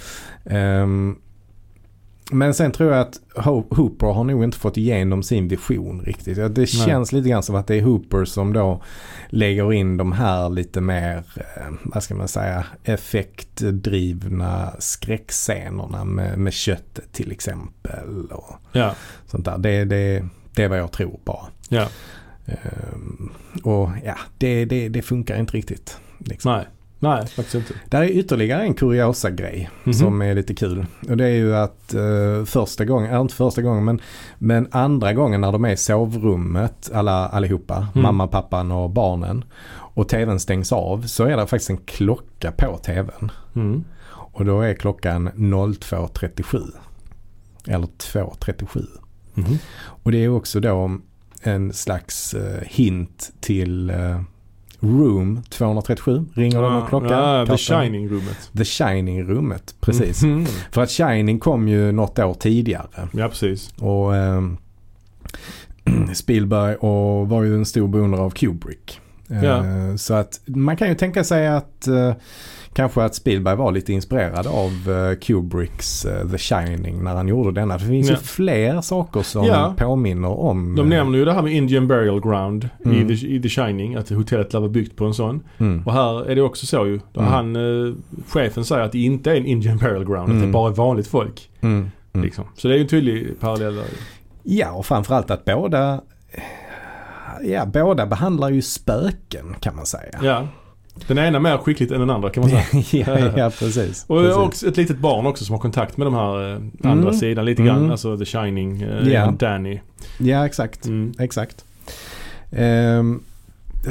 Ehm, 0.44 1.16
men 2.30 2.54
sen 2.54 2.72
tror 2.72 2.92
jag 2.92 3.00
att 3.00 3.20
Ho- 3.34 3.74
Hooper 3.76 4.06
har 4.06 4.24
nog 4.24 4.44
inte 4.44 4.58
fått 4.58 4.76
igenom 4.76 5.22
sin 5.22 5.48
vision 5.48 6.00
riktigt. 6.00 6.54
Det 6.54 6.66
känns 6.66 7.12
lite 7.12 7.28
grann 7.28 7.42
som 7.42 7.54
att 7.54 7.66
det 7.66 7.74
är 7.76 7.82
Hooper 7.82 8.24
som 8.24 8.52
då 8.52 8.82
lägger 9.28 9.72
in 9.72 9.96
de 9.96 10.12
här 10.12 10.48
lite 10.50 10.80
mer, 10.80 11.16
eh, 11.36 11.72
vad 11.82 12.02
ska 12.02 12.14
man 12.14 12.28
säga, 12.28 12.64
effektdrivna 12.84 14.72
skräckscenerna 14.78 16.04
med, 16.04 16.38
med 16.38 16.52
köttet 16.52 17.12
till 17.12 17.32
exempel. 17.32 18.26
Och 18.30 18.56
Ja. 18.72 18.94
sånt 19.26 19.44
där. 19.44 19.58
Det, 19.58 19.84
det, 19.84 20.24
det 20.54 20.62
är 20.62 20.68
vad 20.68 20.78
jag 20.78 20.92
tror 20.92 21.20
bara. 21.24 21.46
Ja. 21.68 21.88
Ehm, 22.46 23.30
och 23.62 23.88
ja, 24.04 24.16
det, 24.38 24.64
det, 24.64 24.88
det 24.88 25.02
funkar 25.02 25.38
inte 25.40 25.52
riktigt. 25.56 25.98
Liksom. 26.18 26.52
Nej. 26.52 26.66
Nej, 27.02 27.26
faktiskt 27.26 27.54
inte. 27.54 27.74
Där 27.88 28.02
är 28.02 28.08
ytterligare 28.08 28.62
en 28.62 28.74
kuriosa 28.74 29.30
grej 29.30 29.70
Mhm. 29.84 29.94
som 29.94 30.22
är 30.22 30.34
lite 30.34 30.54
kul. 30.54 30.86
Och 31.08 31.16
det 31.16 31.24
är 31.24 31.34
ju 31.34 31.56
att 31.56 31.94
eh, 31.94 32.44
första 32.44 32.84
gången, 32.84 33.12
äh, 33.14 33.20
inte 33.20 33.34
första 33.34 33.62
gången 33.62 33.84
men, 33.84 34.00
men 34.38 34.68
andra 34.70 35.12
gången 35.12 35.40
när 35.40 35.52
de 35.52 35.64
är 35.64 35.70
i 35.72 35.76
sovrummet 35.76 36.90
alla, 36.94 37.28
allihopa, 37.28 37.76
Mm. 37.76 38.02
mamma, 38.02 38.26
pappan 38.26 38.72
och 38.72 38.90
barnen 38.90 39.44
och 39.94 40.08
tvn 40.08 40.40
stängs 40.40 40.72
av 40.72 41.02
så 41.02 41.24
är 41.24 41.36
det 41.36 41.46
faktiskt 41.46 41.70
en 41.70 41.76
klocka 41.76 42.52
på 42.52 42.78
tvn. 42.78 43.30
Mm. 43.56 43.84
Och 44.12 44.44
då 44.44 44.60
är 44.60 44.74
klockan 44.74 45.28
02.37. 45.34 46.62
Eller 47.66 47.86
2.37. 47.86 48.86
Mhm. 49.34 49.58
Och 49.82 50.12
det 50.12 50.24
är 50.24 50.28
också 50.28 50.60
då 50.60 50.98
en 51.42 51.72
slags 51.72 52.34
eh, 52.34 52.60
hint 52.66 53.32
till 53.40 53.90
eh, 53.90 54.20
Room 54.80 55.42
237. 55.48 56.24
Ringer 56.34 56.62
de 56.62 56.76
och 56.76 56.88
klockar? 56.88 57.38
Ja, 57.38 57.46
The 57.46 57.50
Katten. 57.52 57.58
Shining-rummet. 57.58 58.50
The 58.56 58.64
Shining-rummet, 58.64 59.74
precis. 59.80 60.22
Mm. 60.22 60.46
För 60.72 60.82
att 60.82 60.90
Shining 60.90 61.38
kom 61.38 61.68
ju 61.68 61.92
något 61.92 62.18
år 62.18 62.34
tidigare. 62.34 63.08
Ja, 63.12 63.28
precis. 63.28 63.72
Och 63.78 64.16
ehm, 64.16 64.56
Spielberg 66.14 66.74
och 66.74 67.28
var 67.28 67.42
ju 67.42 67.54
en 67.54 67.66
stor 67.66 67.88
beundrare 67.88 68.22
av 68.22 68.30
Kubrick. 68.30 69.00
Eh, 69.30 69.44
Ja. 69.44 69.64
Så 69.98 70.14
att 70.14 70.40
man 70.46 70.76
kan 70.76 70.88
ju 70.88 70.94
tänka 70.94 71.24
sig 71.24 71.48
att 71.48 71.86
eh, 71.86 72.12
kanske 72.72 73.02
att 73.02 73.14
Spielberg 73.14 73.56
var 73.56 73.72
lite 73.72 73.92
inspirerad 73.92 74.46
av 74.46 74.70
eh, 75.10 75.18
Kubricks 75.18 76.04
eh, 76.04 76.28
The 76.30 76.38
Shining 76.38 77.04
när 77.04 77.14
han 77.14 77.28
gjorde 77.28 77.60
denna. 77.60 77.74
Det 77.78 77.84
finns 77.84 78.08
Ja. 78.08 78.14
ju 78.14 78.20
fler 78.20 78.80
saker 78.80 79.22
som 79.22 79.44
Ja. 79.44 79.74
påminner 79.78 80.28
om. 80.40 80.74
De 80.76 80.82
eh, 80.82 80.88
nämner 80.98 81.18
ju 81.18 81.24
det 81.24 81.32
här 81.32 81.42
med 81.42 81.52
Indian 81.52 81.88
Burial 81.88 82.20
Ground 82.20 82.68
Mm. 82.84 83.10
i, 83.10 83.16
The, 83.16 83.26
i 83.26 83.42
The 83.42 83.48
Shining. 83.48 83.94
Att 83.94 84.08
hotellet 84.10 84.54
vara 84.54 84.68
byggt 84.68 84.96
på 84.96 85.04
en 85.04 85.14
sån. 85.14 85.40
mm. 85.58 85.82
Och 85.86 85.92
här 85.92 86.30
är 86.30 86.34
det 86.34 86.42
också 86.42 86.66
så 86.66 86.86
ju. 86.86 87.00
Då 87.12 87.20
Mm. 87.20 87.32
Han, 87.32 87.56
chefen 88.28 88.64
säger 88.64 88.82
att 88.82 88.92
det 88.92 88.98
inte 89.02 89.30
är 89.30 89.36
en 89.36 89.46
Indian 89.46 89.76
Burial 89.78 90.04
Ground. 90.04 90.22
Att 90.22 90.28
det 90.28 90.34
Mm. 90.36 90.52
bara 90.52 90.70
är 90.70 90.74
vanligt 90.74 91.06
folk. 91.06 91.50
Mm. 91.60 91.90
Mm. 92.12 92.24
Liksom. 92.24 92.44
Så 92.56 92.68
det 92.68 92.74
är 92.74 92.76
ju 92.76 92.82
en 92.82 92.88
tydlig 92.88 93.40
parallell 93.40 93.74
där. 93.76 93.84
Ja, 94.42 94.70
och 94.72 94.86
framförallt 94.86 95.30
att 95.30 95.44
båda 95.44 96.00
Ja, 97.42 97.66
båda 97.66 98.06
behandlar 98.06 98.50
ju 98.50 98.62
spöken 98.62 99.54
kan 99.60 99.76
man 99.76 99.86
säga. 99.86 100.18
Ja. 100.22 100.46
Den 101.06 101.18
ena 101.18 101.38
mer 101.40 101.58
skickligt 101.58 101.92
än 101.92 102.00
den 102.00 102.10
andra 102.10 102.30
kan 102.30 102.40
man 102.40 102.50
säga. 102.50 102.64
ja, 103.06 103.32
ja, 103.36 103.50
precis. 103.58 104.04
Och 104.08 104.18
precis. 104.18 104.36
också 104.36 104.68
ett 104.68 104.76
litet 104.76 104.98
barn 104.98 105.26
också 105.26 105.44
som 105.44 105.52
har 105.52 105.60
kontakt 105.60 105.96
med 105.96 106.06
de 106.06 106.14
här 106.14 106.50
eh, 106.52 106.90
andra 106.90 107.08
Mm. 107.08 107.14
sidan 107.20 107.44
lite 107.44 107.62
grann. 107.62 107.78
Mm. 107.78 107.90
Alltså 107.90 108.18
The 108.18 108.24
Shining, 108.24 108.82
eh, 108.82 109.08
Ja. 109.08 109.30
Danny. 109.38 109.80
Ja, 110.18 110.46
exakt. 110.46 110.86
Mm. 110.86 111.12
Exakt. 111.18 111.64
Ehm, 112.50 113.22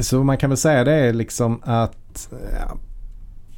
så 0.00 0.24
man 0.24 0.38
kan 0.38 0.50
väl 0.50 0.56
säga 0.56 0.84
det 0.84 0.92
är 0.92 1.12
liksom 1.12 1.60
att 1.64 2.28
ja, 2.58 2.76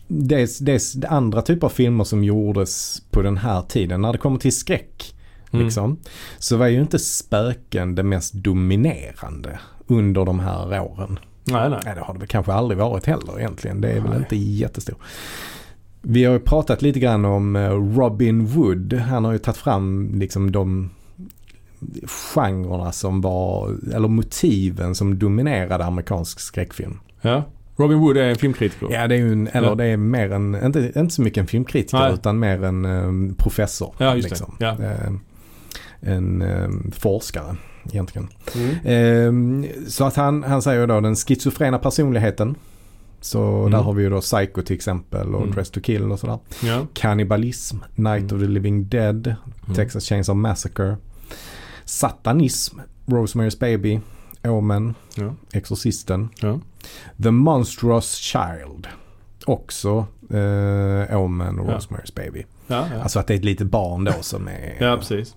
det 0.08 0.40
är 0.68 1.06
andra 1.12 1.42
typer 1.42 1.66
av 1.66 1.70
filmer 1.70 2.04
som 2.04 2.24
gjordes 2.24 3.02
på 3.10 3.22
den 3.22 3.36
här 3.36 3.62
tiden. 3.62 4.00
När 4.00 4.12
det 4.12 4.18
kommer 4.18 4.38
till 4.38 4.56
skräck 4.56 5.14
Mm. 5.54 5.64
liksom, 5.64 5.96
så 6.38 6.56
var 6.56 6.66
ju 6.66 6.80
inte 6.80 6.98
spöken 6.98 7.94
det 7.94 8.02
mest 8.02 8.34
dominerande 8.34 9.58
under 9.86 10.24
de 10.24 10.40
här 10.40 10.80
åren. 10.80 11.18
Nej, 11.44 11.70
nej. 11.70 11.80
Nej, 11.84 11.94
det 11.94 12.00
har 12.00 12.14
det 12.14 12.20
väl 12.20 12.28
kanske 12.28 12.52
aldrig 12.52 12.78
varit 12.78 13.06
heller 13.06 13.38
egentligen. 13.38 13.80
Det 13.80 13.88
är 13.90 14.00
väl 14.00 14.10
Nej. 14.10 14.18
inte 14.18 14.36
jättestor. 14.36 14.96
Vi 16.02 16.24
har 16.24 16.32
ju 16.32 16.38
pratat 16.40 16.82
lite 16.82 17.00
grann 17.00 17.24
om 17.24 17.56
eh, 17.56 17.70
Robin 17.70 18.46
Wood. 18.46 18.92
Han 18.92 19.24
har 19.24 19.32
ju 19.32 19.38
tagit 19.38 19.56
fram 19.56 20.10
liksom 20.14 20.52
de 20.52 20.90
genrerna 22.34 22.92
som 22.92 23.20
var, 23.20 23.76
eller 23.94 24.08
motiven 24.08 24.94
som 24.94 25.18
dominerade 25.18 25.84
amerikansk 25.84 26.40
skräckfilm. 26.40 26.98
Ja. 27.20 27.44
Robin 27.76 27.98
Wood 27.98 28.16
är 28.16 28.22
en 28.22 28.36
filmkritiker. 28.36 28.88
Ja, 28.90 29.08
det 29.08 29.14
är 29.14 29.18
ju 29.18 29.32
en, 29.32 29.48
eller 29.52 29.68
Ja. 29.68 29.74
det 29.74 29.84
är 29.84 29.96
mer 29.96 30.32
en, 30.32 30.64
inte, 30.64 30.92
inte 30.96 31.14
så 31.14 31.22
mycket 31.22 31.40
en 31.40 31.46
filmkritiker 31.46 31.98
Nej. 31.98 32.14
utan 32.14 32.38
mer 32.38 32.64
en 32.64 32.84
eh, 32.84 33.34
professor. 33.36 33.94
Ja, 33.98 34.14
just 34.16 34.28
liksom. 34.30 34.56
det. 34.58 34.64
Ja. 34.64 34.84
Eh, 34.84 35.12
en 36.00 36.42
eh, 36.42 36.68
forskare 36.92 37.56
egentligen. 37.90 38.28
Mm. 38.54 38.76
Ehm, 38.84 39.66
så 39.88 40.04
att 40.04 40.16
han, 40.16 40.42
han 40.42 40.62
säger 40.62 40.86
då 40.86 41.00
den 41.00 41.16
schizofrena 41.16 41.78
personligheten. 41.78 42.54
Så 43.20 43.42
Mm. 43.58 43.70
där 43.70 43.78
har 43.78 43.92
vi 43.92 44.02
ju 44.02 44.10
då 44.10 44.20
Psycho 44.20 44.62
till 44.62 44.76
exempel 44.76 45.34
och 45.34 45.42
Mm. 45.42 45.54
Dress 45.54 45.70
to 45.70 45.80
kill 45.80 46.12
och 46.12 46.18
sådär. 46.18 46.38
Ja. 46.62 46.86
Kannibalism, 46.94 47.76
Night 47.94 48.22
Mm. 48.32 48.36
of 48.36 48.40
the 48.42 48.48
Living 48.48 48.84
Dead, 48.88 49.26
Mm. 49.26 49.74
Texas 49.76 50.04
Chainsaw 50.04 50.40
Massacre. 50.40 50.96
Satanism, 51.84 52.78
Rosemary's 53.06 53.58
Baby, 53.60 54.00
Omen, 54.44 54.94
Ja. 55.14 55.34
Exorcisten. 55.52 56.28
Ja. 56.40 56.60
The 57.22 57.30
Monstrous 57.30 58.14
Child. 58.14 58.88
Också 59.46 60.06
eh, 60.30 61.16
Omen 61.20 61.58
och. 61.58 61.68
Rosemary's 61.68 62.14
Baby. 62.14 62.44
Ja, 62.66 62.86
ja. 62.94 63.02
Alltså 63.02 63.18
att 63.18 63.26
det 63.26 63.34
är 63.34 63.38
ett 63.38 63.44
litet 63.44 63.66
barn 63.66 64.04
då 64.04 64.12
som 64.20 64.48
är... 64.48 64.76
ja, 64.80 64.96
precis. 64.96 65.34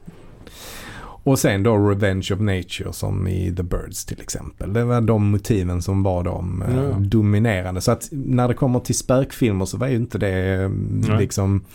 Och 1.26 1.40
sen 1.40 1.64
då 1.64 1.78
Revenge 1.78 2.28
of 2.34 2.40
Nature 2.40 2.94
som 2.94 3.28
i 3.28 3.54
The 3.56 3.64
Birds 3.64 4.06
till 4.06 4.22
exempel. 4.22 4.74
Det 4.74 4.84
var 4.86 5.02
de 5.02 5.32
motiven 5.32 5.82
som 5.82 6.04
var 6.04 6.24
de 6.24 6.62
eh, 6.62 6.76
Ja. 6.76 6.96
dominerande. 7.00 7.82
Så 7.82 7.92
att 7.92 8.08
när 8.12 8.48
det 8.48 8.54
kommer 8.54 8.80
till 8.80 8.96
spökfilmer 8.96 9.66
så 9.66 9.78
var 9.78 9.88
ju 9.88 9.96
inte 9.96 10.18
det 10.18 10.54
eh, 10.64 10.70
Nej. 10.70 11.18
liksom 11.20 11.66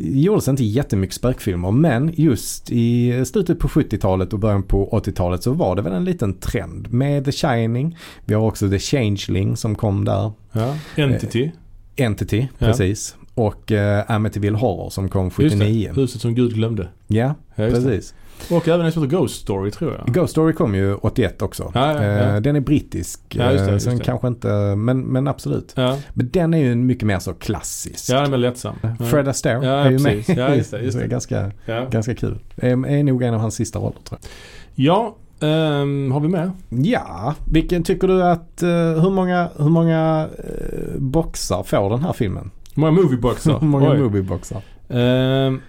gjordes 0.00 0.48
inte 0.48 0.64
jättemycket 0.64 1.16
spökfilmer 1.16 1.70
men 1.70 2.12
just 2.14 2.70
i 2.70 3.24
slutet 3.24 3.58
på 3.58 3.68
70-talet 3.68 4.32
och 4.32 4.38
början 4.38 4.62
på 4.62 4.88
80-talet 5.04 5.42
så 5.42 5.52
var 5.52 5.76
det 5.76 5.82
väl 5.82 5.92
en 5.92 6.04
liten 6.04 6.34
trend 6.34 6.92
med 6.92 7.24
The 7.24 7.32
Shining. 7.32 7.96
Vi 8.24 8.34
har 8.34 8.42
också 8.42 8.70
The 8.70 8.78
Changeling 8.78 9.56
som 9.56 9.74
kom 9.74 10.04
där. 10.04 10.32
Ja. 10.52 10.76
Entity. 10.96 11.50
Entity, 11.96 12.48
Ja. 12.58 12.66
precis. 12.66 13.16
Och 13.34 13.70
uh, 13.70 14.10
Amityville 14.10 14.56
Horror 14.58 14.90
som 14.90 15.08
kom 15.08 15.24
Just 15.24 15.36
79. 15.36 15.90
det. 15.94 16.00
Huset 16.00 16.20
som 16.20 16.34
Gud 16.34 16.54
glömde. 16.54 16.88
Ja, 17.06 17.34
Ja, 17.54 17.64
just 17.64 17.86
det. 17.86 18.12
Och 18.50 18.68
även 18.68 18.86
en 18.86 18.92
som 18.92 19.02
heter 19.02 19.16
Ghost 19.16 19.40
Story 19.40 19.70
tror 19.70 19.94
jag. 19.94 20.14
Ghost 20.14 20.30
Story 20.30 20.52
kom 20.52 20.74
ju 20.74 20.94
81 20.94 21.42
också. 21.42 21.70
Ja, 21.74 21.92
ja, 21.92 22.02
ja. 22.04 22.18
Eh, 22.34 22.40
Den 22.40 22.56
är 22.56 22.60
brittisk. 22.60 23.20
Ja, 23.28 23.52
just 23.52 23.64
det, 23.64 23.68
eh, 23.70 23.72
just 23.74 23.84
sen 23.86 23.98
det. 23.98 24.04
kanske 24.04 24.28
inte, 24.28 24.48
men, 24.76 25.00
men 25.00 25.28
absolut. 25.28 25.72
Men 25.76 26.30
den 26.30 26.54
är 26.54 26.58
ju 26.58 26.74
mycket 26.74 27.04
mer 27.06 27.18
så 27.18 27.34
klassisk. 27.34 28.10
ja 28.10 28.16
den 28.16 28.26
är 28.26 28.30
väl 28.30 28.40
lättsam. 28.40 28.74
Ja. 28.98 29.04
Fred 29.06 29.28
Astaire 29.28 29.66
är 29.68 29.90
ju 29.90 29.98
precis. 29.98 30.28
med. 30.28 30.38
Ja, 30.38 30.54
just 30.54 30.70
det, 30.70 30.80
just 30.80 30.98
det. 31.00 31.06
ganska, 31.06 31.50
ganska 31.90 32.14
kul. 32.14 32.38
Är, 32.56 32.86
är 32.86 33.02
nog 33.02 33.22
en 33.22 33.34
av 33.34 33.40
hans 33.40 33.54
sista 33.54 33.78
roller 33.78 33.98
tror 34.08 34.18
jag. 34.22 34.30
ja 34.74 35.16
ehm, 35.48 36.12
har 36.12 36.20
vi 36.20 36.28
med? 36.28 36.50
Ja, 36.68 37.34
vilken 37.52 37.82
tycker 37.82 38.08
du 38.08 38.22
att, 38.22 38.62
eh, 38.62 38.68
hur 39.02 39.10
många, 39.10 39.48
hur 39.58 39.68
många 39.68 40.28
eh, 40.38 40.98
boxar 40.98 41.62
får 41.62 41.90
den 41.90 42.02
här 42.02 42.12
filmen? 42.12 42.50
Hur 42.74 42.80
många 42.80 42.92
movieboxar? 42.92 43.58
Hur 43.60 43.66
många 43.68 43.90
Oj. 43.90 43.98
movieboxar? 43.98 44.62
Ehm, 44.88 45.60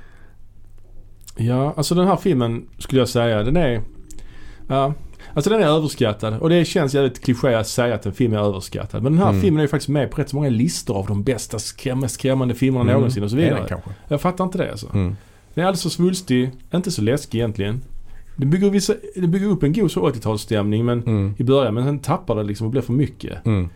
ja, 1.40 1.74
alltså 1.78 1.96
den 1.96 2.08
här 2.08 2.16
filmen 2.16 2.66
skulle 2.78 3.02
jag 3.02 3.10
säga, 3.10 3.44
den 3.44 3.58
är... 3.58 3.82
Ja, 4.68 4.94
alltså 5.34 5.50
den 5.50 5.62
är 5.62 5.66
överskattad. 5.66 6.38
Och 6.40 6.50
det 6.50 6.66
känns 6.66 6.94
jävligt 6.94 7.24
kliché 7.24 7.54
att 7.54 7.68
säga 7.68 7.96
att 7.96 8.06
en 8.06 8.14
film 8.14 8.34
är 8.34 8.38
överskattad. 8.38 9.04
Men 9.04 9.12
den 9.12 9.22
här 9.22 9.30
Mm. 9.30 9.42
filmen 9.42 9.60
är 9.60 9.64
ju 9.64 9.68
faktiskt 9.68 9.90
med 9.90 10.12
på 10.12 10.22
rätt 10.22 10.30
så 10.30 10.36
många 10.36 10.50
listor 10.50 10.98
av 10.98 11.08
de 11.08 11.24
bästa, 11.24 11.58
skräm- 11.58 12.02
mest 12.02 12.16
skrämmande 12.16 12.56
filmerna 12.56 12.94
någonsin 12.94 13.24
och 13.24 13.30
så 13.30 13.36
Är 13.38 13.42
vidare. 13.42 13.60
den 13.60 13.68
kanske? 13.68 13.90
Jag 14.08 14.22
fattar 14.22 14.44
inte 14.44 14.58
det 14.58 14.72
alltså. 14.72 14.88
Mm. 14.94 15.16
Den 15.54 15.64
är 15.64 15.68
alldeles 15.68 15.84
för 15.84 15.90
svulstig, 15.90 16.52
inte 16.74 16.92
så 16.92 17.02
läskig 17.02 17.38
egentligen. 17.38 17.82
Det 18.36 18.46
bygger, 18.46 18.70
vissa, 18.70 18.94
det 19.16 19.28
bygger 19.28 19.48
upp 19.48 19.64
en 19.64 19.74
god 19.74 19.92
så 19.92 20.10
80-talsstämning 20.10 20.84
men 20.84 21.04
Mm. 21.04 21.34
i 21.38 21.44
början 21.44 21.74
men 21.74 21.84
sen 21.86 22.00
tappar 22.00 22.36
det 22.36 22.44
liksom 22.44 22.66
och 22.68 22.72
blir 22.72 22.82
för 22.82 22.94
mycket. 22.94 23.46
Mm. 23.46 23.70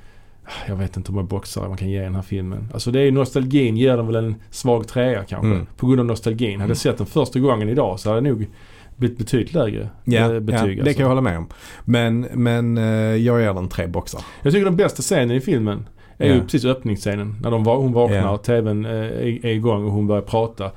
Jag 0.68 0.76
vet 0.76 0.98
inte 0.98 1.12
hur 1.12 1.16
många 1.16 1.28
boxar 1.28 1.68
man 1.68 1.78
kan 1.78 1.90
ge 1.90 2.02
den 2.02 2.16
här 2.16 2.22
filmen. 2.22 2.70
Alltså 2.74 2.92
det 2.92 3.00
är 3.00 3.04
ju 3.04 3.12
nostalgin 3.12 3.78
ger 3.78 3.98
den 3.98 4.08
väl 4.08 4.16
en 4.16 4.36
svag 4.50 4.88
trea 4.88 5.24
kanske. 5.24 5.48
Mm. 5.48 5.66
På 5.78 5.88
grund 5.88 6.00
av 6.00 6.06
nostalgin. 6.06 6.60
Hade 6.60 6.72
jag 6.72 6.78
sett 6.78 6.98
den 6.98 7.08
första 7.08 7.40
gången 7.40 7.70
idag 7.70 8.00
så 8.00 8.10
hade 8.10 8.22
det 8.22 8.30
nog 8.30 8.48
blivit 8.96 9.18
betydligt 9.18 9.54
lägre 9.54 9.82
eh, 9.82 10.40
betyg. 10.40 10.78
det 10.78 10.82
alltså. 10.82 10.94
kan 10.94 11.02
jag 11.02 11.08
hålla 11.08 11.22
med 11.22 11.38
om. 11.38 11.48
Men, 11.86 12.28
men 12.34 12.78
eh, 12.78 12.84
jag 13.16 13.42
ger 13.42 13.54
den 13.54 13.68
tre 13.70 13.88
boxar. 13.88 14.22
Jag 14.42 14.54
tycker 14.54 14.66
den 14.66 14.76
bästa 14.76 15.02
scenen 15.02 15.32
i 15.32 15.42
filmen 15.42 15.88
är 16.18 16.28
ju 16.28 16.36
Ja. 16.36 16.42
precis 16.42 16.66
öppningsscenen. 16.66 17.36
När 17.42 17.52
de, 17.52 17.66
hon 17.66 17.94
vaknar 17.94 18.34
och 18.34 18.44
TVn 18.44 18.86
eh, 18.86 18.92
är, 18.92 19.46
är 19.46 19.52
igång 19.54 19.86
och 19.86 19.92
hon 19.92 20.08
börjar 20.08 20.22
prata. 20.22 20.72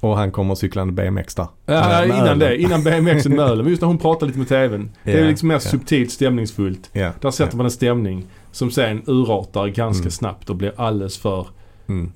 Och 0.00 0.16
han 0.16 0.30
kommer 0.30 0.54
cyklande 0.54 0.92
BMX 0.92 1.34
där. 1.34 1.46
Ja, 1.66 1.74
Med 1.88 2.04
innan 2.06 2.20
ölen. 2.20 2.38
det. 2.38 2.56
Innan 2.56 2.84
BMXen 2.84 3.36
med 3.36 3.44
ölen. 3.44 3.58
Men 3.58 3.68
just 3.68 3.82
när 3.82 3.86
hon 3.86 3.98
pratar 3.98 4.26
lite 4.26 4.38
med 4.38 4.48
TVn. 4.48 4.90
Det 5.04 5.12
är 5.12 5.28
liksom 5.28 5.48
mer 5.48 5.54
ja. 5.54 5.60
subtilt 5.60 6.10
stämningsfullt. 6.10 6.90
Ja. 6.92 7.10
Där 7.20 7.30
sätter 7.30 7.56
man 7.56 7.66
en 7.66 7.72
stämning 7.72 8.26
som 8.52 8.70
sen 8.70 9.02
urartar 9.06 9.66
ganska 9.68 10.02
Mm. 10.02 10.10
snabbt 10.10 10.50
och 10.50 10.56
blir 10.56 10.72
alldeles 10.76 11.18
för, 11.18 11.46
Mm. 11.88 12.12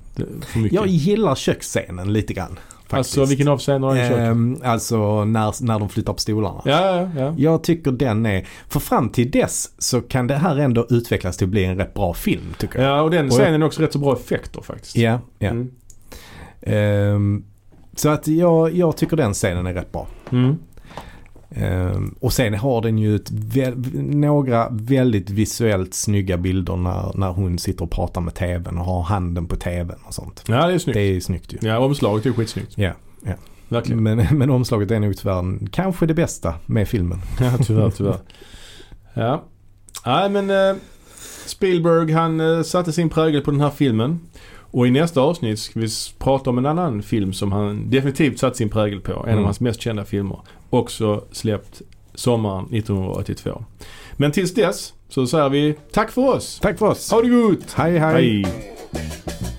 för 0.46 0.58
mycket. 0.58 0.72
Jag 0.76 0.86
gillar 0.86 1.34
köksscenen 1.34 2.12
lite 2.12 2.34
grann. 2.34 2.58
Faktiskt. 2.88 3.18
alltså 3.18 3.24
vilken 3.30 3.48
av 3.48 3.58
scenerna 3.58 3.98
är 3.98 4.10
det 4.10 4.22
Ehm, 4.22 4.58
Alltså 4.64 5.24
när, 5.24 5.64
när 5.64 5.78
de 5.78 5.88
flyttar 5.88 6.12
på 6.12 6.18
stolarna. 6.18 6.62
Ja, 6.64 6.96
ja, 6.96 7.10
ja. 7.20 7.34
Jag 7.38 7.62
tycker 7.64 7.90
den 7.92 8.26
är, 8.26 8.46
för 8.68 8.80
fram 8.80 9.08
till 9.08 9.30
dess 9.30 9.70
så 9.78 10.00
kan 10.00 10.26
det 10.26 10.34
här 10.34 10.56
ändå 10.56 10.86
utvecklas 10.90 11.36
till 11.36 11.44
att 11.44 11.50
bli 11.50 11.64
en 11.64 11.76
rätt 11.78 11.94
bra 11.94 12.14
film 12.14 12.54
tycker 12.58 12.82
jag. 12.82 12.88
Ja, 12.98 13.02
och 13.02 13.10
den 13.10 13.30
scenen 13.30 13.62
är 13.62 13.66
också 13.66 13.82
rätt 13.82 13.92
så 13.92 13.98
bra 13.98 14.12
effekter 14.16 14.60
faktiskt. 14.62 14.96
Ja, 14.96 15.20
ja. 15.38 15.48
Mm. 15.48 15.70
Ehm, 16.62 17.44
så 17.96 18.08
att 18.08 18.26
jag, 18.28 18.74
jag 18.74 18.96
tycker 18.96 19.16
den 19.16 19.34
scenen 19.34 19.66
är 19.66 19.74
rätt 19.74 19.92
bra. 19.92 20.06
Mm. 20.32 20.56
Ehm, 21.60 22.14
och 22.20 22.32
sen 22.32 22.54
har 22.54 22.82
den 22.82 22.98
ju 22.98 23.18
vä- 23.18 24.02
några 24.14 24.68
väldigt 24.70 25.30
visuellt 25.30 25.94
snygga 25.94 26.36
bilder 26.36 26.76
när, 26.76 27.12
när 27.18 27.30
hon 27.30 27.58
sitter 27.58 27.84
och 27.84 27.90
pratar 27.90 28.20
med 28.20 28.34
tvn 28.34 28.78
och 28.78 28.84
har 28.84 29.02
handen 29.02 29.46
på 29.46 29.56
tvn 29.56 29.98
och 30.06 30.14
sånt. 30.14 30.44
Ja, 30.48 30.66
det 30.66 30.74
är 30.74 30.78
snyggt. 30.78 30.94
Det 30.96 31.00
är 31.02 31.20
snyggt 31.20 31.52
ju. 31.52 31.58
Ja, 31.68 31.78
omslaget 31.78 32.26
är 32.26 32.32
skitsnyggt. 32.32 32.72
Ja, 32.78 32.92
Verkligen. 33.68 34.02
men, 34.02 34.26
men 34.38 34.50
omslaget 34.50 34.90
är 34.90 35.00
nog 35.00 35.16
tyvärr 35.16 35.68
kanske 35.70 36.06
det 36.06 36.14
bästa 36.14 36.54
med 36.66 36.88
filmen. 36.88 37.18
Ja, 37.40 37.52
tyvärr, 37.66 37.90
tyvärr. 37.90 38.16
Ja. 39.14 39.42
Nej, 40.06 40.30
men 40.30 40.50
eh, 40.50 40.76
Spielberg 41.46 42.12
han 42.12 42.40
eh, 42.40 42.62
satte 42.62 42.92
sin 42.92 43.08
prägel 43.08 43.40
på 43.42 43.50
den 43.50 43.60
här 43.60 43.70
filmen. 43.70 44.20
Och 44.70 44.86
i 44.86 44.90
nästa 44.90 45.20
avsnitt 45.20 45.58
ska 45.58 45.80
vi 45.80 45.88
prata 46.18 46.50
om 46.50 46.58
en 46.58 46.66
annan 46.66 47.02
film 47.02 47.32
som 47.32 47.52
han 47.52 47.90
definitivt 47.90 48.38
satt 48.38 48.56
sin 48.56 48.68
prägel 48.68 49.00
på. 49.00 49.12
En 49.12 49.22
Mm. 49.28 49.38
av 49.38 49.44
hans 49.44 49.60
mest 49.60 49.80
kända 49.80 50.04
filmer. 50.04 50.38
Också 50.76 51.24
släppt 51.32 51.82
sommaren 52.14 52.64
1982. 52.64 53.64
Men 54.12 54.32
tills 54.32 54.54
dess 54.54 54.92
så 55.08 55.26
säger 55.26 55.48
vi 55.48 55.74
tack 55.92 56.10
för 56.10 56.28
oss. 56.28 56.58
Tack 56.62 56.78
för 56.78 56.86
oss. 56.86 57.10
Ha 57.10 57.22
det 57.22 57.28
gott! 57.28 57.72
hej. 57.72 57.98
hej. 57.98 58.42
Hej. 58.42 59.55